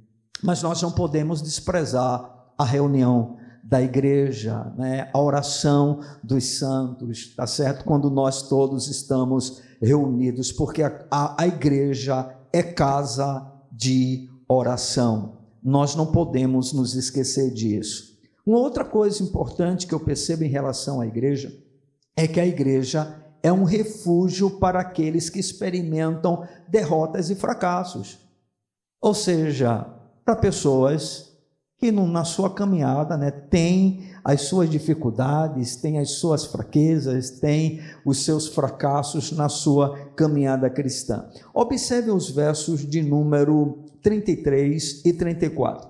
Mas 0.45 0.63
nós 0.63 0.83
não 0.83 0.93
podemos 0.93 1.41
desprezar 1.41 2.53
a 2.59 2.65
reunião 2.65 3.39
da 3.63 3.81
igreja, 3.81 4.71
né? 4.77 5.09
a 5.11 5.19
oração 5.19 6.01
dos 6.23 6.59
santos, 6.59 7.35
tá 7.35 7.47
certo? 7.47 7.83
Quando 7.85 8.11
nós 8.11 8.43
todos 8.43 8.87
estamos 8.89 9.63
reunidos, 9.81 10.53
porque 10.53 10.83
a, 10.83 11.07
a, 11.11 11.43
a 11.43 11.47
igreja 11.47 12.37
é 12.53 12.63
casa 12.63 13.51
de 13.73 14.29
oração. 14.47 15.39
Nós 15.63 15.97
não 15.97 16.07
podemos 16.13 16.75
nos 16.75 16.95
esquecer 16.95 17.51
disso. 17.51 18.13
Uma 18.45 18.59
outra 18.59 18.85
coisa 18.85 19.23
importante 19.23 19.87
que 19.87 19.95
eu 19.95 20.01
percebo 20.01 20.45
em 20.45 20.49
relação 20.49 21.01
à 21.01 21.07
igreja 21.07 21.51
é 22.15 22.29
que 22.29 22.39
a 22.39 22.47
igreja 22.47 23.17
é 23.43 23.51
um 23.51 23.65
refúgio 23.65 24.59
para 24.59 24.79
aqueles 24.79 25.31
que 25.31 25.41
experimentam 25.41 26.47
derrotas 26.69 27.31
e 27.31 27.35
fracassos. 27.35 28.19
Ou 29.01 29.15
seja, 29.15 29.87
para 30.25 30.37
pessoas 30.37 31.35
que 31.79 31.93
na 31.93 32.25
sua 32.25 32.49
caminhada 32.49 33.17
né, 33.17 33.31
têm 33.31 34.11
as 34.25 34.43
suas 34.43 34.71
dificuldades, 34.71 35.77
têm 35.77 35.99
as 35.99 36.13
suas 36.13 36.47
fraquezas, 36.47 37.31
têm 37.31 37.81
os 38.07 38.25
seus 38.25 38.49
fracassos 38.49 39.33
na 39.33 39.51
sua 39.51 39.97
caminhada 40.17 40.71
cristã. 40.71 41.29
Observe 41.53 42.11
os 42.11 42.31
versos 42.31 42.89
de 42.89 43.03
número 43.03 43.85
33 44.01 45.05
e 45.05 45.13
34. 45.13 45.89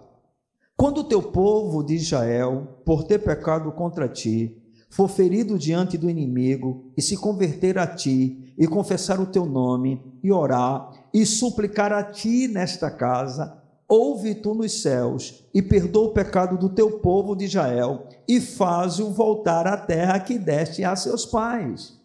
Quando 0.77 0.99
o 0.99 1.05
teu 1.05 1.23
povo 1.23 1.85
de 1.85 1.95
Israel, 1.95 2.81
por 2.85 3.05
ter 3.05 3.19
pecado 3.21 3.71
contra 3.71 4.09
ti, 4.09 4.61
for 4.91 5.09
ferido 5.09 5.57
diante 5.57 5.97
do 5.97 6.11
inimigo 6.11 6.93
e 6.97 7.03
se 7.03 7.17
converter 7.17 7.79
a 7.79 7.87
ti 7.87 8.53
e 8.59 8.67
confessar 8.67 9.21
o 9.21 9.27
teu 9.27 9.47
nome 9.47 10.03
e 10.23 10.33
orar 10.33 10.91
e 11.13 11.25
suplicar 11.25 11.93
a 11.93 12.03
ti 12.03 12.49
nesta 12.49 12.91
casa, 12.91 13.63
ouve 13.95 14.35
tu 14.35 14.55
nos 14.55 14.83
céus 14.83 15.45
e 15.55 15.63
perdoa 15.63 16.09
o 16.09 16.13
pecado 16.13 16.59
do 16.59 16.69
teu 16.69 16.99
povo 16.99 17.37
de 17.37 17.45
Israel 17.45 18.09
e 18.27 18.41
faz-o 18.41 19.11
voltar 19.11 19.67
à 19.69 19.77
terra 19.77 20.19
que 20.19 20.37
deste 20.37 20.83
a 20.83 20.97
seus 20.97 21.25
pais. 21.25 21.97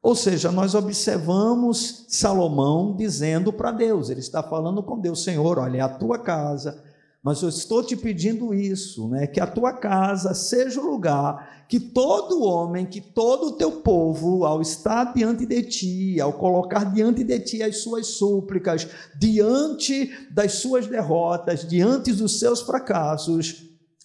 Ou 0.00 0.14
seja, 0.14 0.52
nós 0.52 0.74
observamos 0.74 2.06
Salomão 2.08 2.94
dizendo 2.94 3.52
para 3.52 3.72
Deus, 3.72 4.10
ele 4.10 4.20
está 4.20 4.42
falando 4.42 4.82
com 4.82 5.00
Deus, 5.00 5.24
Senhor, 5.24 5.58
olha, 5.58 5.78
é 5.78 5.80
a 5.80 5.88
tua 5.88 6.18
casa, 6.18 6.84
mas 7.24 7.40
eu 7.40 7.48
estou 7.48 7.82
te 7.82 7.96
pedindo 7.96 8.52
isso, 8.52 9.08
né? 9.08 9.26
Que 9.26 9.40
a 9.40 9.46
tua 9.46 9.72
casa 9.72 10.34
seja 10.34 10.78
o 10.78 10.86
lugar 10.86 11.64
que 11.66 11.80
todo 11.80 12.42
homem, 12.42 12.84
que 12.84 13.00
todo 13.00 13.46
o 13.46 13.52
teu 13.52 13.72
povo, 13.80 14.44
ao 14.44 14.60
estar 14.60 15.14
diante 15.14 15.46
de 15.46 15.62
ti, 15.62 16.20
ao 16.20 16.34
colocar 16.34 16.92
diante 16.92 17.24
de 17.24 17.40
ti 17.40 17.62
as 17.62 17.78
suas 17.78 18.08
súplicas, 18.08 18.86
diante 19.18 20.12
das 20.30 20.56
suas 20.56 20.86
derrotas, 20.86 21.66
diante 21.66 22.12
dos 22.12 22.38
seus 22.38 22.60
fracassos, 22.60 23.64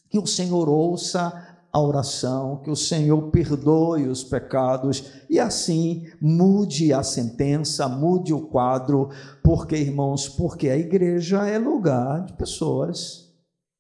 que 0.10 0.18
o 0.18 0.26
Senhor 0.26 0.70
ouça 0.70 1.49
a 1.72 1.80
oração, 1.80 2.58
que 2.64 2.70
o 2.70 2.76
Senhor 2.76 3.30
perdoe 3.30 4.08
os 4.08 4.24
pecados 4.24 5.12
e 5.30 5.40
assim 5.40 6.08
mude 6.20 6.92
a 6.92 7.04
sentença, 7.04 7.88
mude 7.88 8.34
o 8.34 8.48
quadro, 8.48 9.10
porque, 9.44 9.76
irmãos, 9.76 10.28
porque 10.28 10.70
a 10.70 10.78
igreja 10.78 11.48
é 11.48 11.60
lugar 11.60 12.26
de 12.26 12.34
pessoas 12.34 13.32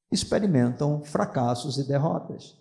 que 0.07 0.15
experimentam 0.15 1.01
fracassos 1.03 1.77
e 1.77 1.87
derrotas, 1.87 2.55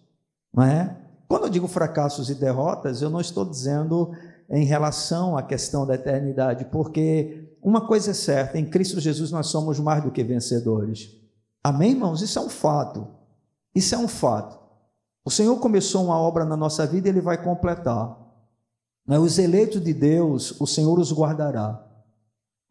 não 0.53 0.65
é? 0.65 0.97
Quando 1.29 1.45
eu 1.45 1.51
digo 1.51 1.69
fracassos 1.69 2.31
e 2.31 2.35
derrotas, 2.35 3.03
eu 3.03 3.11
não 3.11 3.21
estou 3.21 3.45
dizendo 3.45 4.13
em 4.49 4.65
relação 4.65 5.37
à 5.37 5.43
questão 5.43 5.87
da 5.87 5.95
eternidade, 5.95 6.65
porque 6.67 7.55
uma 7.63 7.87
coisa 7.87 8.13
é 8.13 8.15
certa, 8.15 8.59
em 8.59 8.65
Cristo 8.65 8.99
Jesus 8.99 9.31
nós 9.31 9.49
somos 9.49 9.79
mais 9.79 10.03
do 10.03 10.11
que 10.11 10.25
vencedores. 10.25 11.11
Amém, 11.63 11.91
irmãos? 11.91 12.23
Isso 12.23 12.39
é 12.39 12.43
um 12.43 12.49
fato. 12.49 13.07
Isso 13.75 13.95
é 13.95 13.99
um 13.99 14.09
fato. 14.09 14.59
O 15.29 15.31
Senhor 15.31 15.59
começou 15.59 16.07
uma 16.07 16.19
obra 16.19 16.43
na 16.43 16.57
nossa 16.57 16.87
vida 16.87 17.07
e 17.07 17.11
Ele 17.11 17.21
vai 17.21 17.37
completar. 17.37 18.19
Né? 19.07 19.19
Os 19.19 19.39
eleitos 19.39 19.79
de 19.79 19.93
Deus, 19.93 20.59
o 20.59 20.67
Senhor 20.67 20.99
os 20.99 21.13
guardará. 21.13 21.87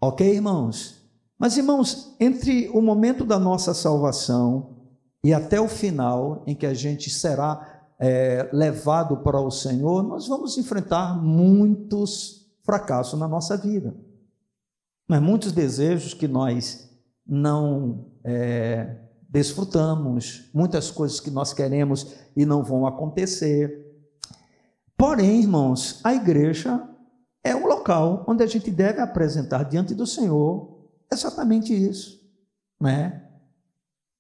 Ok, 0.02 0.28
irmãos? 0.28 1.08
Mas, 1.38 1.56
irmãos, 1.56 2.16
entre 2.20 2.68
o 2.70 2.82
momento 2.82 3.24
da 3.24 3.38
nossa 3.38 3.76
salvação 3.76 4.76
e 5.24 5.36
até 5.36 5.62
o 5.62 5.68
final, 5.68 6.44
em 6.48 6.56
que 6.56 6.66
a 6.66 6.74
gente 6.74 7.12
será 7.12 7.86
é, 8.00 8.50
levado 8.52 9.18
para 9.18 9.40
o 9.40 9.52
Senhor, 9.52 10.02
nós 10.02 10.28
vamos 10.28 10.58
enfrentar 10.58 11.16
muitos 11.22 12.50
fracassos 12.64 13.20
na 13.20 13.28
nossa 13.28 13.56
vida. 13.56 13.96
Mas 15.08 15.22
muitos 15.22 15.52
desejos 15.52 16.16
que 16.16 16.28
nós 16.28 16.90
não 17.24 18.08
é, 18.24 19.07
desfrutamos, 19.30 20.50
muitas 20.54 20.90
coisas 20.90 21.20
que 21.20 21.30
nós 21.30 21.54
queremos 21.54 22.16
e 22.36 22.46
não 22.46 22.64
vão 22.64 22.86
acontecer. 22.86 23.86
Porém, 24.98 25.42
irmãos, 25.42 26.00
a 26.04 26.14
igreja 26.14 26.82
é 27.44 27.56
um 27.56 27.68
local 27.68 28.26
onde 28.28 28.44
a 28.44 28.48
gente 28.48 28.72
deve 28.72 29.00
apresentar 29.00 29.64
diante 29.64 29.94
do 29.94 30.08
Senhor 30.08 30.78
exatamente 31.12 31.74
isso, 31.74 32.20
né? 32.80 33.24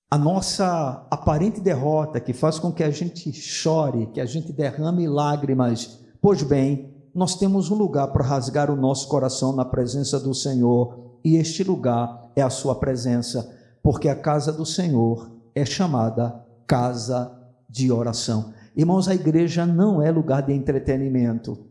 A 0.09 0.17
nossa 0.17 1.05
aparente 1.11 1.59
derrota 1.59 2.19
que 2.19 2.31
faz 2.31 2.57
com 2.57 2.71
que 2.71 2.83
a 2.83 2.89
gente 2.89 3.33
chore, 3.33 4.07
que 4.13 4.21
a 4.21 4.25
gente 4.25 4.53
derrame 4.53 5.05
lágrimas. 5.05 5.99
Pois 6.21 6.43
bem, 6.43 6.95
nós 7.13 7.35
temos 7.35 7.69
um 7.69 7.75
lugar 7.75 8.07
para 8.13 8.23
rasgar 8.23 8.71
o 8.71 8.75
nosso 8.75 9.09
coração 9.09 9.53
na 9.53 9.65
presença 9.65 10.17
do 10.19 10.33
Senhor, 10.33 11.19
e 11.25 11.35
este 11.35 11.63
lugar 11.63 12.31
é 12.35 12.41
a 12.41 12.49
sua 12.49 12.75
presença 12.75 13.56
porque 13.87 14.09
a 14.09 14.15
casa 14.17 14.51
do 14.51 14.65
Senhor 14.65 15.31
é 15.55 15.63
chamada 15.63 16.45
casa 16.67 17.33
de 17.69 17.89
oração. 17.89 18.53
Irmãos, 18.75 19.07
a 19.07 19.15
igreja 19.15 19.65
não 19.65 20.01
é 20.01 20.11
lugar 20.11 20.41
de 20.41 20.51
entretenimento. 20.51 21.69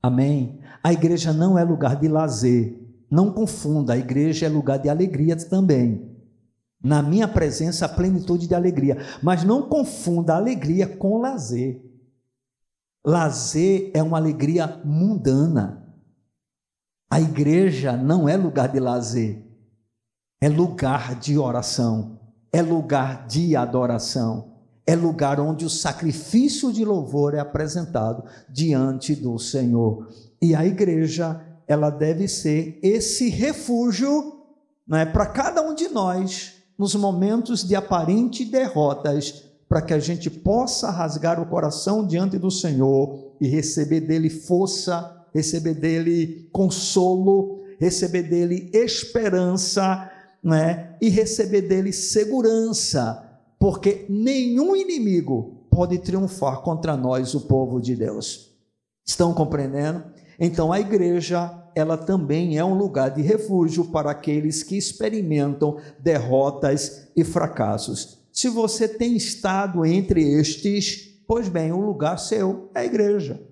Amém? 0.00 0.60
A 0.80 0.92
igreja 0.92 1.32
não 1.32 1.58
é 1.58 1.64
lugar 1.64 1.96
de 1.96 2.06
lazer. 2.06 2.78
Não 3.10 3.32
confunda, 3.32 3.94
a 3.94 3.98
igreja 3.98 4.46
é 4.46 4.48
lugar 4.48 4.78
de 4.78 4.88
alegria 4.88 5.34
também. 5.34 6.16
Na 6.80 7.02
minha 7.02 7.26
presença, 7.26 7.84
a 7.86 7.88
plenitude 7.88 8.46
de 8.46 8.54
alegria. 8.54 8.98
Mas 9.20 9.42
não 9.42 9.68
confunda 9.68 10.36
alegria 10.36 10.86
com 10.86 11.18
lazer. 11.18 11.82
Lazer 13.04 13.90
é 13.92 14.00
uma 14.00 14.16
alegria 14.16 14.80
mundana. 14.84 15.92
A 17.10 17.20
igreja 17.20 17.96
não 17.96 18.28
é 18.28 18.36
lugar 18.36 18.68
de 18.68 18.78
lazer 18.78 19.47
é 20.40 20.48
lugar 20.48 21.18
de 21.18 21.36
oração, 21.36 22.18
é 22.52 22.62
lugar 22.62 23.26
de 23.26 23.56
adoração, 23.56 24.52
é 24.86 24.94
lugar 24.94 25.40
onde 25.40 25.64
o 25.64 25.70
sacrifício 25.70 26.72
de 26.72 26.84
louvor 26.84 27.34
é 27.34 27.40
apresentado 27.40 28.24
diante 28.48 29.14
do 29.14 29.38
Senhor. 29.38 30.08
E 30.40 30.54
a 30.54 30.64
igreja, 30.64 31.40
ela 31.66 31.90
deve 31.90 32.26
ser 32.28 32.78
esse 32.82 33.28
refúgio 33.28 34.38
né, 34.86 35.04
para 35.04 35.26
cada 35.26 35.60
um 35.60 35.74
de 35.74 35.88
nós 35.88 36.54
nos 36.78 36.94
momentos 36.94 37.64
de 37.64 37.74
aparente 37.74 38.44
derrotas, 38.44 39.44
para 39.68 39.82
que 39.82 39.92
a 39.92 39.98
gente 39.98 40.30
possa 40.30 40.90
rasgar 40.90 41.42
o 41.42 41.46
coração 41.46 42.06
diante 42.06 42.38
do 42.38 42.50
Senhor 42.50 43.34
e 43.38 43.46
receber 43.46 44.00
dele 44.00 44.30
força, 44.30 45.26
receber 45.34 45.74
dele 45.74 46.48
consolo, 46.50 47.60
receber 47.78 48.22
dele 48.22 48.70
esperança 48.72 50.10
né, 50.42 50.96
e 51.00 51.08
receber 51.08 51.62
dele 51.62 51.92
segurança, 51.92 53.24
porque 53.58 54.06
nenhum 54.08 54.76
inimigo 54.76 55.66
pode 55.70 55.98
triunfar 55.98 56.60
contra 56.62 56.96
nós, 56.96 57.34
o 57.34 57.42
povo 57.42 57.80
de 57.80 57.94
Deus. 57.94 58.52
Estão 59.04 59.32
compreendendo? 59.32 60.04
Então 60.38 60.72
a 60.72 60.78
igreja, 60.78 61.52
ela 61.74 61.96
também 61.96 62.58
é 62.58 62.64
um 62.64 62.74
lugar 62.74 63.10
de 63.10 63.22
refúgio 63.22 63.86
para 63.86 64.10
aqueles 64.10 64.62
que 64.62 64.76
experimentam 64.76 65.78
derrotas 65.98 67.08
e 67.16 67.24
fracassos. 67.24 68.18
Se 68.32 68.48
você 68.48 68.86
tem 68.86 69.16
estado 69.16 69.84
entre 69.84 70.22
estes, 70.22 71.22
pois 71.26 71.48
bem, 71.48 71.72
o 71.72 71.80
lugar 71.80 72.18
seu 72.18 72.70
é 72.74 72.80
a 72.80 72.84
igreja. 72.84 73.47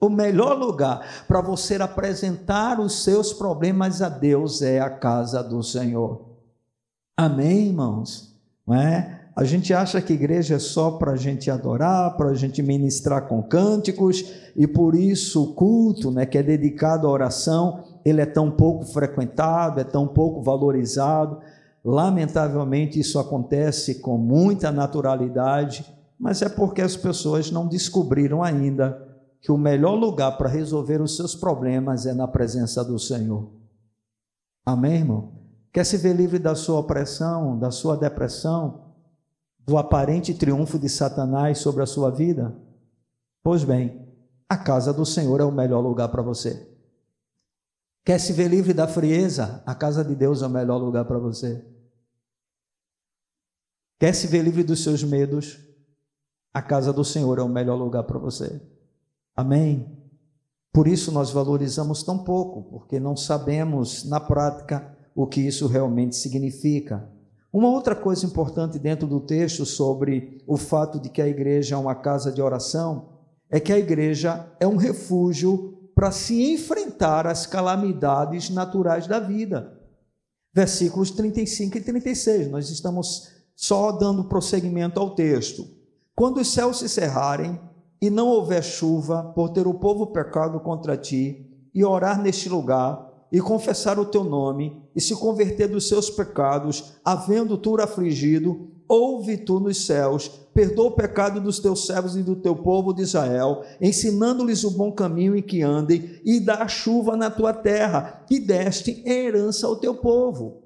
O 0.00 0.08
melhor 0.08 0.56
lugar 0.56 1.24
para 1.26 1.40
você 1.40 1.74
apresentar 1.74 2.78
os 2.78 3.02
seus 3.02 3.32
problemas 3.32 4.00
a 4.00 4.08
Deus 4.08 4.62
é 4.62 4.78
a 4.78 4.88
casa 4.88 5.42
do 5.42 5.60
Senhor. 5.60 6.24
Amém, 7.16 7.66
irmãos? 7.66 8.32
Não 8.64 8.76
é? 8.76 9.18
A 9.34 9.42
gente 9.42 9.74
acha 9.74 10.00
que 10.00 10.12
igreja 10.12 10.54
é 10.54 10.58
só 10.60 10.92
para 10.92 11.12
a 11.12 11.16
gente 11.16 11.50
adorar, 11.50 12.16
para 12.16 12.30
a 12.30 12.34
gente 12.34 12.62
ministrar 12.62 13.26
com 13.26 13.42
cânticos, 13.42 14.24
e 14.56 14.68
por 14.68 14.94
isso 14.94 15.42
o 15.42 15.54
culto, 15.54 16.12
né, 16.12 16.26
que 16.26 16.38
é 16.38 16.42
dedicado 16.44 17.06
à 17.06 17.10
oração, 17.10 17.82
ele 18.04 18.20
é 18.20 18.26
tão 18.26 18.52
pouco 18.52 18.84
frequentado, 18.84 19.80
é 19.80 19.84
tão 19.84 20.06
pouco 20.06 20.42
valorizado. 20.42 21.38
Lamentavelmente, 21.84 23.00
isso 23.00 23.18
acontece 23.18 23.96
com 23.96 24.16
muita 24.16 24.70
naturalidade, 24.70 25.84
mas 26.18 26.40
é 26.42 26.48
porque 26.48 26.82
as 26.82 26.96
pessoas 26.96 27.50
não 27.50 27.66
descobriram 27.66 28.42
ainda 28.44 29.07
que 29.40 29.52
o 29.52 29.58
melhor 29.58 29.94
lugar 29.94 30.36
para 30.36 30.48
resolver 30.48 31.00
os 31.00 31.16
seus 31.16 31.34
problemas 31.34 32.06
é 32.06 32.12
na 32.12 32.26
presença 32.26 32.84
do 32.84 32.98
Senhor. 32.98 33.50
Amém, 34.64 34.96
irmão? 34.96 35.32
Quer 35.72 35.84
se 35.84 35.96
ver 35.96 36.14
livre 36.14 36.38
da 36.38 36.54
sua 36.54 36.80
opressão, 36.80 37.58
da 37.58 37.70
sua 37.70 37.96
depressão, 37.96 38.94
do 39.60 39.78
aparente 39.78 40.34
triunfo 40.34 40.78
de 40.78 40.88
Satanás 40.88 41.58
sobre 41.58 41.82
a 41.82 41.86
sua 41.86 42.10
vida? 42.10 42.56
Pois 43.42 43.64
bem, 43.64 44.08
a 44.48 44.56
casa 44.56 44.92
do 44.92 45.06
Senhor 45.06 45.40
é 45.40 45.44
o 45.44 45.52
melhor 45.52 45.80
lugar 45.80 46.08
para 46.08 46.22
você. 46.22 46.66
Quer 48.04 48.18
se 48.18 48.32
ver 48.32 48.48
livre 48.48 48.72
da 48.72 48.88
frieza? 48.88 49.62
A 49.66 49.74
casa 49.74 50.02
de 50.02 50.14
Deus 50.14 50.42
é 50.42 50.46
o 50.46 50.50
melhor 50.50 50.78
lugar 50.78 51.04
para 51.04 51.18
você. 51.18 51.64
Quer 54.00 54.14
se 54.14 54.26
ver 54.26 54.42
livre 54.42 54.64
dos 54.64 54.82
seus 54.82 55.02
medos? 55.04 55.58
A 56.54 56.62
casa 56.62 56.92
do 56.92 57.04
Senhor 57.04 57.38
é 57.38 57.42
o 57.42 57.48
melhor 57.48 57.76
lugar 57.76 58.04
para 58.04 58.18
você. 58.18 58.60
Amém? 59.38 59.96
Por 60.72 60.88
isso 60.88 61.12
nós 61.12 61.30
valorizamos 61.30 62.02
tão 62.02 62.18
pouco, 62.18 62.64
porque 62.64 62.98
não 62.98 63.16
sabemos 63.16 64.02
na 64.04 64.18
prática 64.18 64.98
o 65.14 65.28
que 65.28 65.40
isso 65.40 65.68
realmente 65.68 66.16
significa. 66.16 67.08
Uma 67.52 67.68
outra 67.68 67.94
coisa 67.94 68.26
importante 68.26 68.80
dentro 68.80 69.06
do 69.06 69.20
texto 69.20 69.64
sobre 69.64 70.42
o 70.44 70.56
fato 70.56 70.98
de 70.98 71.08
que 71.08 71.22
a 71.22 71.28
igreja 71.28 71.76
é 71.76 71.78
uma 71.78 71.94
casa 71.94 72.32
de 72.32 72.42
oração 72.42 73.10
é 73.48 73.60
que 73.60 73.72
a 73.72 73.78
igreja 73.78 74.52
é 74.58 74.66
um 74.66 74.74
refúgio 74.74 75.88
para 75.94 76.10
se 76.10 76.52
enfrentar 76.52 77.24
às 77.24 77.46
calamidades 77.46 78.50
naturais 78.50 79.06
da 79.06 79.20
vida. 79.20 79.72
Versículos 80.52 81.12
35 81.12 81.78
e 81.78 81.80
36, 81.80 82.50
nós 82.50 82.70
estamos 82.70 83.28
só 83.54 83.92
dando 83.92 84.24
prosseguimento 84.24 84.98
ao 84.98 85.14
texto. 85.14 85.64
Quando 86.12 86.38
os 86.38 86.52
céus 86.52 86.80
se 86.80 86.88
cerrarem 86.88 87.67
e 88.00 88.10
não 88.10 88.28
houver 88.28 88.62
chuva, 88.62 89.32
por 89.34 89.50
ter 89.50 89.66
o 89.66 89.74
povo 89.74 90.06
pecado 90.08 90.60
contra 90.60 90.96
ti, 90.96 91.46
e 91.74 91.84
orar 91.84 92.20
neste 92.20 92.48
lugar, 92.48 93.06
e 93.30 93.40
confessar 93.40 93.98
o 93.98 94.06
teu 94.06 94.24
nome, 94.24 94.82
e 94.94 95.00
se 95.00 95.14
converter 95.14 95.68
dos 95.68 95.88
seus 95.88 96.08
pecados, 96.08 96.94
havendo 97.04 97.58
tu 97.58 97.80
afligido, 97.80 98.70
ouve 98.88 99.36
tu 99.36 99.60
nos 99.60 99.84
céus, 99.84 100.28
perdoa 100.54 100.86
o 100.86 100.92
pecado 100.92 101.40
dos 101.40 101.58
teus 101.58 101.86
servos 101.86 102.16
e 102.16 102.22
do 102.22 102.34
teu 102.34 102.56
povo 102.56 102.92
de 102.92 103.02
Israel, 103.02 103.62
ensinando-lhes 103.80 104.64
o 104.64 104.70
bom 104.70 104.90
caminho 104.90 105.36
em 105.36 105.42
que 105.42 105.62
andem, 105.62 106.20
e 106.24 106.40
dá 106.40 106.66
chuva 106.66 107.16
na 107.16 107.30
tua 107.30 107.52
terra, 107.52 108.24
que 108.26 108.40
deste 108.40 109.06
herança 109.06 109.66
ao 109.66 109.76
teu 109.76 109.94
povo. 109.94 110.62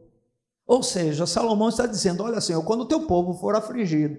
Ou 0.67 0.83
seja, 0.83 1.27
Salomão 1.27 1.69
está 1.69 1.87
dizendo: 1.87 2.23
Olha, 2.23 2.41
Senhor, 2.41 2.63
quando 2.63 2.83
o 2.83 2.89
teu 2.89 3.01
povo 3.01 3.35
for 3.35 3.57
afligido 3.57 4.19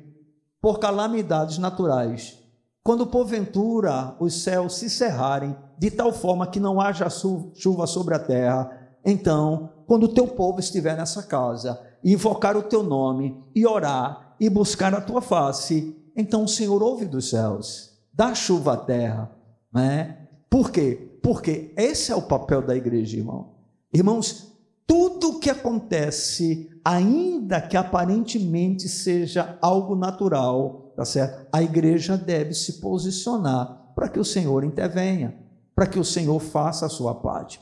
por 0.61 0.79
calamidades 0.79 1.57
naturais, 1.57 2.42
quando 2.83 3.07
porventura 3.07 4.15
os 4.19 4.43
céus 4.43 4.75
se 4.75 4.89
cerrarem, 4.89 5.55
de 5.77 5.89
tal 5.89 6.11
forma 6.11 6.47
que 6.47 6.59
não 6.59 6.81
haja 6.81 7.07
chuva 7.09 7.87
sobre 7.87 8.13
a 8.13 8.19
terra, 8.19 8.69
então, 9.05 9.69
quando 9.85 10.03
o 10.03 10.13
teu 10.13 10.27
povo 10.27 10.59
estiver 10.59 10.97
nessa 10.97 11.23
casa, 11.23 11.81
invocar 12.03 12.57
o 12.57 12.63
teu 12.63 12.83
nome 12.83 13.41
e 13.55 13.65
orar 13.65 14.35
e 14.39 14.49
buscar 14.49 14.93
a 14.93 15.01
tua 15.01 15.21
face, 15.21 15.95
então 16.15 16.43
o 16.43 16.47
Senhor 16.47 16.81
ouve 16.83 17.05
dos 17.05 17.29
céus, 17.29 17.97
dá 18.13 18.35
chuva 18.35 18.73
à 18.73 18.77
terra, 18.77 19.31
né? 19.73 20.27
Por 20.49 20.69
quê? 20.69 21.17
Porque 21.21 21.73
esse 21.77 22.11
é 22.11 22.15
o 22.15 22.21
papel 22.21 22.61
da 22.61 22.75
igreja, 22.75 23.17
irmão. 23.17 23.53
Irmãos, 23.93 24.51
tudo 24.85 25.39
que 25.39 25.49
acontece, 25.49 26.69
ainda 26.83 27.61
que 27.61 27.77
aparentemente 27.77 28.89
seja 28.89 29.57
algo 29.61 29.95
natural, 29.95 30.82
tá 30.95 31.05
certo? 31.05 31.47
A 31.51 31.61
igreja 31.61 32.17
deve 32.17 32.53
se 32.53 32.73
posicionar 32.73 33.91
para 33.95 34.07
que 34.07 34.19
o 34.19 34.25
Senhor 34.25 34.63
intervenha, 34.63 35.35
para 35.75 35.87
que 35.87 35.99
o 35.99 36.05
Senhor 36.05 36.39
faça 36.39 36.85
a 36.85 36.89
sua 36.89 37.15
parte. 37.15 37.59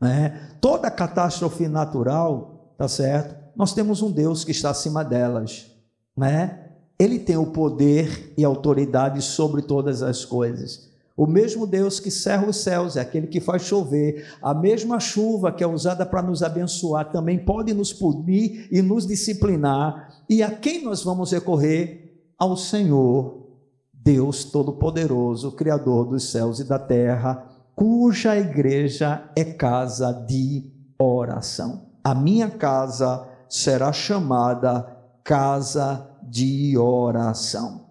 Né? 0.00 0.50
Toda 0.60 0.90
catástrofe 0.90 1.68
natural, 1.68 2.74
tá 2.78 2.88
certo? 2.88 3.36
Nós 3.54 3.74
temos 3.74 4.02
um 4.02 4.10
Deus 4.10 4.44
que 4.44 4.52
está 4.52 4.70
acima 4.70 5.04
delas, 5.04 5.70
né? 6.16 6.70
Ele 6.98 7.18
tem 7.18 7.36
o 7.36 7.46
poder 7.46 8.32
e 8.36 8.44
autoridade 8.44 9.22
sobre 9.22 9.62
todas 9.62 10.02
as 10.02 10.24
coisas. 10.24 10.90
O 11.16 11.26
mesmo 11.26 11.66
Deus 11.66 12.00
que 12.00 12.10
cerra 12.10 12.48
os 12.48 12.56
céus, 12.56 12.96
é 12.96 13.00
aquele 13.00 13.26
que 13.26 13.40
faz 13.40 13.62
chover, 13.62 14.26
a 14.40 14.54
mesma 14.54 14.98
chuva 14.98 15.52
que 15.52 15.62
é 15.62 15.66
usada 15.66 16.06
para 16.06 16.22
nos 16.22 16.42
abençoar, 16.42 17.10
também 17.10 17.38
pode 17.38 17.74
nos 17.74 17.92
punir 17.92 18.68
e 18.70 18.80
nos 18.80 19.06
disciplinar. 19.06 20.22
E 20.28 20.42
a 20.42 20.50
quem 20.50 20.82
nós 20.82 21.02
vamos 21.02 21.32
recorrer? 21.32 22.09
Ao 22.40 22.56
Senhor, 22.56 23.46
Deus 23.92 24.44
Todo-Poderoso, 24.44 25.52
Criador 25.52 26.06
dos 26.06 26.30
céus 26.30 26.58
e 26.58 26.64
da 26.64 26.78
terra, 26.78 27.46
cuja 27.76 28.34
igreja 28.34 29.30
é 29.36 29.44
casa 29.44 30.10
de 30.10 30.72
oração. 30.98 31.90
A 32.02 32.14
minha 32.14 32.48
casa 32.48 33.28
será 33.46 33.92
chamada 33.92 34.96
casa 35.22 36.10
de 36.22 36.78
oração. 36.78 37.88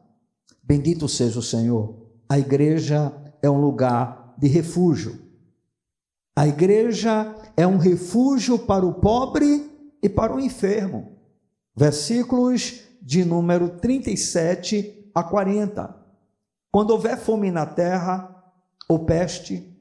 Bendito 0.63 1.07
seja 1.07 1.37
o 1.37 1.43
Senhor. 1.43 2.07
A 2.27 2.39
igreja 2.39 3.13
é 3.43 3.49
um 3.49 3.61
lugar 3.61 4.33
de 4.35 4.47
refúgio. 4.47 5.19
A 6.35 6.47
igreja 6.47 7.35
é 7.55 7.67
um 7.67 7.77
refúgio 7.77 8.57
para 8.57 8.85
o 8.85 8.95
pobre 8.95 9.69
e 10.01 10.09
para 10.09 10.35
o 10.35 10.39
enfermo. 10.39 11.19
Versículos 11.75 12.88
de 13.01 13.23
número 13.23 13.69
37 13.69 15.11
a 15.13 15.23
40. 15.23 15.95
Quando 16.71 16.91
houver 16.91 17.17
fome 17.17 17.51
na 17.51 17.65
terra, 17.65 18.35
ou 18.87 18.99
peste, 19.05 19.75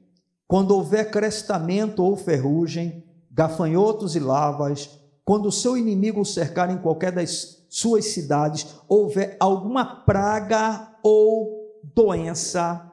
quando 0.47 0.71
houver 0.71 1.11
crestamento 1.11 2.03
ou 2.03 2.15
ferrugem, 2.15 3.03
gafanhotos 3.31 4.15
e 4.15 4.19
lavas, 4.19 4.89
quando 5.23 5.47
o 5.47 5.51
seu 5.51 5.77
inimigo 5.77 6.25
cercar 6.25 6.71
em 6.71 6.77
qualquer 6.77 7.11
das 7.11 7.65
suas 7.69 8.05
cidades, 8.05 8.65
houver 8.87 9.37
alguma 9.39 9.85
praga 10.03 10.91
ou 11.03 11.81
doença, 11.93 12.91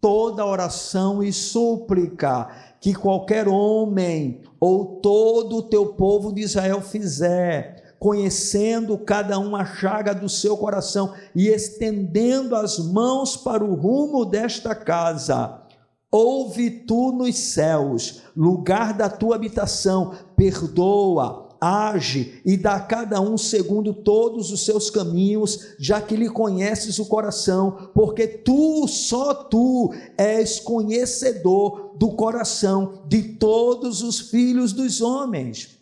toda 0.00 0.44
oração 0.44 1.22
e 1.22 1.32
súplica 1.32 2.48
que 2.80 2.92
qualquer 2.92 3.48
homem 3.48 4.42
ou 4.58 5.00
todo 5.00 5.58
o 5.58 5.62
teu 5.62 5.94
povo 5.94 6.32
de 6.32 6.42
Israel 6.42 6.80
fizer, 6.80 7.85
conhecendo 8.06 8.96
cada 8.96 9.36
um 9.36 9.56
a 9.56 9.64
chaga 9.64 10.14
do 10.14 10.28
seu 10.28 10.56
coração 10.56 11.12
e 11.34 11.48
estendendo 11.48 12.54
as 12.54 12.78
mãos 12.78 13.36
para 13.36 13.64
o 13.64 13.74
rumo 13.74 14.24
desta 14.24 14.76
casa. 14.76 15.60
Ouve 16.08 16.70
tu 16.70 17.10
nos 17.10 17.36
céus, 17.36 18.22
lugar 18.36 18.94
da 18.94 19.08
tua 19.08 19.34
habitação, 19.34 20.14
perdoa, 20.36 21.48
age 21.60 22.40
e 22.46 22.56
dá 22.56 22.76
a 22.76 22.80
cada 22.80 23.20
um 23.20 23.36
segundo 23.36 23.92
todos 23.92 24.52
os 24.52 24.64
seus 24.64 24.88
caminhos, 24.88 25.74
já 25.76 26.00
que 26.00 26.14
lhe 26.14 26.30
conheces 26.30 27.00
o 27.00 27.06
coração, 27.06 27.90
porque 27.92 28.28
tu, 28.28 28.86
só 28.86 29.34
tu, 29.34 29.92
és 30.16 30.60
conhecedor 30.60 31.96
do 31.98 32.10
coração 32.10 33.02
de 33.08 33.34
todos 33.34 34.00
os 34.00 34.20
filhos 34.30 34.72
dos 34.72 35.00
homens. 35.00 35.76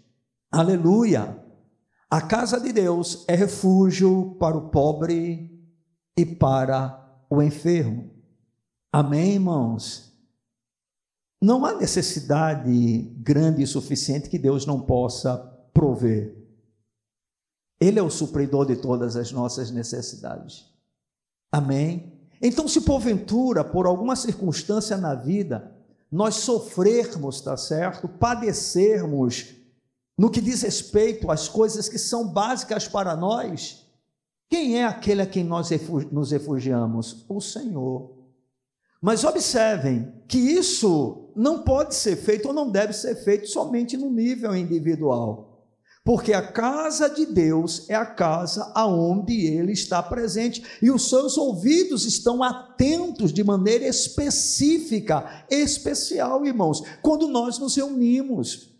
Aleluia. 0.50 1.43
A 2.14 2.20
casa 2.20 2.60
de 2.60 2.72
Deus 2.72 3.24
é 3.26 3.34
refúgio 3.34 4.36
para 4.38 4.56
o 4.56 4.68
pobre 4.68 5.50
e 6.16 6.24
para 6.24 7.26
o 7.28 7.42
enfermo. 7.42 8.08
Amém, 8.92 9.32
irmãos? 9.32 10.12
Não 11.42 11.66
há 11.66 11.74
necessidade 11.74 13.00
grande 13.16 13.64
e 13.64 13.66
suficiente 13.66 14.30
que 14.30 14.38
Deus 14.38 14.64
não 14.64 14.80
possa 14.80 15.36
prover. 15.74 16.36
Ele 17.80 17.98
é 17.98 18.02
o 18.04 18.08
supridor 18.08 18.64
de 18.64 18.76
todas 18.76 19.16
as 19.16 19.32
nossas 19.32 19.72
necessidades. 19.72 20.66
Amém? 21.50 22.12
Então, 22.40 22.68
se 22.68 22.82
porventura, 22.82 23.64
por 23.64 23.86
alguma 23.86 24.14
circunstância 24.14 24.96
na 24.96 25.16
vida, 25.16 25.76
nós 26.12 26.36
sofrermos, 26.36 27.40
tá 27.40 27.56
certo? 27.56 28.06
Padecermos 28.06 29.63
no 30.16 30.30
que 30.30 30.40
diz 30.40 30.62
respeito 30.62 31.30
às 31.30 31.48
coisas 31.48 31.88
que 31.88 31.98
são 31.98 32.28
básicas 32.28 32.86
para 32.86 33.16
nós, 33.16 33.84
quem 34.48 34.78
é 34.78 34.84
aquele 34.84 35.22
a 35.22 35.26
quem 35.26 35.42
nós 35.42 35.70
nos 36.12 36.30
refugiamos? 36.30 37.24
O 37.28 37.40
Senhor. 37.40 38.14
Mas 39.02 39.24
observem 39.24 40.12
que 40.28 40.38
isso 40.38 41.32
não 41.34 41.62
pode 41.62 41.94
ser 41.94 42.16
feito 42.16 42.48
ou 42.48 42.54
não 42.54 42.70
deve 42.70 42.92
ser 42.92 43.16
feito 43.16 43.48
somente 43.48 43.96
no 43.96 44.10
nível 44.10 44.54
individual. 44.56 45.54
Porque 46.04 46.34
a 46.34 46.46
casa 46.46 47.08
de 47.08 47.26
Deus 47.26 47.88
é 47.88 47.94
a 47.94 48.04
casa 48.04 48.70
aonde 48.74 49.46
ele 49.46 49.72
está 49.72 50.02
presente 50.02 50.62
e 50.82 50.90
os 50.90 51.08
seus 51.08 51.38
ouvidos 51.38 52.04
estão 52.04 52.42
atentos 52.42 53.32
de 53.32 53.42
maneira 53.42 53.86
específica, 53.86 55.46
especial, 55.50 56.44
irmãos, 56.44 56.82
quando 57.02 57.26
nós 57.26 57.58
nos 57.58 57.74
reunimos. 57.74 58.73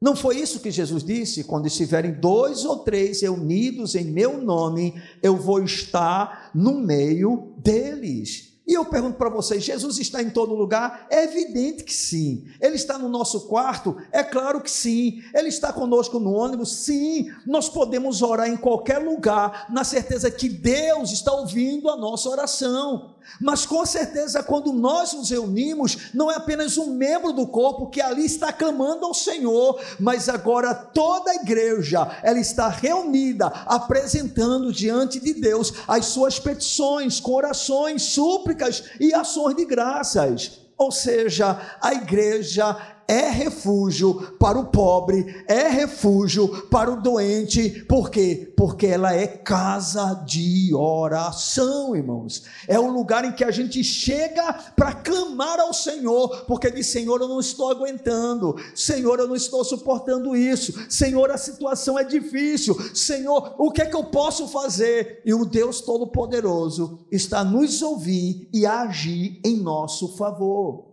Não 0.00 0.14
foi 0.14 0.36
isso 0.38 0.60
que 0.60 0.70
Jesus 0.70 1.02
disse? 1.02 1.42
Quando 1.42 1.66
estiverem 1.66 2.12
dois 2.12 2.64
ou 2.64 2.78
três 2.78 3.20
reunidos 3.20 3.96
em 3.96 4.04
meu 4.04 4.40
nome, 4.40 4.94
eu 5.20 5.36
vou 5.36 5.62
estar 5.62 6.50
no 6.54 6.78
meio 6.78 7.52
deles. 7.58 8.48
E 8.68 8.74
eu 8.74 8.84
pergunto 8.84 9.16
para 9.16 9.30
vocês: 9.30 9.64
Jesus 9.64 9.98
está 9.98 10.22
em 10.22 10.28
todo 10.28 10.54
lugar? 10.54 11.06
É 11.10 11.24
evidente 11.24 11.82
que 11.82 11.94
sim. 11.94 12.44
Ele 12.60 12.76
está 12.76 12.98
no 12.98 13.08
nosso 13.08 13.48
quarto? 13.48 13.96
É 14.12 14.22
claro 14.22 14.60
que 14.60 14.70
sim. 14.70 15.22
Ele 15.34 15.48
está 15.48 15.72
conosco 15.72 16.20
no 16.20 16.32
ônibus? 16.34 16.84
Sim. 16.84 17.32
Nós 17.46 17.68
podemos 17.70 18.20
orar 18.20 18.46
em 18.46 18.58
qualquer 18.58 18.98
lugar, 18.98 19.66
na 19.70 19.84
certeza 19.84 20.30
que 20.30 20.50
Deus 20.50 21.10
está 21.10 21.32
ouvindo 21.32 21.88
a 21.88 21.96
nossa 21.96 22.28
oração. 22.28 23.16
Mas 23.40 23.64
com 23.64 23.84
certeza, 23.86 24.42
quando 24.42 24.72
nós 24.72 25.12
nos 25.12 25.30
reunimos, 25.30 26.10
não 26.12 26.30
é 26.30 26.36
apenas 26.36 26.76
um 26.76 26.90
membro 26.90 27.32
do 27.32 27.46
corpo 27.46 27.88
que 27.88 28.00
ali 28.00 28.24
está 28.24 28.52
clamando 28.52 29.06
ao 29.06 29.14
Senhor, 29.14 29.80
mas 29.98 30.28
agora 30.28 30.74
toda 30.74 31.30
a 31.30 31.36
igreja, 31.36 32.10
ela 32.22 32.38
está 32.38 32.68
reunida, 32.68 33.46
apresentando 33.66 34.72
diante 34.72 35.20
de 35.20 35.34
Deus 35.34 35.72
as 35.86 36.06
suas 36.06 36.38
petições, 36.38 37.20
corações, 37.20 38.02
súplicas 38.02 38.84
e 38.98 39.14
ações 39.14 39.56
de 39.56 39.64
graças. 39.64 40.60
Ou 40.76 40.92
seja, 40.92 41.60
a 41.80 41.92
igreja 41.92 42.97
é 43.08 43.30
refúgio 43.30 44.36
para 44.38 44.58
o 44.58 44.66
pobre, 44.66 45.42
é 45.48 45.66
refúgio 45.66 46.46
para 46.68 46.92
o 46.92 47.00
doente, 47.00 47.86
por 47.88 48.10
quê? 48.10 48.52
Porque 48.54 48.86
ela 48.86 49.14
é 49.14 49.26
casa 49.26 50.12
de 50.26 50.74
oração, 50.74 51.96
irmãos. 51.96 52.42
É 52.68 52.78
o 52.78 52.92
lugar 52.92 53.24
em 53.24 53.32
que 53.32 53.42
a 53.42 53.50
gente 53.50 53.82
chega 53.82 54.52
para 54.76 54.92
clamar 54.92 55.58
ao 55.58 55.72
Senhor, 55.72 56.44
porque 56.44 56.70
diz: 56.70 56.88
Senhor, 56.88 57.18
eu 57.22 57.28
não 57.28 57.40
estou 57.40 57.70
aguentando, 57.70 58.56
Senhor, 58.74 59.18
eu 59.18 59.26
não 59.26 59.36
estou 59.36 59.64
suportando 59.64 60.36
isso, 60.36 60.74
Senhor, 60.90 61.30
a 61.30 61.38
situação 61.38 61.98
é 61.98 62.04
difícil, 62.04 62.76
Senhor, 62.94 63.54
o 63.58 63.70
que 63.70 63.80
é 63.80 63.86
que 63.86 63.96
eu 63.96 64.04
posso 64.04 64.46
fazer? 64.48 65.22
E 65.24 65.32
o 65.32 65.46
Deus 65.46 65.80
Todo-Poderoso 65.80 67.06
está 67.10 67.42
nos 67.42 67.80
ouvir 67.80 68.50
e 68.52 68.66
agir 68.66 69.40
em 69.42 69.56
nosso 69.56 70.14
favor. 70.16 70.87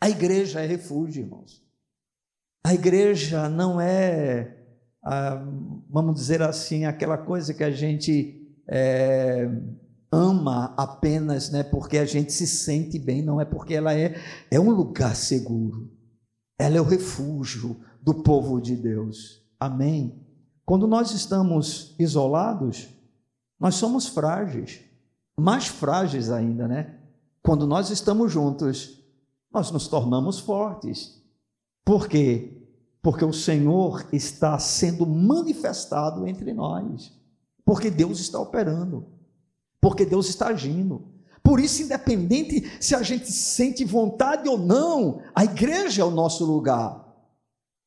A 0.00 0.08
igreja 0.08 0.60
é 0.60 0.66
refúgio, 0.66 1.24
irmãos. 1.24 1.62
A 2.64 2.74
igreja 2.74 3.48
não 3.48 3.80
é, 3.80 4.56
ah, 5.02 5.42
vamos 5.88 6.14
dizer 6.14 6.42
assim, 6.42 6.84
aquela 6.84 7.16
coisa 7.16 7.54
que 7.54 7.64
a 7.64 7.70
gente 7.70 8.38
é, 8.68 9.48
ama 10.12 10.74
apenas 10.76 11.50
né, 11.50 11.62
porque 11.62 11.98
a 11.98 12.04
gente 12.04 12.32
se 12.32 12.46
sente 12.46 12.98
bem, 12.98 13.22
não 13.22 13.40
é 13.40 13.44
porque 13.44 13.74
ela 13.74 13.94
é, 13.94 14.14
é 14.50 14.60
um 14.60 14.70
lugar 14.70 15.16
seguro. 15.16 15.90
Ela 16.58 16.76
é 16.76 16.80
o 16.80 16.84
refúgio 16.84 17.80
do 18.02 18.22
povo 18.22 18.60
de 18.60 18.76
Deus. 18.76 19.42
Amém? 19.58 20.24
Quando 20.64 20.86
nós 20.86 21.12
estamos 21.12 21.94
isolados, 21.98 22.88
nós 23.58 23.74
somos 23.76 24.06
frágeis, 24.06 24.80
mais 25.38 25.66
frágeis 25.66 26.30
ainda, 26.30 26.68
né? 26.68 26.98
Quando 27.42 27.66
nós 27.66 27.90
estamos 27.90 28.30
juntos, 28.32 28.97
nós 29.52 29.70
nos 29.70 29.88
tornamos 29.88 30.38
fortes. 30.38 31.22
Por 31.84 32.08
quê? 32.08 32.58
Porque 33.00 33.24
o 33.24 33.32
Senhor 33.32 34.06
está 34.12 34.58
sendo 34.58 35.06
manifestado 35.06 36.26
entre 36.26 36.52
nós. 36.52 37.12
Porque 37.64 37.90
Deus 37.90 38.20
está 38.20 38.38
operando. 38.38 39.06
Porque 39.80 40.04
Deus 40.04 40.28
está 40.28 40.48
agindo. 40.48 41.06
Por 41.42 41.60
isso, 41.60 41.82
independente 41.82 42.70
se 42.78 42.94
a 42.94 43.02
gente 43.02 43.32
sente 43.32 43.84
vontade 43.84 44.48
ou 44.48 44.58
não, 44.58 45.22
a 45.34 45.44
igreja 45.44 46.02
é 46.02 46.04
o 46.04 46.10
nosso 46.10 46.44
lugar. 46.44 47.06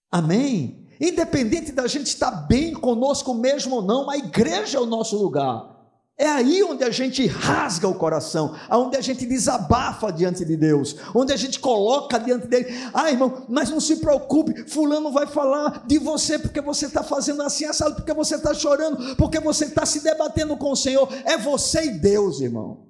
Amém? 0.10 0.88
Independente 1.00 1.72
da 1.72 1.88
gente 1.88 2.08
estar 2.08 2.32
bem 2.32 2.74
conosco 2.74 3.34
mesmo 3.34 3.76
ou 3.76 3.82
não, 3.82 4.10
a 4.10 4.18
igreja 4.18 4.78
é 4.78 4.82
o 4.82 4.86
nosso 4.86 5.18
lugar. 5.18 5.71
É 6.22 6.28
aí 6.28 6.62
onde 6.62 6.84
a 6.84 6.92
gente 6.92 7.26
rasga 7.26 7.88
o 7.88 7.96
coração, 7.96 8.56
onde 8.70 8.96
a 8.96 9.02
gente 9.02 9.26
desabafa 9.26 10.14
diante 10.14 10.46
de 10.46 10.56
Deus, 10.56 10.96
onde 11.16 11.34
a 11.34 11.36
gente 11.36 11.60
coloca 11.60 12.20
diante 12.20 12.46
dele. 12.46 12.68
Ah, 12.94 13.10
irmão, 13.10 13.44
mas 13.50 13.72
não 13.72 13.80
se 13.80 13.96
preocupe, 13.96 14.70
Fulano 14.70 15.12
vai 15.12 15.26
falar 15.26 15.84
de 15.88 15.98
você 15.98 16.38
porque 16.38 16.62
você 16.62 16.86
está 16.86 17.02
fazendo 17.02 17.42
assim, 17.42 17.66
assado, 17.66 17.96
porque 17.96 18.14
você 18.14 18.36
está 18.36 18.54
chorando, 18.54 19.16
porque 19.16 19.40
você 19.40 19.66
está 19.66 19.84
se 19.84 20.04
debatendo 20.04 20.56
com 20.56 20.74
o 20.74 20.76
Senhor. 20.76 21.10
É 21.26 21.40
você 21.40 21.86
e 21.86 21.90
Deus, 21.90 22.40
irmão. 22.40 22.86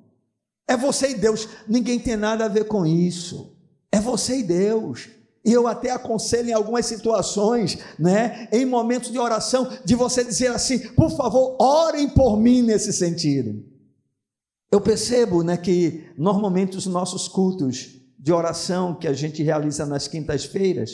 É 0.67 0.75
você 0.75 1.11
e 1.11 1.15
Deus. 1.15 1.47
Ninguém 1.65 1.99
tem 1.99 2.17
nada 2.17 2.43
a 2.43 2.49
ver 2.49 2.65
com 2.65 2.85
isso. 2.85 3.55
É 3.89 4.01
você 4.01 4.39
e 4.39 4.43
Deus. 4.43 5.07
E 5.43 5.51
eu 5.51 5.67
até 5.67 5.89
aconselho 5.89 6.49
em 6.49 6.53
algumas 6.53 6.85
situações, 6.85 7.79
né, 7.97 8.47
em 8.51 8.65
momentos 8.65 9.11
de 9.11 9.17
oração, 9.17 9.67
de 9.83 9.95
você 9.95 10.23
dizer 10.23 10.51
assim: 10.51 10.79
por 10.93 11.09
favor, 11.11 11.55
orem 11.59 12.09
por 12.09 12.37
mim 12.37 12.61
nesse 12.61 12.93
sentido. 12.93 13.63
Eu 14.71 14.79
percebo 14.79 15.43
né, 15.43 15.57
que 15.57 16.05
normalmente 16.17 16.77
os 16.77 16.85
nossos 16.85 17.27
cultos 17.27 17.99
de 18.17 18.31
oração 18.31 18.93
que 18.93 19.07
a 19.07 19.13
gente 19.13 19.41
realiza 19.41 19.85
nas 19.85 20.07
quintas-feiras, 20.07 20.91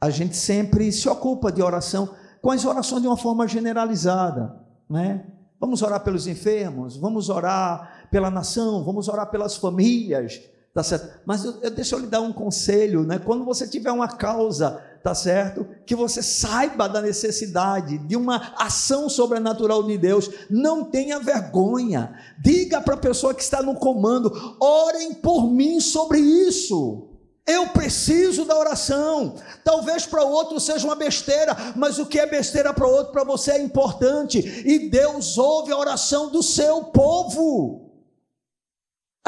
a 0.00 0.10
gente 0.10 0.36
sempre 0.36 0.90
se 0.90 1.08
ocupa 1.08 1.52
de 1.52 1.62
oração 1.62 2.14
com 2.40 2.50
as 2.50 2.64
orações 2.64 3.02
de 3.02 3.08
uma 3.08 3.16
forma 3.16 3.46
generalizada. 3.46 4.54
Né? 4.88 5.26
Vamos 5.60 5.82
orar 5.82 6.02
pelos 6.02 6.26
enfermos, 6.26 6.96
vamos 6.96 7.28
orar 7.28 8.08
pela 8.10 8.30
nação, 8.30 8.82
vamos 8.82 9.08
orar 9.08 9.30
pelas 9.30 9.56
famílias, 9.56 10.40
tá 10.72 10.82
certo? 10.82 11.20
Mas 11.24 11.44
eu, 11.44 11.58
eu, 11.62 11.70
deixa 11.70 11.96
eu 11.96 12.00
lhe 12.00 12.06
dar 12.06 12.20
um 12.20 12.32
conselho, 12.32 13.02
né? 13.02 13.18
Quando 13.18 13.44
você 13.44 13.66
tiver 13.66 13.90
uma 13.90 14.08
causa, 14.08 14.82
tá 15.02 15.14
certo? 15.14 15.66
Que 15.86 15.94
você 15.94 16.22
saiba 16.22 16.88
da 16.88 17.00
necessidade 17.00 17.98
de 17.98 18.16
uma 18.16 18.54
ação 18.56 19.08
sobrenatural 19.08 19.82
de 19.82 19.96
Deus, 19.96 20.30
não 20.50 20.84
tenha 20.84 21.18
vergonha. 21.18 22.14
Diga 22.42 22.80
para 22.80 22.94
a 22.94 22.98
pessoa 22.98 23.34
que 23.34 23.42
está 23.42 23.62
no 23.62 23.74
comando: 23.74 24.56
orem 24.60 25.14
por 25.14 25.50
mim 25.50 25.80
sobre 25.80 26.18
isso. 26.18 27.08
Eu 27.46 27.68
preciso 27.68 28.44
da 28.44 28.58
oração. 28.58 29.36
Talvez 29.64 30.04
para 30.04 30.22
o 30.22 30.30
outro 30.30 30.60
seja 30.60 30.86
uma 30.86 30.94
besteira, 30.94 31.56
mas 31.74 31.98
o 31.98 32.04
que 32.04 32.20
é 32.20 32.26
besteira 32.26 32.74
para 32.74 32.86
o 32.86 32.92
outro, 32.92 33.10
para 33.10 33.24
você 33.24 33.52
é 33.52 33.62
importante. 33.62 34.38
E 34.66 34.90
Deus 34.90 35.38
ouve 35.38 35.72
a 35.72 35.78
oração 35.78 36.28
do 36.28 36.42
seu 36.42 36.84
povo. 36.84 37.87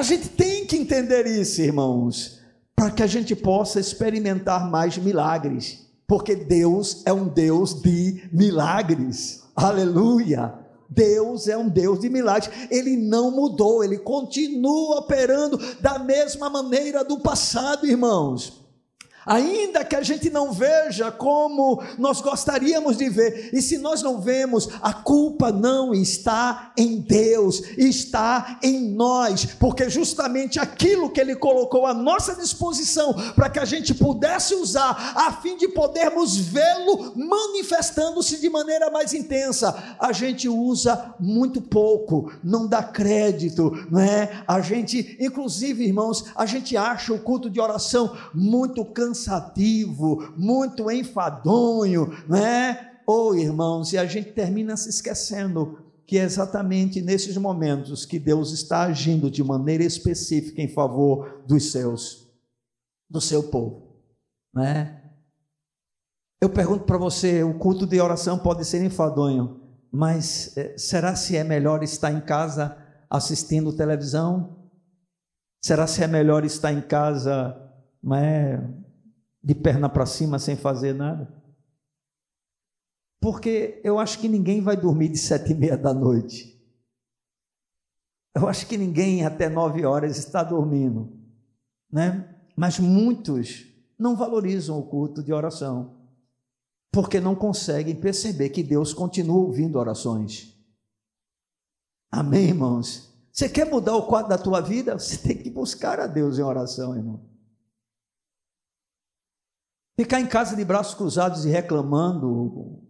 A 0.01 0.03
gente 0.03 0.31
tem 0.31 0.65
que 0.65 0.79
entender 0.79 1.27
isso, 1.27 1.61
irmãos, 1.61 2.41
para 2.75 2.91
que 2.91 3.03
a 3.03 3.07
gente 3.07 3.37
possa 3.37 3.79
experimentar 3.79 4.71
mais 4.71 4.97
milagres, 4.97 5.87
porque 6.07 6.35
Deus 6.35 7.03
é 7.05 7.13
um 7.13 7.29
Deus 7.29 7.83
de 7.83 8.27
milagres. 8.33 9.43
Aleluia! 9.55 10.55
Deus 10.89 11.49
é 11.49 11.59
um 11.59 11.69
Deus 11.69 12.01
de 12.01 12.09
milagres, 12.09 12.51
ele 12.71 12.97
não 12.97 13.31
mudou, 13.31 13.85
ele 13.85 13.99
continua 13.99 15.01
operando 15.01 15.59
da 15.83 15.99
mesma 15.99 16.49
maneira 16.49 17.05
do 17.05 17.21
passado, 17.21 17.87
irmãos. 17.87 18.60
Ainda 19.27 19.85
que 19.85 19.95
a 19.95 20.03
gente 20.03 20.31
não 20.31 20.53
veja 20.53 21.11
como 21.13 21.83
nós 21.99 22.21
gostaríamos 22.21 22.97
de 22.97 23.09
ver, 23.09 23.51
e 23.53 23.61
se 23.61 23.77
nós 23.77 24.03
não 24.03 24.21
vemos, 24.21 24.69
a 24.81 24.95
culpa 24.95 25.53
não 25.53 25.93
está 25.93 26.73
em 26.77 26.99
Deus, 27.01 27.63
está 27.77 28.59
em 28.63 28.81
nós, 28.93 29.45
porque 29.45 29.91
justamente 29.91 30.59
aquilo 30.59 31.11
que 31.11 31.21
Ele 31.21 31.37
colocou 31.37 31.87
à 31.87 31.93
nossa 31.93 32.35
disposição 32.35 33.13
para 33.35 33.51
que 33.51 33.59
a 33.59 33.65
gente 33.65 33.93
pudesse 33.93 34.55
usar, 34.55 35.13
a 35.15 35.33
fim 35.33 35.57
de 35.57 35.69
podermos 35.69 36.37
vê-lo 36.37 37.13
manifestando-se 37.15 38.41
de 38.41 38.49
maneira 38.49 38.91
mais 38.91 39.13
intensa, 39.13 39.97
a 39.99 40.13
gente 40.13 40.49
usa 40.49 41.15
muito 41.21 41.61
pouco, 41.61 42.33
não 42.43 42.67
dá 42.67 42.83
crédito, 42.83 43.87
não 43.91 44.01
é? 44.01 44.43
A 44.49 44.61
gente, 44.61 45.17
inclusive, 45.21 45.85
irmãos, 45.85 46.25
a 46.35 46.47
gente 46.47 46.75
acha 46.77 47.13
o 47.13 47.21
culto 47.21 47.51
de 47.51 47.61
oração 47.61 48.17
muito 48.35 48.83
cansado 48.85 49.11
cansativo, 49.21 50.35
muito 50.37 50.91
enfadonho, 50.91 52.09
né? 52.29 52.91
oh 53.07 53.35
irmãos, 53.35 53.93
e 53.93 53.99
a 53.99 54.07
gente 54.07 54.33
termina 54.33 54.77
se 54.77 54.89
esquecendo 54.89 55.85
que 56.07 56.19
é 56.19 56.23
exatamente 56.23 57.01
nesses 57.01 57.37
momentos 57.37 58.05
que 58.05 58.19
Deus 58.19 58.53
está 58.53 58.83
agindo 58.83 59.31
de 59.31 59.45
maneira 59.45 59.85
específica 59.85 60.61
em 60.61 60.69
favor 60.69 61.45
dos 61.47 61.71
seus, 61.71 62.29
do 63.09 63.21
seu 63.21 63.45
povo, 63.45 63.97
né? 64.55 64.97
Eu 66.43 66.49
pergunto 66.49 66.85
para 66.85 66.99
você, 66.99 67.43
o 67.45 67.59
culto 67.59 67.87
de 67.87 68.01
oração 68.01 68.39
pode 68.39 68.65
ser 68.65 68.83
enfadonho, 68.83 69.61
mas 69.93 70.57
eh, 70.57 70.75
será 70.77 71.15
se 71.15 71.37
é 71.37 71.45
melhor 71.45 71.83
estar 71.83 72.11
em 72.11 72.21
casa 72.21 72.77
assistindo 73.11 73.77
televisão? 73.77 74.71
Será 75.63 75.87
se 75.87 76.03
é 76.03 76.07
melhor 76.07 76.45
estar 76.45 76.73
em 76.73 76.81
casa, 76.81 77.55
não 78.03 78.17
é, 78.17 78.59
de 79.43 79.55
perna 79.55 79.89
para 79.89 80.07
cima 80.07 80.39
sem 80.39 80.57
fazer 80.57 80.95
nada? 80.95 81.33
Porque 83.21 83.81
eu 83.85 83.99
acho 83.99 84.19
que 84.19 84.29
ninguém 84.29 84.61
vai 84.61 84.77
dormir 84.77 85.09
de 85.09 85.19
sete 85.19 85.53
e 85.53 85.55
meia 85.55 85.77
da 85.77 85.93
noite. 85.93 86.59
Eu 88.35 88.49
acho 88.49 88.67
que 88.67 88.79
ninguém 88.79 89.25
até 89.27 89.49
nove 89.49 89.85
horas 89.85 90.17
está 90.17 90.43
dormindo, 90.43 91.13
né? 91.93 92.37
Mas 92.57 92.79
muitos 92.79 93.67
não 93.99 94.17
valorizam 94.17 94.79
o 94.79 94.87
culto 94.87 95.23
de 95.23 95.33
oração, 95.33 95.99
porque 96.93 97.21
não 97.21 97.35
conseguem 97.35 97.95
perceber 97.95 98.51
que 98.51 98.63
Deus 98.63 98.95
continua 98.95 99.37
ouvindo 99.37 99.79
orações. 99.79 100.57
Amém, 102.11 102.49
irmãos? 102.49 103.11
Você 103.33 103.49
quer 103.49 103.67
mudar 103.67 103.97
o 103.97 104.07
quadro 104.07 104.31
da 104.31 104.39
tua 104.39 104.61
vida? 104.61 104.99
Você 104.99 105.17
tem 105.17 105.37
que 105.37 105.51
buscar 105.51 106.01
a 106.01 106.07
Deus 106.07 106.39
em 106.39 106.43
oração, 106.43 106.97
irmão. 106.97 107.30
Ficar 110.01 110.19
em 110.19 110.27
casa 110.27 110.57
de 110.57 110.65
braços 110.65 110.95
cruzados 110.95 111.45
e 111.45 111.51
reclamando, 111.51 112.81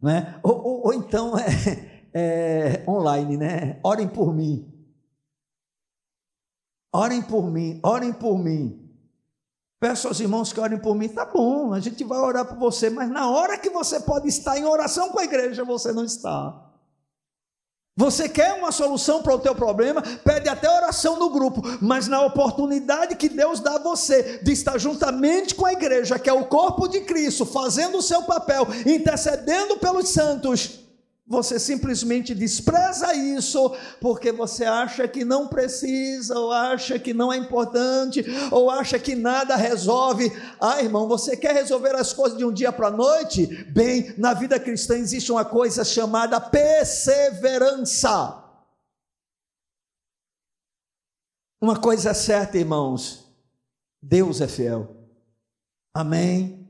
né? 0.00 0.40
ou, 0.42 0.56
ou, 0.56 0.86
ou 0.86 0.94
então 0.94 1.34
é, 1.38 1.44
é, 2.14 2.84
online, 2.88 3.36
né? 3.36 3.78
Orem 3.84 4.08
por 4.08 4.34
mim. 4.34 4.66
Orem 6.90 7.20
por 7.20 7.50
mim, 7.50 7.78
orem 7.84 8.14
por 8.14 8.38
mim. 8.38 8.90
Peço 9.78 10.08
aos 10.08 10.18
irmãos 10.20 10.54
que 10.54 10.60
orem 10.60 10.80
por 10.80 10.94
mim, 10.94 11.10
tá 11.10 11.26
bom, 11.26 11.74
a 11.74 11.80
gente 11.80 12.02
vai 12.02 12.18
orar 12.18 12.46
por 12.46 12.56
você, 12.56 12.88
mas 12.88 13.10
na 13.10 13.28
hora 13.28 13.58
que 13.58 13.68
você 13.68 14.00
pode 14.00 14.26
estar 14.26 14.56
em 14.56 14.64
oração 14.64 15.10
com 15.10 15.18
a 15.18 15.24
igreja, 15.24 15.66
você 15.66 15.92
não 15.92 16.02
está. 16.02 16.63
Você 17.96 18.28
quer 18.28 18.54
uma 18.54 18.72
solução 18.72 19.22
para 19.22 19.34
o 19.34 19.38
teu 19.38 19.54
problema, 19.54 20.02
pede 20.02 20.48
até 20.48 20.68
oração 20.68 21.16
no 21.16 21.30
grupo, 21.30 21.62
mas 21.80 22.08
na 22.08 22.22
oportunidade 22.22 23.14
que 23.14 23.28
Deus 23.28 23.60
dá 23.60 23.76
a 23.76 23.78
você 23.78 24.40
de 24.42 24.50
estar 24.50 24.78
juntamente 24.78 25.54
com 25.54 25.64
a 25.64 25.72
igreja, 25.72 26.18
que 26.18 26.28
é 26.28 26.32
o 26.32 26.46
corpo 26.46 26.88
de 26.88 27.02
Cristo, 27.02 27.46
fazendo 27.46 27.98
o 27.98 28.02
seu 28.02 28.22
papel, 28.24 28.66
intercedendo 28.84 29.76
pelos 29.76 30.08
santos, 30.08 30.83
você 31.26 31.58
simplesmente 31.58 32.34
despreza 32.34 33.14
isso 33.14 33.74
porque 33.98 34.30
você 34.30 34.64
acha 34.64 35.08
que 35.08 35.24
não 35.24 35.48
precisa, 35.48 36.38
ou 36.38 36.52
acha 36.52 36.98
que 36.98 37.14
não 37.14 37.32
é 37.32 37.38
importante, 37.38 38.22
ou 38.50 38.70
acha 38.70 38.98
que 38.98 39.14
nada 39.14 39.56
resolve. 39.56 40.30
Ah, 40.60 40.82
irmão, 40.82 41.08
você 41.08 41.34
quer 41.34 41.54
resolver 41.54 41.94
as 41.94 42.12
coisas 42.12 42.36
de 42.36 42.44
um 42.44 42.52
dia 42.52 42.70
para 42.70 42.88
a 42.88 42.90
noite? 42.90 43.46
Bem, 43.72 44.12
na 44.18 44.34
vida 44.34 44.60
cristã 44.60 44.98
existe 44.98 45.32
uma 45.32 45.46
coisa 45.46 45.82
chamada 45.82 46.38
perseverança. 46.38 48.42
Uma 51.60 51.80
coisa 51.80 52.10
é 52.10 52.14
certa, 52.14 52.58
irmãos: 52.58 53.24
Deus 54.02 54.42
é 54.42 54.46
fiel. 54.46 54.94
Amém 55.94 56.63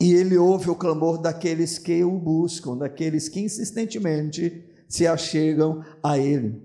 e 0.00 0.12
ele 0.12 0.36
ouve 0.36 0.70
o 0.70 0.76
clamor 0.76 1.18
daqueles 1.18 1.78
que 1.78 2.02
o 2.04 2.18
buscam, 2.18 2.76
daqueles 2.76 3.28
que 3.28 3.40
insistentemente 3.40 4.64
se 4.88 5.06
achegam 5.06 5.84
a 6.02 6.18
ele. 6.18 6.62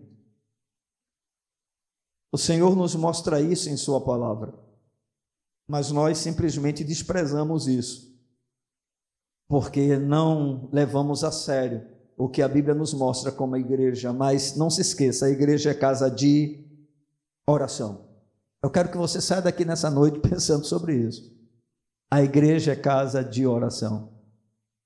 O 2.31 2.37
Senhor 2.37 2.75
nos 2.75 2.95
mostra 2.95 3.41
isso 3.41 3.69
em 3.69 3.77
Sua 3.77 4.03
palavra, 4.03 4.53
mas 5.67 5.91
nós 5.91 6.17
simplesmente 6.17 6.83
desprezamos 6.83 7.67
isso, 7.67 8.15
porque 9.47 9.97
não 9.97 10.69
levamos 10.71 11.23
a 11.23 11.31
sério 11.31 11.99
o 12.19 12.27
que 12.27 12.41
a 12.41 12.47
Bíblia 12.49 12.75
nos 12.75 12.93
mostra 12.93 13.31
como 13.31 13.55
igreja. 13.55 14.11
Mas 14.11 14.55
não 14.55 14.69
se 14.69 14.81
esqueça: 14.81 15.25
a 15.25 15.29
igreja 15.29 15.71
é 15.71 15.73
casa 15.73 16.11
de 16.11 16.67
oração. 17.47 18.09
Eu 18.61 18.69
quero 18.69 18.91
que 18.91 18.97
você 18.97 19.21
saia 19.21 19.41
daqui 19.41 19.63
nessa 19.63 19.89
noite 19.89 20.19
pensando 20.27 20.65
sobre 20.65 20.97
isso. 20.97 21.38
A 22.11 22.23
igreja 22.23 22.71
é 22.71 22.75
casa 22.75 23.23
de 23.23 23.45
oração. 23.45 24.09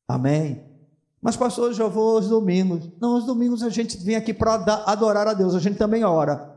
Amém? 0.07 0.73
Mas, 1.21 1.37
pastor, 1.37 1.69
eu 1.69 1.73
já 1.73 1.87
vou 1.87 2.17
aos 2.17 2.27
domingos. 2.27 2.89
Não, 2.99 3.17
os 3.17 3.25
domingos 3.25 3.63
a 3.63 3.69
gente 3.69 3.97
vem 3.97 4.15
aqui 4.15 4.33
para 4.33 4.55
adorar 4.85 5.27
a 5.27 5.33
Deus, 5.33 5.55
a 5.55 5.59
gente 5.59 5.77
também 5.77 6.03
ora. 6.03 6.53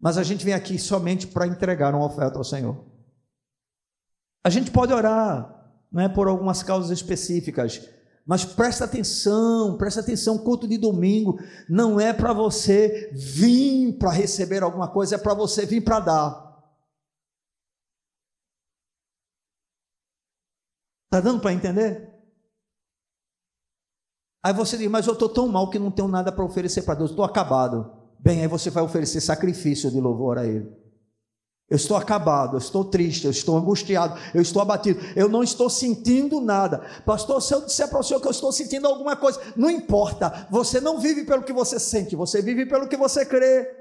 Mas 0.00 0.16
a 0.16 0.22
gente 0.22 0.44
vem 0.44 0.54
aqui 0.54 0.78
somente 0.78 1.26
para 1.26 1.46
entregar 1.46 1.94
uma 1.94 2.06
oferta 2.06 2.38
ao 2.38 2.44
Senhor. 2.44 2.76
A 4.44 4.50
gente 4.50 4.70
pode 4.70 4.92
orar, 4.92 5.74
não 5.90 6.02
é 6.02 6.08
por 6.08 6.28
algumas 6.28 6.62
causas 6.62 6.90
específicas, 6.90 7.88
mas 8.26 8.44
presta 8.44 8.84
atenção, 8.84 9.76
presta 9.76 10.00
atenção, 10.00 10.38
culto 10.38 10.68
de 10.68 10.78
domingo 10.78 11.38
não 11.68 11.98
é 11.98 12.12
para 12.12 12.32
você 12.32 13.10
vir 13.12 13.98
para 13.98 14.10
receber 14.10 14.62
alguma 14.62 14.88
coisa, 14.88 15.16
é 15.16 15.18
para 15.18 15.34
você 15.34 15.66
vir 15.66 15.82
para 15.82 16.00
dar. 16.00 16.43
Está 21.14 21.20
dando 21.20 21.40
para 21.40 21.52
entender? 21.52 22.12
Aí 24.42 24.52
você 24.52 24.76
diz, 24.76 24.90
mas 24.90 25.06
eu 25.06 25.12
estou 25.12 25.28
tão 25.28 25.46
mal 25.46 25.70
que 25.70 25.78
não 25.78 25.88
tenho 25.88 26.08
nada 26.08 26.32
para 26.32 26.44
oferecer 26.44 26.82
para 26.82 26.96
Deus, 26.96 27.10
estou 27.10 27.24
acabado. 27.24 27.88
Bem, 28.18 28.40
aí 28.40 28.48
você 28.48 28.68
vai 28.68 28.82
oferecer 28.82 29.20
sacrifício 29.20 29.92
de 29.92 30.00
louvor 30.00 30.38
a 30.38 30.44
Ele. 30.44 30.68
Eu 31.70 31.76
estou 31.76 31.96
acabado, 31.96 32.56
eu 32.56 32.58
estou 32.58 32.84
triste, 32.84 33.26
eu 33.26 33.30
estou 33.30 33.56
angustiado, 33.56 34.18
eu 34.34 34.42
estou 34.42 34.60
abatido, 34.60 34.98
eu 35.14 35.28
não 35.28 35.44
estou 35.44 35.70
sentindo 35.70 36.40
nada. 36.40 36.78
Pastor, 37.06 37.40
se 37.40 37.54
eu 37.54 37.64
disser 37.64 37.88
para 37.88 38.00
o 38.00 38.02
senhor 38.02 38.18
que 38.18 38.26
eu 38.26 38.32
estou 38.32 38.50
sentindo 38.50 38.88
alguma 38.88 39.14
coisa, 39.14 39.40
não 39.54 39.70
importa, 39.70 40.48
você 40.50 40.80
não 40.80 40.98
vive 40.98 41.24
pelo 41.24 41.44
que 41.44 41.52
você 41.52 41.78
sente, 41.78 42.16
você 42.16 42.42
vive 42.42 42.66
pelo 42.66 42.88
que 42.88 42.96
você 42.96 43.24
crê. 43.24 43.72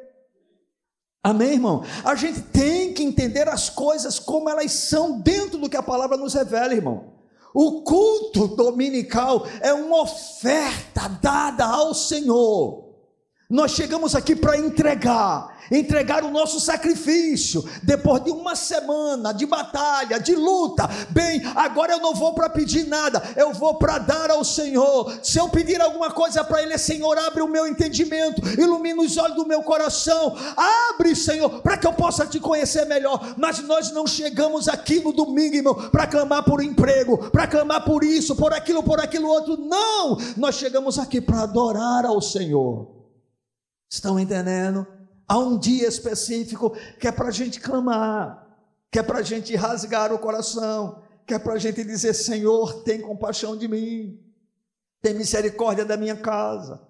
Amém, 1.24 1.54
irmão? 1.54 1.84
A 2.06 2.14
gente 2.14 2.44
tem 2.44 2.94
que 2.94 3.02
entender 3.02 3.50
as 3.50 3.72
coisas 3.72 4.20
como 4.20 4.52
elas 4.52 4.72
são 4.72 5.20
dentro 5.20 5.58
do 5.58 5.68
que 5.68 5.78
a 5.78 5.82
palavra 5.82 6.16
nos 6.16 6.36
revela, 6.36 6.76
irmão. 6.76 7.13
O 7.54 7.84
culto 7.84 8.48
dominical 8.48 9.46
é 9.62 9.74
uma 9.74 10.02
oferta 10.02 11.08
dada 11.22 11.66
ao 11.66 11.94
Senhor. 11.94 12.83
Nós 13.50 13.72
chegamos 13.72 14.16
aqui 14.16 14.36
para 14.36 14.58
entregar, 14.58 15.58
entregar 15.70 16.24
o 16.24 16.32
nosso 16.32 16.62
sacrifício, 16.62 17.64
depois 17.84 18.24
de 18.24 18.32
uma 18.32 18.56
semana 18.56 19.34
de 19.34 19.46
batalha, 19.46 20.20
de 20.20 20.34
luta. 20.34 20.90
Bem, 21.10 21.42
agora 21.54 21.92
eu 21.92 22.00
não 22.00 22.16
vou 22.16 22.34
para 22.34 22.50
pedir 22.50 22.88
nada, 22.88 23.22
eu 23.36 23.54
vou 23.54 23.76
para 23.76 23.98
dar 24.00 24.32
ao 24.32 24.46
Senhor. 24.46 25.20
Se 25.22 25.38
eu 25.38 25.50
pedir 25.50 25.80
alguma 25.82 26.10
coisa 26.10 26.44
para 26.44 26.64
Ele, 26.64 26.78
Senhor, 26.78 27.18
abre 27.18 27.42
o 27.42 27.48
meu 27.48 27.68
entendimento, 27.68 28.42
ilumina 28.60 29.02
os 29.02 29.18
olhos 29.18 29.36
do 29.36 29.46
meu 29.46 29.62
coração, 29.62 30.36
abre, 30.90 31.14
Senhor, 31.14 31.62
para 31.62 31.78
que 31.78 31.86
eu 31.86 31.94
possa 31.94 32.26
te 32.26 32.40
conhecer 32.40 32.86
melhor. 32.86 33.36
Mas 33.38 33.60
nós 33.60 33.92
não 33.92 34.08
chegamos 34.08 34.70
aqui 34.70 35.02
no 35.02 35.12
domingo, 35.12 35.56
irmão, 35.56 35.76
para 35.92 36.08
clamar 36.08 36.44
por 36.44 36.64
emprego, 36.64 37.30
para 37.30 37.46
clamar 37.46 37.84
por 37.84 38.06
isso, 38.06 38.36
por 38.38 38.54
aquilo, 38.54 38.82
por 38.82 39.02
aquilo 39.02 39.28
outro. 39.28 39.58
Não, 39.58 40.18
nós 40.38 40.56
chegamos 40.56 40.98
aqui 40.98 41.20
para 41.20 41.42
adorar 41.42 42.06
ao 42.06 42.22
Senhor. 42.22 42.93
Estão 43.94 44.20
entendendo? 44.20 44.88
Há 45.28 45.38
um 45.38 45.56
dia 45.56 45.88
específico 45.88 46.72
que 47.00 47.08
é 47.08 47.12
para 47.12 47.28
a 47.28 47.32
gente 47.32 47.60
clamar, 47.60 48.44
que 48.92 48.98
é 48.98 49.04
para 49.04 49.20
a 49.20 49.22
gente 49.22 49.56
rasgar 49.56 50.12
o 50.12 50.18
coração, 50.18 51.04
que 51.28 51.34
é 51.36 51.38
para 51.38 51.54
a 51.54 51.60
gente 51.60 51.84
dizer: 51.84 52.16
Senhor, 52.16 52.82
tem 52.82 53.02
compaixão 53.02 53.56
de 53.56 53.68
mim, 53.68 54.20
tem 55.00 55.14
misericórdia 55.14 55.86
da 55.86 55.96
minha 55.96 56.16
casa. 56.16 56.82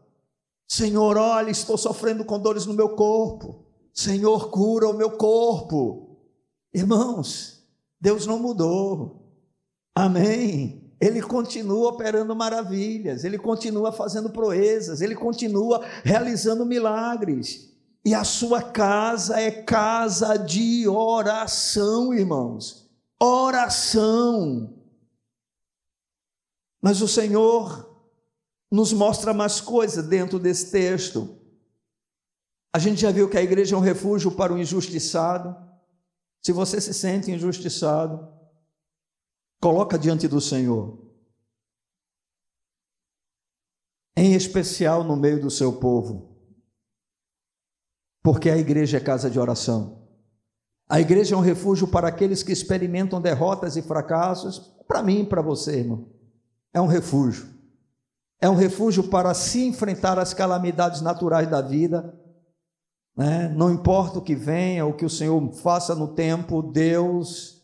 Senhor, 0.65 1.17
olha, 1.17 1.51
estou 1.51 1.77
sofrendo 1.77 2.23
com 2.23 2.39
dores 2.39 2.65
no 2.65 2.73
meu 2.73 2.95
corpo. 2.95 3.65
Senhor, 3.93 4.49
cura 4.49 4.87
o 4.87 4.93
meu 4.93 5.17
corpo. 5.17 6.17
Irmãos, 6.73 7.67
Deus 7.99 8.25
não 8.25 8.39
mudou. 8.39 9.29
Amém. 9.93 10.82
Ele 10.99 11.21
continua 11.21 11.89
operando 11.89 12.35
maravilhas, 12.35 13.23
ele 13.23 13.37
continua 13.37 13.91
fazendo 13.91 14.29
proezas, 14.29 15.01
ele 15.01 15.15
continua 15.15 15.83
realizando 16.03 16.65
milagres. 16.65 17.73
E 18.05 18.13
a 18.13 18.23
sua 18.23 18.61
casa 18.61 19.39
é 19.39 19.51
casa 19.51 20.35
de 20.37 20.87
oração, 20.87 22.13
irmãos. 22.13 22.89
Oração. 23.19 24.73
Mas 26.81 27.01
o 27.01 27.07
Senhor 27.07 27.89
nos 28.69 28.91
mostra 28.91 29.33
mais 29.33 29.61
coisas 29.61 30.05
dentro 30.05 30.39
desse 30.39 30.71
texto. 30.71 31.37
A 32.73 32.79
gente 32.79 33.01
já 33.01 33.11
viu 33.11 33.29
que 33.29 33.37
a 33.37 33.43
igreja 33.43 33.75
é 33.75 33.77
um 33.77 33.81
refúgio 33.81 34.31
para 34.31 34.51
o 34.51 34.57
injustiçado. 34.57 35.55
Se 36.41 36.51
você 36.51 36.81
se 36.81 36.93
sente 36.93 37.31
injustiçado, 37.31 38.32
coloca 39.63 39.97
diante 39.97 40.27
do 40.27 40.41
Senhor. 40.41 41.01
em 44.15 44.35
especial 44.35 45.03
no 45.03 45.15
meio 45.15 45.41
do 45.41 45.49
seu 45.49 45.73
povo, 45.73 46.37
porque 48.21 48.47
a 48.47 48.57
igreja 48.57 48.97
é 48.97 48.99
casa 48.99 49.27
de 49.27 49.39
oração. 49.39 50.07
A 50.87 51.01
igreja 51.01 51.33
é 51.33 51.37
um 51.37 51.41
refúgio 51.41 51.87
para 51.87 52.09
aqueles 52.09 52.43
que 52.43 52.51
experimentam 52.51 53.19
derrotas 53.19 53.75
e 53.75 53.81
fracassos, 53.81 54.59
para 54.87 55.01
mim 55.01 55.21
e 55.21 55.25
para 55.25 55.41
você, 55.41 55.79
irmão. 55.79 56.13
É 56.71 56.79
um 56.79 56.85
refúgio. 56.85 57.47
É 58.39 58.47
um 58.47 58.55
refúgio 58.55 59.09
para 59.09 59.33
se 59.33 59.65
enfrentar 59.65 60.19
as 60.19 60.31
calamidades 60.31 61.01
naturais 61.01 61.49
da 61.49 61.59
vida. 61.59 62.13
Né? 63.17 63.49
Não 63.49 63.71
importa 63.71 64.19
o 64.19 64.23
que 64.23 64.35
venha, 64.35 64.85
o 64.85 64.93
que 64.93 65.05
o 65.05 65.09
Senhor 65.09 65.51
faça 65.53 65.95
no 65.95 66.13
tempo, 66.13 66.61
Deus 66.61 67.62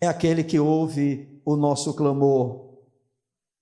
é 0.00 0.06
aquele 0.06 0.44
que 0.44 0.58
ouve 0.58 1.40
o 1.44 1.56
nosso 1.56 1.94
clamor. 1.94 2.68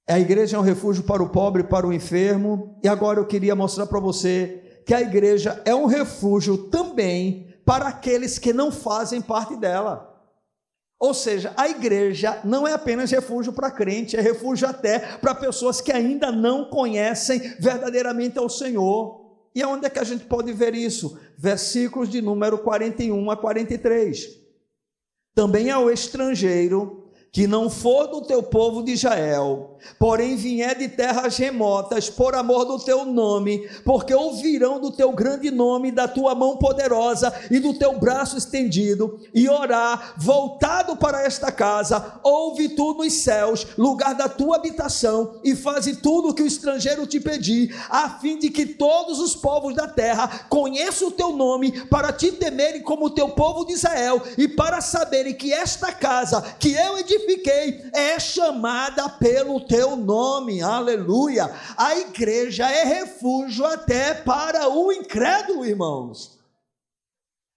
A 0.09 0.21
igreja 0.21 0.57
é 0.57 0.61
um 0.61 0.63
refúgio 0.63 1.03
para 1.03 1.23
o 1.23 1.31
pobre, 1.31 1.65
para 1.65 1.87
o 1.87 1.93
enfermo. 1.93 2.79
E 2.83 2.89
agora 2.89 3.19
eu 3.19 3.27
queria 3.27 3.57
mostrar 3.57 3.87
para 3.87 3.99
você 3.99 4.83
que 4.87 4.95
a 4.95 5.01
igreja 5.01 5.61
é 5.65 5.75
um 5.75 5.87
refúgio 5.87 6.57
também 6.69 7.55
para 7.65 7.89
aqueles 7.89 8.39
que 8.39 8.53
não 8.53 8.71
fazem 8.71 9.21
parte 9.21 9.57
dela. 9.57 10.15
Ou 10.99 11.13
seja, 11.13 11.53
a 11.57 11.69
igreja 11.69 12.41
não 12.45 12.67
é 12.67 12.73
apenas 12.73 13.11
refúgio 13.11 13.53
para 13.53 13.71
crente, 13.71 14.17
é 14.17 14.21
refúgio 14.21 14.69
até 14.69 14.99
para 14.99 15.35
pessoas 15.35 15.81
que 15.81 15.93
ainda 15.93 16.31
não 16.31 16.71
conhecem 16.71 17.39
verdadeiramente 17.59 18.39
ao 18.39 18.49
Senhor. 18.49 19.27
E 19.55 19.65
onde 19.65 19.87
é 19.87 19.91
que 19.91 19.99
a 19.99 20.05
gente 20.05 20.25
pode 20.25 20.53
ver 20.53 20.75
isso? 20.75 21.19
Versículos 21.37 22.09
de 22.09 22.23
número 22.23 22.59
41 22.59 23.31
a 23.31 23.37
43. 23.37 24.46
Também 25.37 25.71
ao 25.71 25.91
estrangeiro 25.91 27.06
que 27.37 27.47
não 27.47 27.69
for 27.69 28.07
do 28.07 28.23
teu 28.23 28.43
povo 28.43 28.83
de 28.83 28.93
Israel, 28.93 29.77
porém 29.99 30.37
vier 30.37 30.75
de 30.75 30.89
terras 30.89 31.37
remotas, 31.37 32.09
por 32.09 32.35
amor 32.35 32.65
do 32.65 32.79
teu 32.79 33.05
nome, 33.05 33.69
porque 33.85 34.15
ouvirão 34.15 34.81
do 34.81 34.91
teu 34.91 35.13
grande 35.13 35.51
nome, 35.51 35.93
da 35.93 36.09
tua 36.09 36.35
mão 36.35 36.57
poderosa 36.57 37.31
e 37.51 37.59
do 37.59 37.75
teu 37.75 37.99
braço 37.99 38.39
estendido, 38.39 39.21
e 39.35 39.51
orar, 39.51 40.15
voltado 40.17 40.97
para 40.97 41.25
esta 41.25 41.53
casa, 41.53 42.19
ouve 42.23 42.71
tu 42.71 42.95
nos 42.95 43.13
céus, 43.13 43.67
lugar 43.77 44.15
da 44.15 44.31
tua 44.31 44.57
habitação, 44.57 45.39
e 45.45 45.55
faze 45.55 45.97
tudo 45.97 46.29
o 46.29 46.35
que 46.35 46.43
o 46.43 46.47
estrangeiro 46.47 47.07
te 47.07 47.21
pedir, 47.21 47.77
a 47.91 48.09
fim 48.19 48.39
de 48.39 48.49
que 48.49 48.65
todos 48.65 49.21
os 49.21 49.37
povos 49.37 49.75
da 49.75 49.87
terra 49.87 50.47
conheçam 50.49 51.09
o 51.09 51.13
teu 51.13 51.33
nome, 51.33 51.85
para 51.89 52.15
te 52.15 52.33
temerem 52.33 52.81
como 52.81 53.05
o 53.05 53.11
teu 53.11 53.29
povo 53.29 53.67
de 53.67 53.75
Israel, 53.75 54.23
e 54.39 54.49
para 54.49 54.81
saberem 54.81 55.35
que 55.35 55.53
esta 55.53 55.93
casa 55.93 56.41
que 56.59 56.73
eu 56.73 56.97
é 57.93 58.19
chamada 58.19 59.09
pelo 59.09 59.61
teu 59.61 59.97
nome, 59.97 60.63
aleluia. 60.63 61.51
A 61.77 61.97
igreja 61.97 62.71
é 62.71 62.85
refúgio 62.85 63.65
até 63.65 64.15
para 64.15 64.69
o 64.69 64.93
incrédulo, 64.93 65.65
irmãos. 65.65 66.36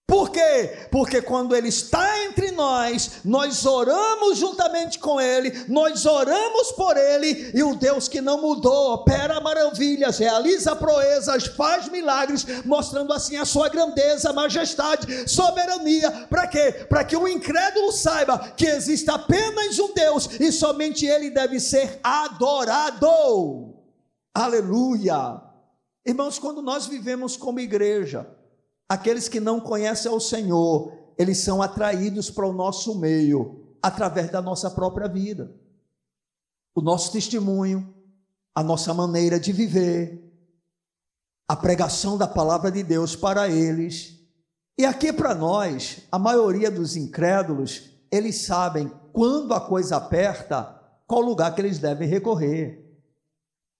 Por 0.09 0.31
quê? 0.31 0.87
Porque 0.89 1.21
quando 1.21 1.55
Ele 1.55 1.67
está 1.67 2.25
entre 2.25 2.49
nós, 2.49 3.21
nós 3.23 3.63
oramos 3.63 4.39
juntamente 4.39 4.97
com 4.97 5.21
Ele, 5.21 5.65
nós 5.67 6.03
oramos 6.03 6.71
por 6.71 6.97
Ele, 6.97 7.51
e 7.53 7.61
o 7.61 7.75
Deus 7.75 8.07
que 8.07 8.19
não 8.19 8.41
mudou, 8.41 8.93
opera 8.93 9.39
maravilhas, 9.39 10.17
realiza 10.17 10.75
proezas, 10.75 11.45
faz 11.45 11.87
milagres, 11.89 12.43
mostrando 12.65 13.13
assim 13.13 13.37
a 13.37 13.45
sua 13.45 13.69
grandeza, 13.69 14.33
majestade, 14.33 15.29
soberania. 15.29 16.09
Para 16.27 16.47
quê? 16.47 16.71
Para 16.89 17.03
que 17.03 17.15
o 17.15 17.27
incrédulo 17.27 17.91
saiba 17.91 18.51
que 18.57 18.65
existe 18.65 19.11
apenas 19.11 19.77
um 19.77 19.93
Deus 19.93 20.27
e 20.39 20.51
somente 20.51 21.05
Ele 21.05 21.29
deve 21.29 21.59
ser 21.59 21.99
adorado. 22.01 23.75
Aleluia. 24.33 25.39
Irmãos, 26.03 26.39
quando 26.39 26.63
nós 26.63 26.87
vivemos 26.87 27.37
como 27.37 27.59
igreja, 27.59 28.38
Aqueles 28.89 29.29
que 29.29 29.39
não 29.39 29.59
conhecem 29.59 30.11
ao 30.11 30.19
Senhor, 30.19 30.91
eles 31.15 31.37
são 31.37 31.61
atraídos 31.61 32.31
para 32.31 32.47
o 32.47 32.53
nosso 32.53 32.97
meio 32.97 33.77
através 33.83 34.31
da 34.31 34.41
nossa 34.41 34.71
própria 34.71 35.07
vida. 35.07 35.55
O 36.73 36.81
nosso 36.81 37.11
testemunho, 37.11 37.93
a 38.55 38.63
nossa 38.63 38.91
maneira 38.93 39.39
de 39.39 39.53
viver, 39.53 40.25
a 41.47 41.55
pregação 41.55 42.17
da 42.17 42.27
palavra 42.27 42.71
de 42.71 42.81
Deus 42.81 43.15
para 43.15 43.47
eles. 43.47 44.19
E 44.77 44.85
aqui 44.85 45.13
para 45.13 45.35
nós, 45.35 46.01
a 46.11 46.17
maioria 46.17 46.71
dos 46.71 46.95
incrédulos, 46.95 47.89
eles 48.11 48.43
sabem 48.43 48.91
quando 49.13 49.53
a 49.53 49.61
coisa 49.61 49.97
aperta, 49.97 50.79
qual 51.05 51.21
lugar 51.21 51.53
que 51.53 51.61
eles 51.61 51.77
devem 51.77 52.07
recorrer. 52.07 52.85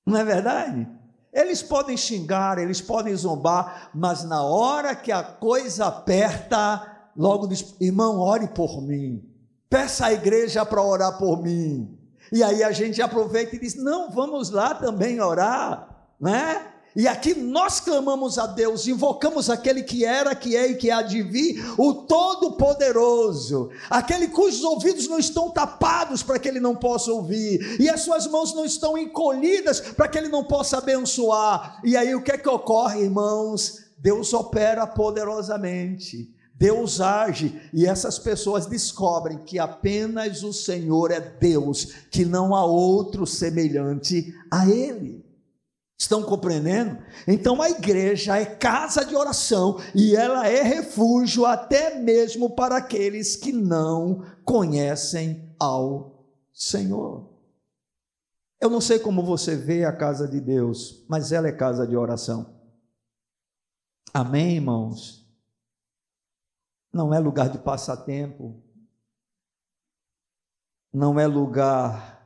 Não 0.05 0.18
é 0.18 0.24
verdade? 0.24 0.88
Eles 1.32 1.61
podem 1.61 1.95
xingar, 1.95 2.57
eles 2.57 2.82
podem 2.82 3.15
zombar, 3.15 3.91
mas 3.93 4.23
na 4.23 4.43
hora 4.43 4.95
que 4.95 5.11
a 5.11 5.23
coisa 5.23 5.86
aperta, 5.86 7.09
logo 7.15 7.47
diz: 7.47 7.75
irmão, 7.80 8.19
ore 8.19 8.47
por 8.47 8.82
mim. 8.82 9.23
Peça 9.69 10.07
à 10.07 10.13
igreja 10.13 10.65
para 10.65 10.82
orar 10.82 11.17
por 11.19 11.41
mim. 11.41 11.95
E 12.32 12.43
aí 12.43 12.63
a 12.63 12.71
gente 12.71 13.01
aproveita 13.01 13.55
e 13.55 13.59
diz: 13.59 13.75
não, 13.75 14.09
vamos 14.09 14.49
lá 14.49 14.73
também 14.73 15.21
orar, 15.21 16.09
né? 16.19 16.73
E 16.99 17.07
aqui 17.07 17.33
nós 17.33 17.79
clamamos 17.79 18.37
a 18.37 18.45
Deus, 18.45 18.85
invocamos 18.85 19.49
aquele 19.49 19.83
que 19.83 20.03
era, 20.03 20.35
que 20.35 20.57
é 20.57 20.71
e 20.71 20.75
que 20.75 20.91
há 20.91 21.01
de 21.01 21.21
vir, 21.21 21.63
o 21.77 21.93
Todo-Poderoso, 21.93 23.69
aquele 23.89 24.27
cujos 24.27 24.65
ouvidos 24.65 25.07
não 25.07 25.17
estão 25.17 25.49
tapados 25.49 26.21
para 26.21 26.37
que 26.37 26.49
ele 26.49 26.59
não 26.59 26.75
possa 26.75 27.09
ouvir, 27.09 27.79
e 27.79 27.89
as 27.89 28.01
suas 28.01 28.27
mãos 28.27 28.53
não 28.53 28.65
estão 28.65 28.97
encolhidas 28.97 29.79
para 29.79 30.09
que 30.09 30.17
ele 30.17 30.27
não 30.27 30.43
possa 30.43 30.79
abençoar. 30.79 31.79
E 31.85 31.95
aí 31.95 32.13
o 32.13 32.21
que 32.21 32.33
é 32.33 32.37
que 32.37 32.49
ocorre, 32.49 33.03
irmãos? 33.03 33.85
Deus 33.97 34.33
opera 34.33 34.85
poderosamente. 34.85 36.35
Deus 36.53 36.99
age 36.99 37.61
e 37.73 37.85
essas 37.85 38.19
pessoas 38.19 38.65
descobrem 38.65 39.37
que 39.45 39.57
apenas 39.57 40.43
o 40.43 40.51
Senhor 40.51 41.11
é 41.11 41.21
Deus, 41.21 41.93
que 42.11 42.25
não 42.25 42.53
há 42.53 42.65
outro 42.65 43.25
semelhante 43.25 44.35
a 44.51 44.67
Ele. 44.69 45.28
Estão 45.99 46.23
compreendendo? 46.23 46.97
Então 47.27 47.61
a 47.61 47.69
igreja 47.69 48.37
é 48.37 48.45
casa 48.45 49.03
de 49.03 49.13
oração 49.13 49.77
e 49.93 50.15
ela 50.15 50.47
é 50.47 50.61
refúgio 50.63 51.45
até 51.45 51.99
mesmo 51.99 52.55
para 52.55 52.77
aqueles 52.77 53.35
que 53.35 53.51
não 53.51 54.23
conhecem 54.45 55.53
ao 55.59 56.25
Senhor. 56.53 57.29
Eu 58.61 58.69
não 58.69 58.79
sei 58.79 58.97
como 58.97 59.21
você 59.21 59.57
vê 59.57 59.83
a 59.83 59.95
casa 59.95 60.25
de 60.25 60.39
Deus, 60.39 61.05
mas 61.09 61.33
ela 61.33 61.49
é 61.49 61.51
casa 61.51 61.85
de 61.85 61.97
oração. 61.97 62.57
Amém, 64.13 64.55
irmãos? 64.55 65.29
Não 66.93 67.13
é 67.13 67.19
lugar 67.19 67.49
de 67.49 67.59
passatempo, 67.59 68.63
não 70.93 71.19
é 71.19 71.27
lugar 71.27 72.25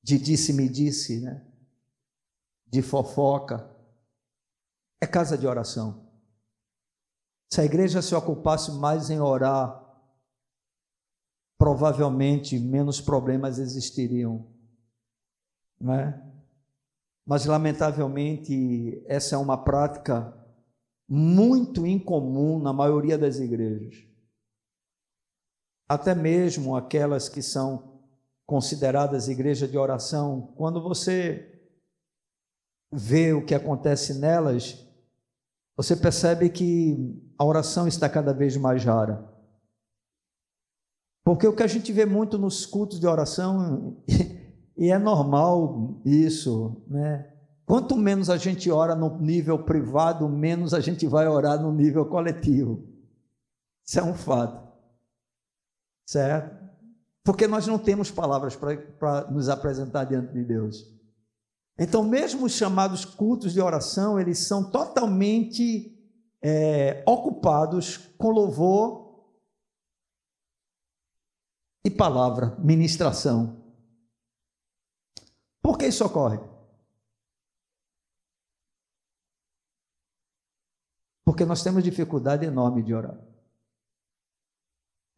de 0.00 0.16
disse-me-disse, 0.16 1.18
-disse, 1.18 1.24
né? 1.24 1.43
De 2.74 2.82
fofoca. 2.82 3.70
É 5.00 5.06
casa 5.06 5.38
de 5.38 5.46
oração. 5.46 6.10
Se 7.52 7.60
a 7.60 7.64
igreja 7.64 8.02
se 8.02 8.12
ocupasse 8.16 8.72
mais 8.72 9.10
em 9.10 9.20
orar, 9.20 9.80
provavelmente 11.56 12.58
menos 12.58 13.00
problemas 13.00 13.60
existiriam, 13.60 14.52
não 15.80 15.94
é? 15.94 16.20
Mas 17.24 17.46
lamentavelmente 17.46 19.04
essa 19.06 19.36
é 19.36 19.38
uma 19.38 19.62
prática 19.62 20.36
muito 21.08 21.86
incomum 21.86 22.58
na 22.58 22.72
maioria 22.72 23.16
das 23.16 23.38
igrejas. 23.38 24.04
Até 25.88 26.12
mesmo 26.12 26.74
aquelas 26.74 27.28
que 27.28 27.40
são 27.40 28.02
consideradas 28.44 29.28
igreja 29.28 29.68
de 29.68 29.78
oração, 29.78 30.52
quando 30.56 30.82
você 30.82 31.53
vê 32.94 33.32
o 33.32 33.44
que 33.44 33.54
acontece 33.54 34.14
nelas, 34.14 34.86
você 35.76 35.96
percebe 35.96 36.48
que 36.48 37.20
a 37.36 37.44
oração 37.44 37.88
está 37.88 38.08
cada 38.08 38.32
vez 38.32 38.56
mais 38.56 38.84
rara. 38.84 39.28
Porque 41.24 41.46
o 41.46 41.56
que 41.56 41.62
a 41.62 41.66
gente 41.66 41.92
vê 41.92 42.06
muito 42.06 42.38
nos 42.38 42.64
cultos 42.64 43.00
de 43.00 43.06
oração, 43.06 43.96
e 44.76 44.90
é 44.90 44.98
normal 44.98 46.00
isso, 46.04 46.84
né? 46.86 47.30
Quanto 47.66 47.96
menos 47.96 48.28
a 48.28 48.36
gente 48.36 48.70
ora 48.70 48.94
no 48.94 49.18
nível 49.18 49.64
privado, 49.64 50.28
menos 50.28 50.74
a 50.74 50.80
gente 50.80 51.06
vai 51.06 51.26
orar 51.26 51.60
no 51.60 51.72
nível 51.72 52.04
coletivo. 52.06 52.86
Isso 53.84 53.98
é 53.98 54.02
um 54.02 54.14
fato. 54.14 54.62
Certo? 56.06 56.62
Porque 57.24 57.48
nós 57.48 57.66
não 57.66 57.78
temos 57.78 58.10
palavras 58.10 58.54
para 58.54 59.30
nos 59.30 59.48
apresentar 59.48 60.04
diante 60.04 60.34
de 60.34 60.44
Deus. 60.44 60.94
Então, 61.78 62.04
mesmo 62.04 62.46
os 62.46 62.52
chamados 62.52 63.04
cultos 63.04 63.52
de 63.52 63.60
oração, 63.60 64.18
eles 64.18 64.46
são 64.46 64.70
totalmente 64.70 65.94
é, 66.40 67.02
ocupados 67.06 67.96
com 68.16 68.30
louvor 68.30 69.24
e 71.84 71.90
palavra, 71.90 72.56
ministração. 72.58 73.62
Por 75.60 75.76
que 75.76 75.86
isso 75.86 76.04
ocorre? 76.04 76.38
Porque 81.24 81.44
nós 81.44 81.62
temos 81.64 81.82
dificuldade 81.82 82.44
enorme 82.44 82.82
de 82.82 82.94
orar. 82.94 83.18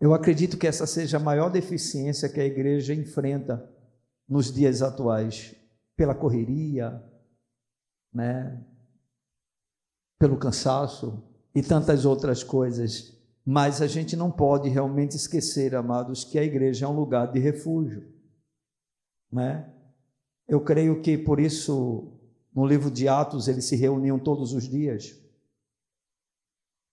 Eu 0.01 0.15
acredito 0.15 0.57
que 0.57 0.67
essa 0.67 0.87
seja 0.87 1.17
a 1.17 1.21
maior 1.21 1.51
deficiência 1.51 2.29
que 2.29 2.41
a 2.41 2.45
igreja 2.45 2.95
enfrenta 2.95 3.69
nos 4.29 4.53
dias 4.53 4.83
atuais, 4.83 5.55
pela 5.97 6.14
correria, 6.14 7.03
né? 8.12 8.62
pelo 10.18 10.36
cansaço 10.36 11.22
e 11.55 11.62
tantas 11.62 12.05
outras 12.05 12.42
coisas. 12.42 13.16
Mas 13.44 13.80
a 13.80 13.86
gente 13.86 14.16
não 14.16 14.30
pode 14.30 14.68
realmente 14.68 15.16
esquecer, 15.16 15.74
amados, 15.74 16.24
que 16.24 16.38
a 16.38 16.42
igreja 16.42 16.86
é 16.86 16.88
um 16.88 16.97
lugar 16.97 17.30
de 17.32 17.38
refúgio. 17.38 18.07
Né? 19.30 19.72
Eu 20.49 20.61
creio 20.61 21.01
que 21.01 21.16
por 21.16 21.38
isso, 21.38 22.12
no 22.55 22.66
livro 22.66 22.90
de 22.90 23.09
Atos, 23.09 23.49
eles 23.49 23.64
se 23.64 23.76
reuniam 23.76 24.18
todos 24.18 24.53
os 24.53 24.68
dias, 24.68 25.16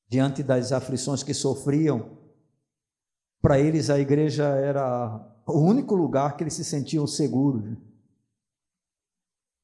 diante 0.08 0.44
das 0.44 0.72
aflições 0.72 1.24
que 1.24 1.34
sofriam. 1.34 2.18
Para 3.42 3.60
eles, 3.60 3.90
a 3.90 4.00
igreja 4.00 4.44
era 4.44 5.42
o 5.48 5.60
único 5.60 5.96
lugar 5.96 6.38
que 6.38 6.44
eles 6.44 6.54
se 6.54 6.64
sentiam 6.64 7.08
seguros. 7.08 7.78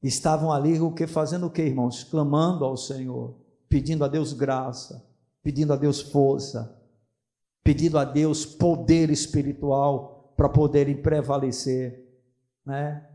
Estavam 0.01 0.51
ali 0.51 0.79
o 0.79 0.91
que 0.91 1.05
fazendo 1.05 1.47
o 1.47 1.49
que, 1.49 1.61
irmãos? 1.61 2.03
Clamando 2.03 2.63
ao 2.63 2.77
Senhor, 2.77 3.35
pedindo 3.67 4.05
a 4.05 4.07
Deus 4.07 4.31
graça, 4.31 5.05
pedindo 5.43 5.73
a 5.73 5.75
Deus 5.75 6.01
força, 6.01 6.77
pedindo 7.63 7.97
a 7.97 8.05
Deus 8.05 8.45
poder 8.45 9.09
espiritual 9.09 10.33
para 10.37 10.47
poderem 10.47 11.01
prevalecer, 11.01 12.07
né? 12.65 13.05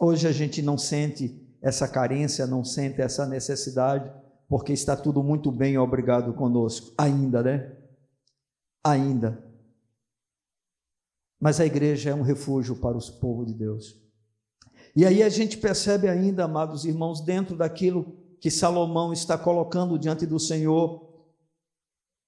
Hoje 0.00 0.26
a 0.26 0.32
gente 0.32 0.62
não 0.62 0.78
sente 0.78 1.46
essa 1.60 1.86
carência, 1.86 2.46
não 2.46 2.64
sente 2.64 3.02
essa 3.02 3.26
necessidade, 3.26 4.10
porque 4.48 4.72
está 4.72 4.96
tudo 4.96 5.22
muito 5.22 5.52
bem, 5.52 5.76
obrigado 5.76 6.32
conosco, 6.32 6.94
ainda, 6.96 7.42
né? 7.42 7.76
Ainda. 8.82 9.44
Mas 11.38 11.60
a 11.60 11.66
igreja 11.66 12.10
é 12.10 12.14
um 12.14 12.22
refúgio 12.22 12.76
para 12.76 12.96
os 12.96 13.10
povos 13.10 13.46
de 13.46 13.54
Deus. 13.54 13.99
E 14.94 15.06
aí 15.06 15.22
a 15.22 15.28
gente 15.28 15.56
percebe 15.56 16.08
ainda, 16.08 16.44
amados 16.44 16.84
irmãos, 16.84 17.20
dentro 17.20 17.56
daquilo 17.56 18.16
que 18.40 18.50
Salomão 18.50 19.12
está 19.12 19.36
colocando 19.36 19.98
diante 19.98 20.26
do 20.26 20.38
Senhor, 20.38 21.08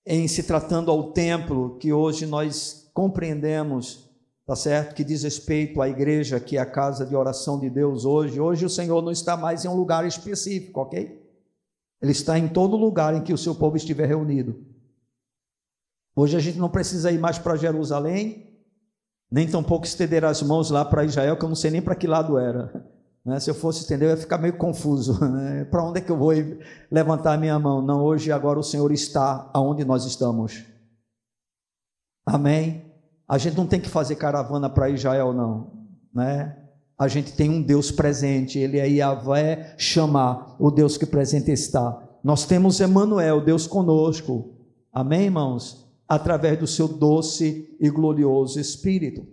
em 0.06 0.28
se 0.28 0.42
tratando 0.42 0.90
ao 0.90 1.12
templo, 1.12 1.76
que 1.78 1.92
hoje 1.92 2.26
nós 2.26 2.90
compreendemos, 2.92 4.10
tá 4.46 4.54
certo? 4.54 4.94
Que 4.94 5.04
diz 5.04 5.22
respeito 5.22 5.80
à 5.80 5.88
igreja, 5.88 6.38
que 6.38 6.56
é 6.56 6.60
a 6.60 6.66
casa 6.66 7.06
de 7.06 7.16
oração 7.16 7.58
de 7.58 7.70
Deus 7.70 8.04
hoje. 8.04 8.40
Hoje 8.40 8.66
o 8.66 8.70
Senhor 8.70 9.00
não 9.02 9.12
está 9.12 9.36
mais 9.36 9.64
em 9.64 9.68
um 9.68 9.76
lugar 9.76 10.06
específico, 10.06 10.80
ok? 10.80 11.20
Ele 12.00 12.12
está 12.12 12.38
em 12.38 12.48
todo 12.48 12.76
lugar 12.76 13.14
em 13.14 13.22
que 13.22 13.32
o 13.32 13.38
seu 13.38 13.54
povo 13.54 13.76
estiver 13.76 14.06
reunido. 14.06 14.66
Hoje 16.14 16.36
a 16.36 16.40
gente 16.40 16.58
não 16.58 16.68
precisa 16.68 17.10
ir 17.10 17.18
mais 17.18 17.38
para 17.38 17.56
Jerusalém, 17.56 18.51
nem 19.32 19.48
tampouco 19.48 19.86
estender 19.86 20.22
as 20.26 20.42
mãos 20.42 20.70
lá 20.70 20.84
para 20.84 21.06
Israel, 21.06 21.38
que 21.38 21.44
eu 21.44 21.48
não 21.48 21.56
sei 21.56 21.70
nem 21.70 21.80
para 21.80 21.94
que 21.94 22.06
lado 22.06 22.38
era. 22.38 22.70
Né? 23.24 23.38
Se 23.38 23.48
eu 23.48 23.54
fosse 23.54 23.82
estender, 23.82 24.08
eu 24.08 24.10
ia 24.10 24.16
ficar 24.16 24.36
meio 24.36 24.56
confuso. 24.56 25.16
Né? 25.24 25.64
Para 25.66 25.84
onde 25.84 26.00
é 26.00 26.02
que 26.02 26.10
eu 26.10 26.16
vou 26.16 26.32
levantar 26.90 27.34
a 27.34 27.36
minha 27.36 27.56
mão? 27.56 27.80
Não, 27.80 28.02
hoje 28.02 28.32
agora 28.32 28.58
o 28.58 28.64
Senhor 28.64 28.90
está 28.90 29.48
aonde 29.54 29.84
nós 29.84 30.04
estamos. 30.04 30.64
Amém? 32.26 32.84
A 33.28 33.38
gente 33.38 33.56
não 33.56 33.64
tem 33.64 33.80
que 33.80 33.88
fazer 33.88 34.16
caravana 34.16 34.68
para 34.68 34.90
Israel, 34.90 35.32
não. 35.32 35.70
Né? 36.12 36.56
A 36.98 37.06
gente 37.06 37.32
tem 37.32 37.48
um 37.48 37.62
Deus 37.62 37.92
presente, 37.92 38.58
Ele 38.58 38.80
é 38.80 38.88
Yahvé 38.88 39.76
chamar, 39.78 40.56
o 40.58 40.68
Deus 40.68 40.96
que 40.96 41.06
presente 41.06 41.52
está. 41.52 42.02
Nós 42.24 42.44
temos 42.44 42.80
Emmanuel, 42.80 43.40
Deus 43.40 43.68
conosco. 43.68 44.56
Amém, 44.92 45.26
irmãos? 45.26 45.81
Através 46.12 46.58
do 46.58 46.66
seu 46.66 46.86
doce 46.86 47.74
e 47.80 47.88
glorioso 47.88 48.60
Espírito. 48.60 49.26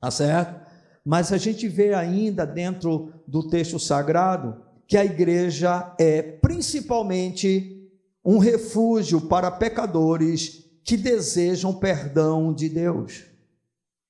Tá 0.00 0.10
certo? 0.10 0.66
Mas 1.04 1.32
a 1.32 1.36
gente 1.36 1.68
vê 1.68 1.94
ainda 1.94 2.44
dentro 2.44 3.12
do 3.24 3.48
texto 3.48 3.78
sagrado 3.78 4.60
que 4.84 4.96
a 4.96 5.04
igreja 5.04 5.94
é 5.96 6.20
principalmente 6.20 7.88
um 8.24 8.38
refúgio 8.38 9.20
para 9.20 9.48
pecadores 9.48 10.64
que 10.82 10.96
desejam 10.96 11.72
perdão 11.72 12.52
de 12.52 12.68
Deus. 12.68 13.22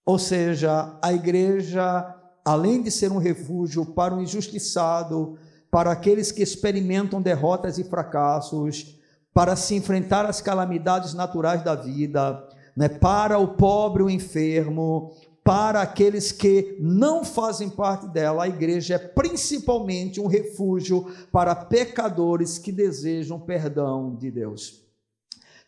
Ou 0.06 0.18
seja, 0.18 0.98
a 1.02 1.12
igreja, 1.12 2.16
além 2.42 2.80
de 2.82 2.90
ser 2.90 3.12
um 3.12 3.18
refúgio 3.18 3.84
para 3.84 4.16
o 4.16 4.22
injustiçado, 4.22 5.36
para 5.70 5.92
aqueles 5.92 6.32
que 6.32 6.42
experimentam 6.42 7.20
derrotas 7.20 7.76
e 7.76 7.84
fracassos, 7.84 8.97
para 9.38 9.54
se 9.54 9.76
enfrentar 9.76 10.26
as 10.26 10.40
calamidades 10.40 11.14
naturais 11.14 11.62
da 11.62 11.76
vida, 11.76 12.44
né, 12.76 12.88
para 12.88 13.38
o 13.38 13.54
pobre, 13.54 14.02
o 14.02 14.10
enfermo, 14.10 15.14
para 15.44 15.80
aqueles 15.80 16.32
que 16.32 16.76
não 16.80 17.24
fazem 17.24 17.70
parte 17.70 18.08
dela, 18.08 18.42
a 18.42 18.48
igreja 18.48 18.96
é 18.96 18.98
principalmente 18.98 20.20
um 20.20 20.26
refúgio 20.26 21.06
para 21.30 21.54
pecadores 21.54 22.58
que 22.58 22.72
desejam 22.72 23.38
perdão 23.38 24.16
de 24.16 24.28
Deus. 24.28 24.84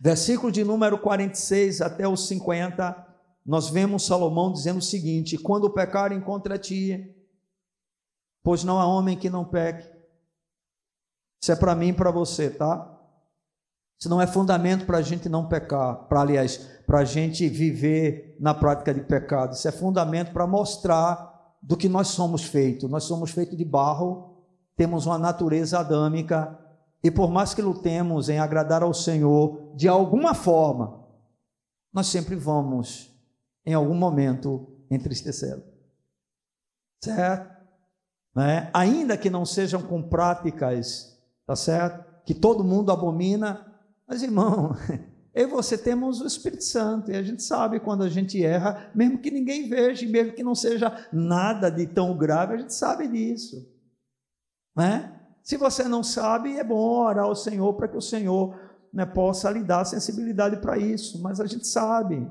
Versículo 0.01 0.51
de 0.51 0.65
número 0.65 0.99
46 0.99 1.81
até 1.81 2.09
o 2.09 2.17
50, 2.17 3.07
nós 3.47 3.71
vemos 3.71 4.05
Salomão 4.05 4.53
dizendo 4.53 4.79
o 4.79 4.83
seguinte: 4.83 5.39
Quando 5.39 5.71
pecarem 5.71 6.21
contra 6.21 6.59
ti, 6.59 7.15
pois 8.43 8.65
não 8.65 8.81
há 8.81 8.85
homem 8.85 9.17
que 9.17 9.31
não 9.31 9.45
peque. 9.45 9.89
Isso 11.41 11.53
é 11.53 11.55
para 11.55 11.77
mim 11.77 11.91
e 11.91 11.93
para 11.93 12.11
você, 12.11 12.51
tá? 12.51 12.97
Isso 14.01 14.09
não 14.09 14.21
é 14.21 14.27
fundamento 14.27 14.87
para 14.87 14.97
a 14.97 15.03
gente 15.03 15.29
não 15.29 15.47
pecar, 15.47 16.07
para 16.09 16.23
aliás, 16.23 16.57
para 16.87 17.01
a 17.01 17.05
gente 17.05 17.47
viver 17.51 18.35
na 18.41 18.55
prática 18.55 18.95
de 18.95 19.03
pecado. 19.03 19.53
Isso 19.53 19.69
é 19.69 19.73
fundamento 19.73 20.33
para 20.33 20.47
mostrar 20.47 21.55
do 21.61 21.77
que 21.77 21.87
nós 21.87 22.09
somos 22.09 22.45
feitos. 22.45 22.89
Nós 22.89 23.05
somos 23.05 23.31
feitos 23.31 23.59
de 23.59 23.65
barro, 23.65 24.39
temos 24.75 25.05
uma 25.05 25.19
natureza 25.19 25.81
adâmica 25.81 26.59
e 27.05 27.11
por 27.11 27.31
mais 27.31 27.53
que 27.53 27.61
lutemos 27.61 28.31
em 28.31 28.39
agradar 28.39 28.83
ao 28.83 28.95
Senhor 28.95 29.71
de 29.77 29.87
alguma 29.87 30.33
forma, 30.33 31.05
nós 31.93 32.07
sempre 32.07 32.37
vamos 32.37 33.15
em 33.67 33.75
algum 33.75 33.95
momento 33.95 34.67
entristecê-lo. 34.91 35.63
Certo? 37.05 37.55
Né? 38.35 38.71
Ainda 38.73 39.19
que 39.19 39.29
não 39.29 39.45
sejam 39.45 39.83
com 39.83 40.03
práticas, 40.03 41.19
tá 41.47 41.55
certo? 41.55 42.03
Que 42.25 42.33
todo 42.33 42.65
mundo 42.65 42.91
abomina, 42.91 43.70
mas, 44.11 44.25
irmão, 44.25 44.75
eu 45.33 45.47
e 45.47 45.51
você 45.51 45.79
temos 45.79 46.21
o 46.21 46.27
Espírito 46.27 46.65
Santo, 46.65 47.13
e 47.13 47.17
a 47.17 47.23
gente 47.23 47.45
sabe 47.45 47.79
quando 47.79 48.03
a 48.03 48.09
gente 48.09 48.45
erra, 48.45 48.91
mesmo 48.93 49.19
que 49.19 49.31
ninguém 49.31 49.69
veja, 49.69 50.05
mesmo 50.05 50.33
que 50.33 50.43
não 50.43 50.53
seja 50.53 51.09
nada 51.13 51.71
de 51.71 51.87
tão 51.87 52.19
grave, 52.19 52.55
a 52.55 52.57
gente 52.57 52.75
sabe 52.75 53.07
disso. 53.07 53.73
Né? 54.77 55.17
Se 55.45 55.57
você 55.57 55.85
não 55.85 56.03
sabe, 56.03 56.59
é 56.59 56.65
bom 56.65 57.05
orar 57.05 57.27
ao 57.27 57.37
Senhor 57.37 57.73
para 57.75 57.87
que 57.87 57.97
o 57.97 58.03
Senhor 58.03 58.59
né, 58.93 59.07
possa 59.07 59.49
lhe 59.49 59.63
dar 59.63 59.85
sensibilidade 59.85 60.57
para 60.57 60.77
isso, 60.77 61.23
mas 61.23 61.39
a 61.39 61.47
gente 61.47 61.69
sabe, 61.69 62.29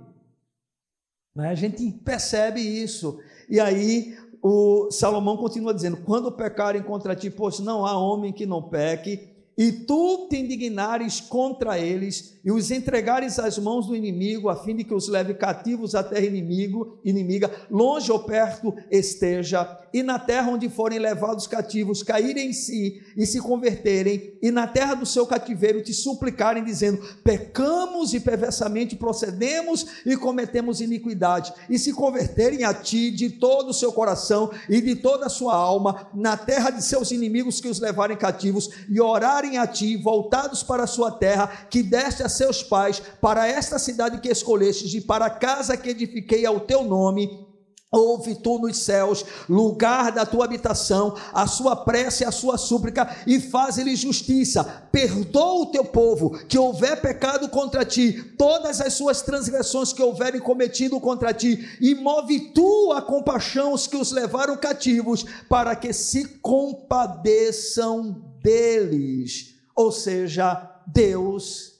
né? 1.34 1.47
a 1.47 1.55
gente 1.55 1.89
percebe 2.03 2.59
isso. 2.59 3.21
E 3.49 3.57
aí 3.57 4.17
o 4.41 4.91
Salomão 4.91 5.38
continua 5.38 5.73
dizendo: 5.73 6.03
quando 6.03 6.30
pecarem 6.30 6.84
contra 6.84 7.15
ti, 7.15 7.30
pois 7.30 7.59
não 7.59 7.86
há 7.86 7.97
homem 7.97 8.34
que 8.34 8.45
não 8.45 8.67
peque, 8.67 9.38
e 9.60 9.74
tu 9.74 10.30
te 10.30 10.38
indignares 10.38 11.20
contra 11.20 11.78
eles 11.78 12.39
e 12.45 12.49
os 12.49 12.72
entregares 12.72 13.38
às 13.38 13.60
mãos 13.60 13.88
do 13.88 13.93
inimigo, 13.93 14.47
a 14.47 14.55
fim 14.55 14.74
de 14.74 14.86
que 14.86 14.93
os 14.93 15.10
leve 15.10 15.34
cativos 15.34 15.95
à 15.95 16.01
terra 16.01 16.26
inimigo, 16.26 16.97
inimiga, 17.03 17.51
longe 17.70 18.10
ou 18.10 18.20
perto 18.20 18.74
esteja, 18.89 19.66
e 19.93 20.03
na 20.03 20.19
terra 20.19 20.51
onde 20.51 20.69
forem 20.69 20.99
levados 20.99 21.47
cativos, 21.47 22.03
caírem 22.03 22.49
em 22.49 22.53
si 22.53 23.01
e 23.15 23.25
se 23.25 23.39
converterem, 23.39 24.33
e 24.41 24.51
na 24.51 24.67
terra 24.67 24.93
do 24.93 25.05
seu 25.05 25.25
cativeiro 25.25 25.83
te 25.83 25.93
suplicarem, 25.93 26.63
dizendo: 26.63 27.01
pecamos 27.23 28.13
e 28.13 28.19
perversamente 28.19 28.95
procedemos 28.95 29.85
e 30.05 30.15
cometemos 30.15 30.81
iniquidade, 30.81 31.53
e 31.69 31.77
se 31.77 31.93
converterem 31.93 32.63
a 32.63 32.73
ti 32.73 33.11
de 33.11 33.29
todo 33.29 33.69
o 33.69 33.73
seu 33.73 33.91
coração 33.91 34.51
e 34.67 34.81
de 34.81 34.95
toda 34.95 35.25
a 35.25 35.29
sua 35.29 35.55
alma, 35.55 36.07
na 36.13 36.37
terra 36.37 36.69
de 36.69 36.83
seus 36.83 37.11
inimigos 37.11 37.59
que 37.59 37.67
os 37.67 37.79
levarem 37.79 38.17
cativos, 38.17 38.69
e 38.89 38.99
orarem 39.01 39.57
a 39.57 39.67
ti, 39.67 39.97
voltados 39.97 40.63
para 40.63 40.83
a 40.83 40.87
sua 40.87 41.11
terra, 41.11 41.67
que 41.69 41.81
deste 41.81 42.23
a 42.23 42.29
seus 42.29 42.63
pais, 42.63 43.01
para 43.21 43.47
esta 43.47 43.79
cidade 43.79 44.19
que 44.19 44.29
escolhestes 44.29 44.93
e 44.93 45.01
para 45.01 45.25
a 45.25 45.29
casa 45.29 45.77
que 45.77 45.89
edifiquei 45.89 46.45
ao 46.45 46.59
teu 46.59 46.83
nome, 46.83 47.48
Ouve 47.91 48.35
tu 48.35 48.59
nos 48.59 48.77
céus, 48.77 49.25
lugar 49.49 50.11
da 50.11 50.23
tua 50.23 50.45
habitação, 50.45 51.15
a 51.33 51.47
sua 51.47 51.75
prece 51.75 52.23
e 52.23 52.27
a 52.27 52.31
sua 52.31 52.55
súplica, 52.55 53.17
e 53.25 53.39
faz-lhe 53.39 53.95
justiça. 53.95 54.63
Perdoa 54.91 55.63
o 55.63 55.65
teu 55.71 55.83
povo 55.83 56.37
que 56.47 56.57
houver 56.57 57.01
pecado 57.01 57.49
contra 57.49 57.83
ti, 57.83 58.35
todas 58.37 58.79
as 58.79 58.93
suas 58.93 59.23
transgressões 59.23 59.91
que 59.91 60.03
houverem 60.03 60.39
cometido 60.39 60.99
contra 60.99 61.33
ti, 61.33 61.67
e 61.81 61.95
move 61.95 62.51
tu 62.53 62.93
a 62.95 63.01
compaixão 63.01 63.73
os 63.73 63.87
que 63.87 63.97
os 63.97 64.11
levaram 64.11 64.55
cativos, 64.55 65.25
para 65.49 65.75
que 65.75 65.91
se 65.91 66.27
compadeçam 66.41 68.23
deles. 68.43 69.55
Ou 69.75 69.91
seja, 69.91 70.79
Deus, 70.85 71.71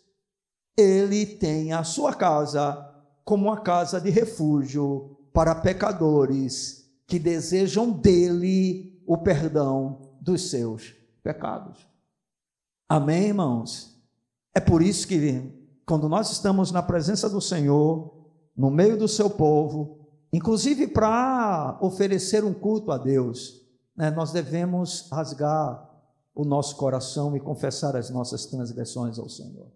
Ele 0.76 1.24
tem 1.28 1.72
a 1.72 1.84
sua 1.84 2.16
casa 2.16 2.84
como 3.24 3.46
uma 3.46 3.62
casa 3.62 4.02
de 4.02 4.10
refúgio 4.10 5.19
para 5.34 5.56
pecadores 5.56 6.90
que 7.08 7.20
desejam 7.20 7.92
dele 7.92 9.02
o 9.06 9.18
perdão 9.18 10.14
dos 10.22 10.50
seus 10.50 10.94
pecados. 11.24 11.88
Amém, 12.88 13.28
irmãos? 13.28 14.00
É 14.54 14.60
por 14.60 14.82
isso 14.82 15.08
que, 15.08 15.52
quando 15.86 16.10
nós 16.10 16.32
estamos 16.32 16.72
na 16.72 16.84
presença 16.84 17.30
do 17.30 17.42
Senhor, 17.42 18.14
no 18.56 18.70
meio 18.70 18.98
do 18.98 19.08
seu 19.08 19.30
povo, 19.30 20.00
inclusive 20.34 20.88
para 20.88 21.78
oferecer 21.82 22.44
um 22.44 22.54
culto 22.54 22.92
a 22.92 22.98
Deus, 22.98 23.62
né, 23.96 24.12
nós 24.12 24.32
devemos 24.32 25.08
rasgar 25.12 25.90
o 26.36 26.46
nosso 26.46 26.76
coração 26.78 27.36
e 27.36 27.40
confessar 27.40 27.96
as 27.96 28.10
nossas 28.10 28.46
transgressões 28.46 29.18
ao 29.18 29.30
Senhor. 29.30 29.68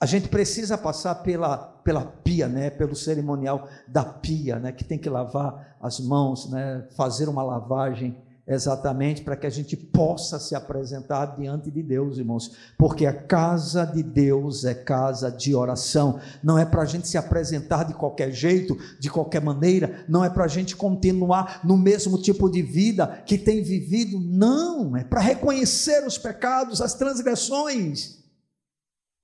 A 0.00 0.06
gente 0.06 0.28
precisa 0.28 0.78
passar 0.78 1.16
pela, 1.16 1.58
pela 1.58 2.00
pia, 2.00 2.48
né, 2.48 2.70
pelo 2.70 2.96
cerimonial 2.96 3.68
da 3.86 4.02
pia, 4.02 4.58
né, 4.58 4.72
que 4.72 4.82
tem 4.82 4.96
que 4.96 5.10
lavar 5.10 5.76
as 5.78 6.00
mãos, 6.00 6.50
né, 6.50 6.86
fazer 6.96 7.28
uma 7.28 7.42
lavagem 7.42 8.16
exatamente 8.48 9.22
para 9.22 9.36
que 9.36 9.46
a 9.46 9.50
gente 9.50 9.76
possa 9.76 10.40
se 10.40 10.54
apresentar 10.54 11.36
diante 11.36 11.70
de 11.70 11.82
Deus, 11.82 12.16
irmãos, 12.16 12.56
porque 12.78 13.04
a 13.04 13.12
casa 13.12 13.84
de 13.84 14.02
Deus 14.02 14.64
é 14.64 14.74
casa 14.74 15.30
de 15.30 15.54
oração, 15.54 16.18
não 16.42 16.58
é 16.58 16.64
para 16.64 16.80
a 16.80 16.86
gente 16.86 17.06
se 17.06 17.18
apresentar 17.18 17.84
de 17.84 17.92
qualquer 17.92 18.32
jeito, 18.32 18.78
de 18.98 19.10
qualquer 19.10 19.42
maneira, 19.42 20.04
não 20.08 20.24
é 20.24 20.30
para 20.30 20.46
a 20.46 20.48
gente 20.48 20.74
continuar 20.74 21.60
no 21.62 21.76
mesmo 21.76 22.16
tipo 22.16 22.50
de 22.50 22.62
vida 22.62 23.22
que 23.26 23.36
tem 23.36 23.62
vivido, 23.62 24.18
não, 24.18 24.96
é 24.96 25.04
para 25.04 25.20
reconhecer 25.20 26.06
os 26.06 26.16
pecados, 26.16 26.80
as 26.80 26.94
transgressões 26.94 28.19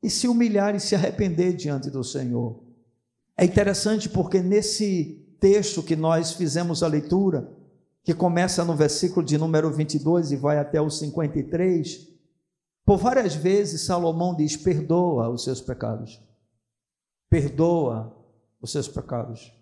e 0.07 0.11
se 0.11 0.28
humilhar 0.28 0.72
e 0.76 0.78
se 0.78 0.94
arrepender 0.94 1.52
diante 1.52 1.90
do 1.90 2.04
Senhor. 2.04 2.62
É 3.36 3.44
interessante 3.44 4.09
porque 4.09 4.40
nesse 4.40 5.36
texto 5.40 5.82
que 5.82 5.96
nós 5.96 6.30
fizemos 6.30 6.80
a 6.84 6.86
leitura, 6.86 7.50
que 8.04 8.14
começa 8.14 8.64
no 8.64 8.76
versículo 8.76 9.26
de 9.26 9.36
número 9.36 9.68
22 9.68 10.30
e 10.30 10.36
vai 10.36 10.61
até 10.61 10.80
o 10.80 10.88
53, 10.88 12.09
por 12.84 12.98
várias 12.98 13.34
vezes 13.34 13.80
Salomão 13.80 14.32
diz: 14.32 14.57
perdoa 14.57 15.28
os 15.28 15.42
seus 15.42 15.61
pecados, 15.61 16.22
perdoa 17.28 18.16
os 18.62 18.70
seus 18.70 18.86
pecados, 18.86 19.52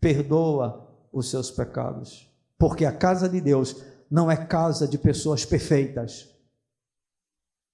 perdoa 0.00 0.84
os 1.12 1.30
seus 1.30 1.48
pecados, 1.48 2.28
porque 2.58 2.84
a 2.84 2.92
casa 2.92 3.28
de 3.28 3.40
Deus 3.40 3.76
não 4.10 4.28
é 4.28 4.36
casa 4.36 4.88
de 4.88 4.98
pessoas 4.98 5.44
perfeitas, 5.44 6.31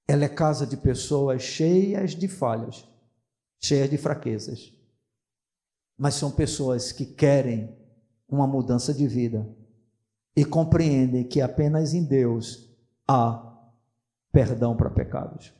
ela 0.08 0.24
é 0.24 0.28
casa 0.28 0.66
de 0.66 0.74
pessoas 0.78 1.42
cheias 1.42 2.12
de 2.12 2.26
falhas, 2.26 2.88
cheias 3.60 3.90
de 3.90 3.98
fraquezas. 3.98 4.72
Mas 5.98 6.14
são 6.14 6.30
pessoas 6.30 6.90
que 6.90 7.04
querem 7.04 7.76
uma 8.26 8.46
mudança 8.46 8.94
de 8.94 9.06
vida 9.06 9.46
e 10.34 10.46
compreendem 10.46 11.24
que 11.24 11.42
apenas 11.42 11.92
em 11.92 12.04
Deus 12.04 12.74
há 13.06 13.44
perdão 14.32 14.74
para 14.74 14.88
pecados. 14.88 15.52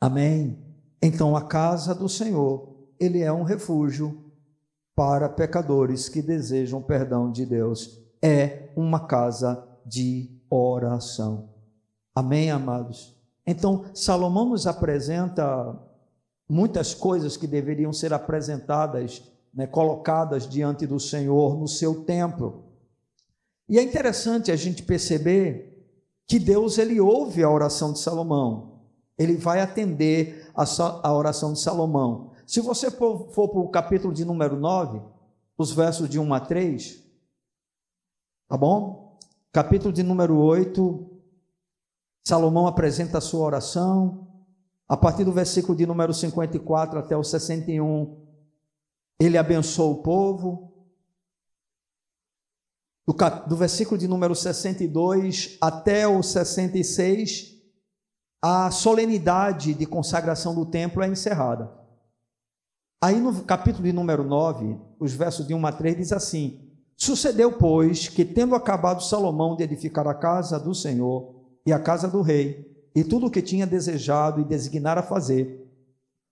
Amém? 0.00 0.56
Então 1.02 1.34
a 1.34 1.42
casa 1.42 1.94
do 1.94 2.08
Senhor, 2.08 2.76
ele 3.00 3.22
é 3.22 3.32
um 3.32 3.42
refúgio 3.42 4.32
para 4.94 5.28
pecadores 5.28 6.08
que 6.08 6.22
desejam 6.22 6.80
perdão 6.80 7.32
de 7.32 7.44
Deus. 7.44 7.98
É 8.22 8.70
uma 8.76 9.06
casa 9.06 9.66
de 9.84 10.30
oração. 10.48 11.48
Amém, 12.14 12.50
amados? 12.50 13.17
Então, 13.50 13.86
Salomão 13.94 14.50
nos 14.50 14.66
apresenta 14.66 15.74
muitas 16.46 16.92
coisas 16.92 17.34
que 17.34 17.46
deveriam 17.46 17.94
ser 17.94 18.12
apresentadas, 18.12 19.22
né, 19.54 19.66
colocadas 19.66 20.46
diante 20.46 20.86
do 20.86 21.00
Senhor 21.00 21.58
no 21.58 21.66
seu 21.66 22.04
templo. 22.04 22.64
E 23.66 23.78
é 23.78 23.82
interessante 23.82 24.52
a 24.52 24.56
gente 24.56 24.82
perceber 24.82 25.82
que 26.26 26.38
Deus 26.38 26.76
ele 26.76 27.00
ouve 27.00 27.42
a 27.42 27.48
oração 27.48 27.90
de 27.90 28.00
Salomão. 28.00 28.82
Ele 29.16 29.34
vai 29.34 29.62
atender 29.62 30.50
a, 30.54 30.64
a 31.02 31.14
oração 31.14 31.54
de 31.54 31.60
Salomão. 31.60 32.32
Se 32.46 32.60
você 32.60 32.90
for, 32.90 33.30
for 33.30 33.48
para 33.48 33.60
o 33.60 33.70
capítulo 33.70 34.12
de 34.12 34.26
número 34.26 34.60
9, 34.60 35.00
os 35.56 35.72
versos 35.72 36.06
de 36.06 36.18
1 36.18 36.34
a 36.34 36.40
3, 36.40 37.02
tá 38.46 38.58
bom? 38.58 39.18
Capítulo 39.50 39.90
de 39.90 40.02
número 40.02 40.36
8, 40.36 41.17
Salomão 42.26 42.66
apresenta 42.66 43.18
a 43.18 43.20
sua 43.20 43.44
oração. 43.46 44.28
A 44.88 44.96
partir 44.96 45.24
do 45.24 45.32
versículo 45.32 45.76
de 45.76 45.86
número 45.86 46.14
54 46.14 46.98
até 46.98 47.16
o 47.16 47.22
61, 47.22 48.26
ele 49.20 49.36
abençoa 49.36 49.92
o 49.92 50.02
povo. 50.02 50.72
Do, 53.06 53.14
do 53.46 53.56
versículo 53.56 53.98
de 53.98 54.06
número 54.06 54.34
62 54.34 55.56
até 55.60 56.06
o 56.06 56.22
66, 56.22 57.56
a 58.42 58.70
solenidade 58.70 59.74
de 59.74 59.86
consagração 59.86 60.54
do 60.54 60.66
templo 60.66 61.02
é 61.02 61.08
encerrada. 61.08 61.78
Aí 63.02 63.20
no 63.20 63.44
capítulo 63.44 63.84
de 63.84 63.92
número 63.92 64.24
9, 64.24 64.78
os 64.98 65.12
versos 65.12 65.46
de 65.46 65.54
1 65.54 65.66
a 65.66 65.72
3 65.72 65.96
diz 65.96 66.12
assim: 66.12 66.68
Sucedeu, 66.96 67.52
pois, 67.56 68.08
que 68.08 68.24
tendo 68.24 68.56
acabado 68.56 69.02
Salomão 69.02 69.54
de 69.54 69.62
edificar 69.62 70.06
a 70.08 70.14
casa 70.14 70.58
do 70.58 70.74
Senhor, 70.74 71.37
e 71.68 71.72
a 71.72 71.78
casa 71.78 72.08
do 72.08 72.22
rei, 72.22 72.66
e 72.94 73.04
tudo 73.04 73.26
o 73.26 73.30
que 73.30 73.42
tinha 73.42 73.66
desejado 73.66 74.40
e 74.40 74.44
designara 74.44 75.02
fazer. 75.02 75.70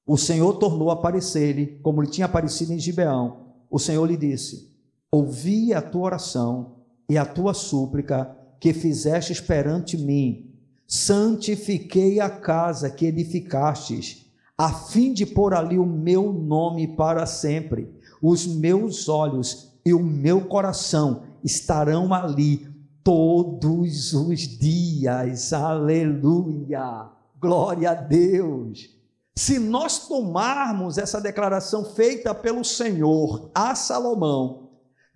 O 0.07 0.17
Senhor 0.17 0.55
tornou 0.55 0.89
a 0.89 0.95
aparecer-lhe, 0.95 1.79
como 1.83 2.01
lhe 2.01 2.09
tinha 2.09 2.25
aparecido 2.25 2.73
em 2.73 2.79
Gibeão. 2.79 3.49
O 3.71 3.79
Senhor 3.79 4.07
lhe 4.07 4.17
disse: 4.17 4.75
Ouvi 5.13 5.75
a 5.75 5.83
tua 5.83 6.05
oração 6.05 6.77
e 7.07 7.19
a 7.19 7.27
tua 7.27 7.53
súplica 7.53 8.35
que 8.59 8.73
fizeste 8.73 9.43
perante 9.43 9.99
mim. 9.99 10.55
Santifiquei 10.89 12.19
a 12.19 12.31
casa 12.31 12.89
que 12.89 13.05
edificastes, 13.05 14.33
a 14.57 14.73
fim 14.73 15.13
de 15.13 15.27
pôr 15.27 15.53
ali 15.53 15.79
o 15.79 15.85
meu 15.85 16.33
nome 16.33 16.97
para 16.97 17.27
sempre. 17.27 17.95
Os 18.23 18.47
meus 18.47 19.07
olhos 19.07 19.71
e 19.85 19.93
o 19.93 20.03
meu 20.03 20.47
coração 20.47 21.25
estarão 21.45 22.15
ali 22.15 22.75
todos 23.07 24.13
os 24.15 24.41
dias. 24.41 25.53
Aleluia! 25.53 27.09
Glória 27.41 27.93
a 27.93 27.95
Deus! 27.95 28.91
Se 29.37 29.61
nós 29.61 30.09
tomarmos 30.09 30.99
essa 30.99 31.21
declaração 31.21 31.85
feita 31.85 32.35
pelo 32.35 32.65
Senhor 32.65 33.49
a 33.55 33.77
Salomão, 33.77 34.66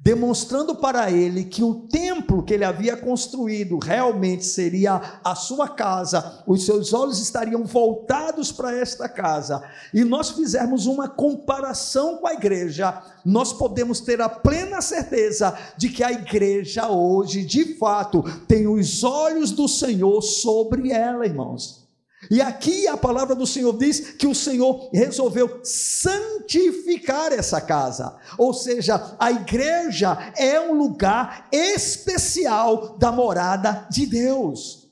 demonstrando 0.03 0.75
para 0.75 1.11
ele 1.11 1.45
que 1.45 1.63
o 1.63 1.75
templo 1.75 2.43
que 2.43 2.55
ele 2.55 2.65
havia 2.65 2.97
construído 2.97 3.79
realmente 3.79 4.47
seria 4.47 5.21
a 5.23 5.35
sua 5.35 5.69
casa, 5.69 6.43
os 6.47 6.65
seus 6.65 6.95
olhos 6.95 7.21
estariam 7.21 7.65
voltados 7.65 8.51
para 8.51 8.75
esta 8.75 9.09
casa, 9.09 9.63
e 9.93 10.03
nós 10.03 10.31
fizermos 10.31 10.87
uma 10.87 11.07
comparação 11.07 12.17
com 12.17 12.27
a 12.27 12.33
igreja, 12.33 13.03
nós 13.25 13.53
podemos 13.53 14.01
ter 14.01 14.23
a 14.23 14.29
plena 14.29 14.81
certeza 14.81 15.57
de 15.77 15.91
que 15.91 16.03
a 16.03 16.11
igreja 16.11 16.89
hoje, 16.89 17.45
de 17.45 17.77
fato, 17.77 18.25
tem 18.49 18.67
os 18.67 19.05
olhos 19.05 19.51
do 19.51 19.69
Senhor 19.69 20.23
sobre 20.23 20.91
ela, 20.91 21.27
irmãos. 21.27 21.90
E 22.29 22.43
aqui 22.43 22.87
a 22.87 22.97
palavra 22.97 23.35
do 23.35 23.47
Senhor 23.47 23.77
diz 23.79 24.13
que 24.13 24.27
o 24.27 24.35
Senhor 24.35 24.91
resolveu 24.93 25.61
santificar 25.63 27.33
essa 27.33 27.61
casa. 27.61 28.17
Ou 28.37 28.53
seja, 28.53 29.17
a 29.19 29.31
igreja 29.31 30.33
é 30.37 30.61
um 30.61 30.75
lugar 30.75 31.49
especial 31.51 32.99
da 32.99 33.11
morada 33.11 33.87
de 33.91 34.05
Deus. 34.05 34.91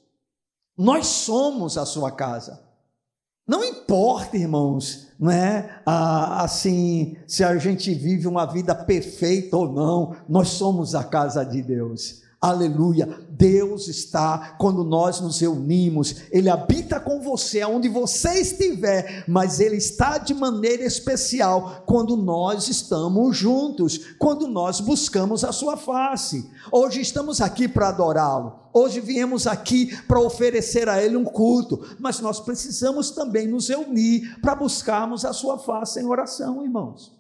Nós 0.76 1.06
somos 1.06 1.76
a 1.76 1.84
sua 1.84 2.12
casa. 2.12 2.62
Não 3.46 3.64
importa, 3.64 4.36
irmãos, 4.36 5.08
não 5.18 5.30
é 5.30 5.80
ah, 5.84 6.42
assim 6.42 7.16
se 7.26 7.42
a 7.42 7.56
gente 7.56 7.92
vive 7.94 8.28
uma 8.28 8.46
vida 8.46 8.74
perfeita 8.74 9.56
ou 9.56 9.72
não, 9.72 10.16
nós 10.28 10.48
somos 10.48 10.94
a 10.94 11.02
casa 11.02 11.44
de 11.44 11.62
Deus. 11.62 12.22
Aleluia. 12.40 13.26
Deus 13.30 13.88
está 13.88 14.56
quando 14.58 14.84
nós 14.84 15.20
nos 15.20 15.40
reunimos. 15.40 16.22
Ele 16.30 16.48
habita 16.48 17.00
com 17.00 17.20
você 17.20 17.60
aonde 17.60 17.88
você 17.88 18.40
estiver, 18.40 19.24
mas 19.26 19.58
ele 19.58 19.76
está 19.76 20.18
de 20.18 20.32
maneira 20.34 20.84
especial 20.84 21.82
quando 21.84 22.16
nós 22.16 22.68
estamos 22.68 23.36
juntos, 23.36 24.14
quando 24.18 24.46
nós 24.46 24.80
buscamos 24.80 25.42
a 25.42 25.50
sua 25.50 25.76
face. 25.76 26.48
Hoje 26.70 27.00
estamos 27.00 27.40
aqui 27.40 27.66
para 27.66 27.88
adorá-lo. 27.88 28.68
Hoje 28.72 29.00
viemos 29.00 29.48
aqui 29.48 29.96
para 30.06 30.20
oferecer 30.20 30.88
a 30.88 31.02
ele 31.02 31.16
um 31.16 31.24
culto, 31.24 31.84
mas 31.98 32.20
nós 32.20 32.38
precisamos 32.38 33.10
também 33.10 33.48
nos 33.48 33.68
reunir 33.68 34.40
para 34.40 34.54
buscarmos 34.54 35.24
a 35.24 35.32
sua 35.32 35.58
face 35.58 35.98
em 35.98 36.06
oração, 36.06 36.62
irmãos. 36.62 37.12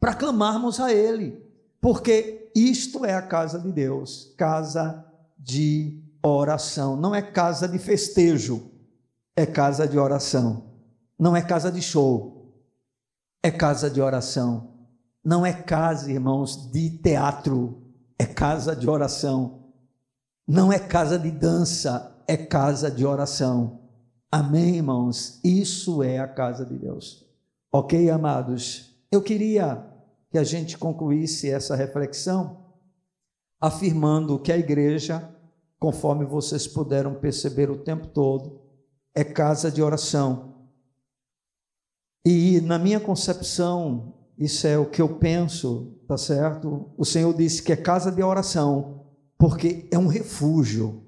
Para 0.00 0.14
clamarmos 0.14 0.80
a 0.80 0.90
ele, 0.90 1.42
porque 1.82 2.35
isto 2.56 3.04
é 3.04 3.14
a 3.14 3.20
casa 3.20 3.58
de 3.58 3.70
Deus, 3.70 4.34
casa 4.38 5.04
de 5.38 6.02
oração. 6.22 6.96
Não 6.96 7.14
é 7.14 7.20
casa 7.20 7.68
de 7.68 7.78
festejo, 7.78 8.70
é 9.36 9.44
casa 9.44 9.86
de 9.86 9.98
oração. 9.98 10.64
Não 11.18 11.36
é 11.36 11.42
casa 11.42 11.70
de 11.70 11.82
show, 11.82 12.54
é 13.42 13.50
casa 13.50 13.90
de 13.90 14.00
oração. 14.00 14.74
Não 15.22 15.44
é 15.44 15.52
casa, 15.52 16.10
irmãos, 16.10 16.70
de 16.70 16.90
teatro, 16.98 17.82
é 18.18 18.24
casa 18.24 18.74
de 18.74 18.88
oração. 18.88 19.72
Não 20.46 20.72
é 20.72 20.78
casa 20.78 21.18
de 21.18 21.30
dança, 21.30 22.22
é 22.26 22.36
casa 22.36 22.90
de 22.90 23.04
oração. 23.04 23.80
Amém, 24.30 24.76
irmãos? 24.76 25.40
Isso 25.44 26.02
é 26.02 26.18
a 26.18 26.28
casa 26.28 26.64
de 26.64 26.78
Deus. 26.78 27.26
Ok, 27.72 28.08
amados? 28.08 28.96
Eu 29.10 29.20
queria 29.20 29.84
que 30.36 30.40
a 30.40 30.44
gente 30.44 30.76
concluísse 30.76 31.48
essa 31.48 31.74
reflexão 31.74 32.58
afirmando 33.58 34.38
que 34.38 34.52
a 34.52 34.58
igreja, 34.58 35.34
conforme 35.78 36.26
vocês 36.26 36.66
puderam 36.66 37.14
perceber 37.14 37.70
o 37.70 37.78
tempo 37.78 38.08
todo, 38.08 38.60
é 39.14 39.24
casa 39.24 39.70
de 39.70 39.80
oração. 39.80 40.68
E 42.22 42.60
na 42.60 42.78
minha 42.78 43.00
concepção, 43.00 44.12
isso 44.36 44.66
é 44.66 44.76
o 44.76 44.84
que 44.84 45.00
eu 45.00 45.16
penso, 45.16 45.98
tá 46.06 46.18
certo? 46.18 46.90
O 46.98 47.04
Senhor 47.06 47.32
disse 47.32 47.62
que 47.62 47.72
é 47.72 47.76
casa 47.76 48.12
de 48.12 48.22
oração, 48.22 49.06
porque 49.38 49.88
é 49.90 49.96
um 49.96 50.06
refúgio 50.06 51.02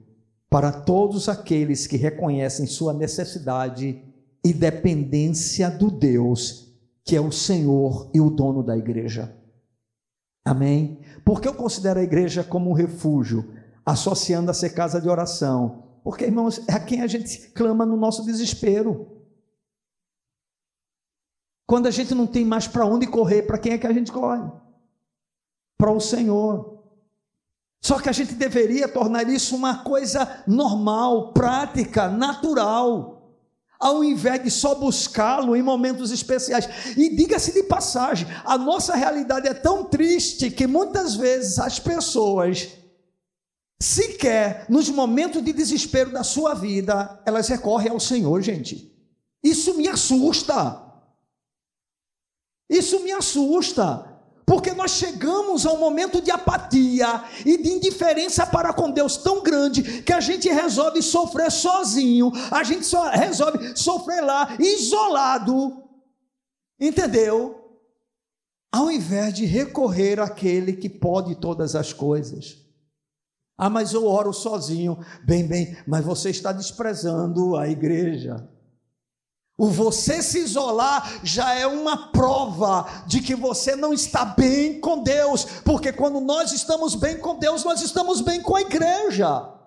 para 0.49 0.73
todos 0.73 1.29
aqueles 1.29 1.87
que 1.87 1.99
reconhecem 1.99 2.65
sua 2.67 2.95
necessidade 2.95 4.03
e 4.43 4.55
dependência 4.55 5.71
do 5.71 5.91
Deus 5.91 6.68
que 7.09 7.17
é 7.17 7.21
o 7.23 7.33
Senhor 7.33 8.11
e 8.13 8.21
o 8.21 8.29
dono 8.29 8.63
da 8.63 8.77
igreja. 8.77 9.35
Amém? 10.45 11.01
Porque 11.25 11.49
eu 11.49 11.55
considero 11.55 11.99
a 11.99 12.03
igreja 12.03 12.45
como 12.45 12.69
um 12.69 12.75
refúgio, 12.75 13.51
associando 13.85 14.51
a 14.51 14.55
ser 14.55 14.75
casa 14.75 15.01
de 15.01 15.09
oração. 15.09 16.01
Porque, 16.05 16.27
irmãos, 16.27 16.61
é 16.69 16.75
a 16.75 16.79
quem 16.79 17.01
a 17.01 17.07
gente 17.07 17.49
clama 17.53 17.87
no 17.87 17.97
nosso 17.97 18.27
desespero. 18.27 19.25
Quando 21.67 21.87
a 21.87 21.91
gente 21.91 22.15
não 22.15 22.27
tem 22.27 22.45
mais 22.45 22.69
para 22.69 22.85
onde 22.85 23.07
correr, 23.07 23.45
para 23.45 23.59
quem 23.59 23.73
é 23.73 23.79
que 23.79 23.87
a 23.87 23.93
gente 23.93 24.13
corre? 24.13 24.47
Para 25.79 25.91
o 25.91 26.01
Senhor. 26.01 26.85
Só 27.83 27.99
que 27.99 28.11
a 28.11 28.13
gente 28.13 28.35
deveria 28.35 28.87
tornar 28.87 29.27
isso 29.31 29.57
uma 29.57 29.83
coisa 29.83 30.45
normal, 30.47 31.33
prática, 31.33 32.07
natural 32.07 33.18
ao 33.79 34.03
invés 34.03 34.43
de 34.43 34.51
só 34.51 34.75
buscá-lo 34.75 35.55
em 35.55 35.63
momentos 35.63 36.11
especiais. 36.11 36.69
E 36.97 37.15
diga-se 37.15 37.53
de 37.53 37.63
passagem, 37.63 38.27
a 38.45 38.59
nossa 38.59 38.95
realidade 38.95 39.47
é 39.47 39.55
tão 39.55 39.85
triste 39.85 40.51
que 40.51 40.67
muitas 40.67 41.15
vezes 41.15 41.59
as 41.59 41.79
pessoas, 41.79 42.69
sequer 43.81 44.67
nos 44.69 44.89
momentos 44.89 45.43
de 45.45 45.53
desespero 45.53 46.11
da 46.11 46.25
sua 46.25 46.55
vida, 46.55 47.23
elas 47.25 47.47
recorrem 47.49 47.91
ao 47.91 48.01
Senhor, 48.01 48.43
gente. 48.43 48.93
Isso 49.43 49.75
me 49.75 49.87
assusta. 49.87 50.83
Isso 52.69 53.01
me 53.05 53.13
assusta. 53.13 54.08
Porque 54.49 54.73
nós 54.73 54.93
chegamos 54.93 55.67
a 55.67 55.73
um 55.73 55.79
momento 55.79 56.23
de 56.23 56.31
apatia 56.31 57.23
e 57.45 57.63
de 57.63 57.69
indiferença 57.69 58.47
para 58.47 58.73
com 58.73 58.91
Deus 58.91 59.19
tão 59.19 59.43
grande 59.43 60.01
que 60.03 60.13
a 60.13 60.21
gente 60.21 60.49
resolve 60.49 61.03
sofrer 61.03 61.53
sozinho, 61.53 62.33
a 62.51 62.65
gente 62.65 62.87
só 62.87 63.11
resolve 63.11 63.77
sofrer 63.77 64.23
lá, 64.23 64.57
isolado. 64.59 65.85
Entendeu? 66.81 67.63
Ao 68.73 68.91
invés 68.91 69.35
de 69.35 69.45
recorrer 69.45 70.19
àquele 70.19 70.73
que 70.73 70.89
pode 70.89 71.35
todas 71.35 71.77
as 71.77 71.93
coisas. 71.93 72.57
Ah, 73.55 73.69
mas 73.69 73.93
eu 73.93 74.07
oro 74.07 74.33
sozinho. 74.33 74.99
Bem, 75.27 75.47
bem, 75.47 75.77
mas 75.87 76.03
você 76.03 76.31
está 76.31 76.53
desprezando 76.53 77.55
a 77.55 77.69
igreja. 77.69 78.49
O 79.59 79.69
você 79.69 80.23
se 80.23 80.39
isolar 80.39 81.19
já 81.25 81.53
é 81.53 81.67
uma 81.67 82.13
prova 82.13 82.87
de 83.09 83.21
que 83.21 83.35
você 83.35 83.75
não 83.75 83.93
está 83.93 84.25
bem 84.25 84.81
com 84.81 85.03
Deus, 85.03 85.45
porque 85.65 85.93
quando 85.93 86.21
nós 86.21 86.53
estamos 86.53 86.95
bem 86.95 87.19
com 87.19 87.37
Deus, 87.37 87.65
nós 87.65 87.83
estamos 87.83 88.21
bem 88.21 88.41
com 88.41 88.55
a 88.55 88.61
igreja. 88.61 89.58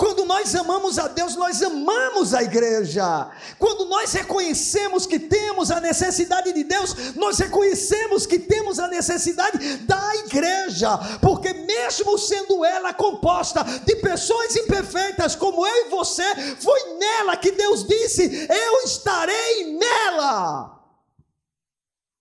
Quando 0.00 0.24
nós 0.24 0.54
amamos 0.54 0.98
a 0.98 1.08
Deus, 1.08 1.36
nós 1.36 1.62
amamos 1.62 2.32
a 2.32 2.42
igreja. 2.42 3.30
Quando 3.58 3.84
nós 3.84 4.10
reconhecemos 4.14 5.04
que 5.04 5.18
temos 5.18 5.70
a 5.70 5.78
necessidade 5.78 6.54
de 6.54 6.64
Deus, 6.64 7.14
nós 7.16 7.38
reconhecemos 7.38 8.24
que 8.24 8.38
temos 8.38 8.78
a 8.78 8.88
necessidade 8.88 9.58
da 9.80 10.16
igreja, 10.24 10.96
porque 11.20 11.52
mesmo 11.52 12.16
sendo 12.16 12.64
ela 12.64 12.94
composta 12.94 13.62
de 13.62 13.96
pessoas 13.96 14.56
imperfeitas 14.56 15.36
como 15.36 15.66
eu 15.66 15.86
e 15.86 15.90
você, 15.90 16.34
foi 16.58 16.94
nela 16.94 17.36
que 17.36 17.50
Deus 17.50 17.86
disse: 17.86 18.48
Eu 18.48 18.80
estarei 18.84 19.76
nela. 19.76 20.80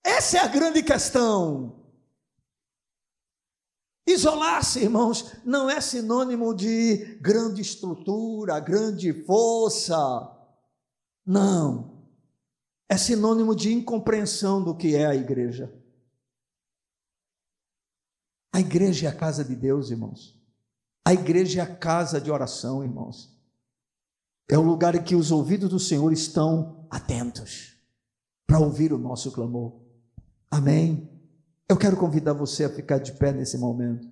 Essa 0.03 0.39
é 0.39 0.41
a 0.41 0.47
grande 0.47 0.83
questão. 0.83 1.78
Isolar-se, 4.09 4.79
irmãos, 4.79 5.35
não 5.45 5.69
é 5.69 5.79
sinônimo 5.79 6.51
de 6.55 7.19
grande 7.21 7.61
estrutura, 7.61 8.59
grande 8.59 9.13
força. 9.23 9.95
Não. 11.23 12.07
É 12.89 12.97
sinônimo 12.97 13.55
de 13.55 13.71
incompreensão 13.71 14.63
do 14.63 14.75
que 14.75 14.95
é 14.95 15.05
a 15.05 15.15
igreja. 15.15 15.71
A 18.51 18.59
igreja 18.59 19.05
é 19.05 19.11
a 19.11 19.15
casa 19.15 19.45
de 19.45 19.55
Deus, 19.55 19.91
irmãos. 19.91 20.35
A 21.05 21.13
igreja 21.13 21.59
é 21.59 21.63
a 21.63 21.75
casa 21.75 22.19
de 22.19 22.31
oração, 22.31 22.83
irmãos. 22.83 23.31
É 24.49 24.57
o 24.57 24.63
lugar 24.63 24.95
em 24.95 25.03
que 25.03 25.15
os 25.15 25.29
ouvidos 25.29 25.69
do 25.69 25.79
Senhor 25.79 26.11
estão 26.11 26.87
atentos 26.89 27.75
para 28.47 28.59
ouvir 28.59 28.91
o 28.91 28.97
nosso 28.97 29.31
clamor. 29.31 29.79
Amém. 30.49 31.18
Eu 31.71 31.77
quero 31.77 31.95
convidar 31.95 32.33
você 32.33 32.63
a 32.63 32.69
ficar 32.69 32.97
de 32.97 33.11
pé 33.11 33.31
nesse 33.31 33.55
momento. 33.55 34.08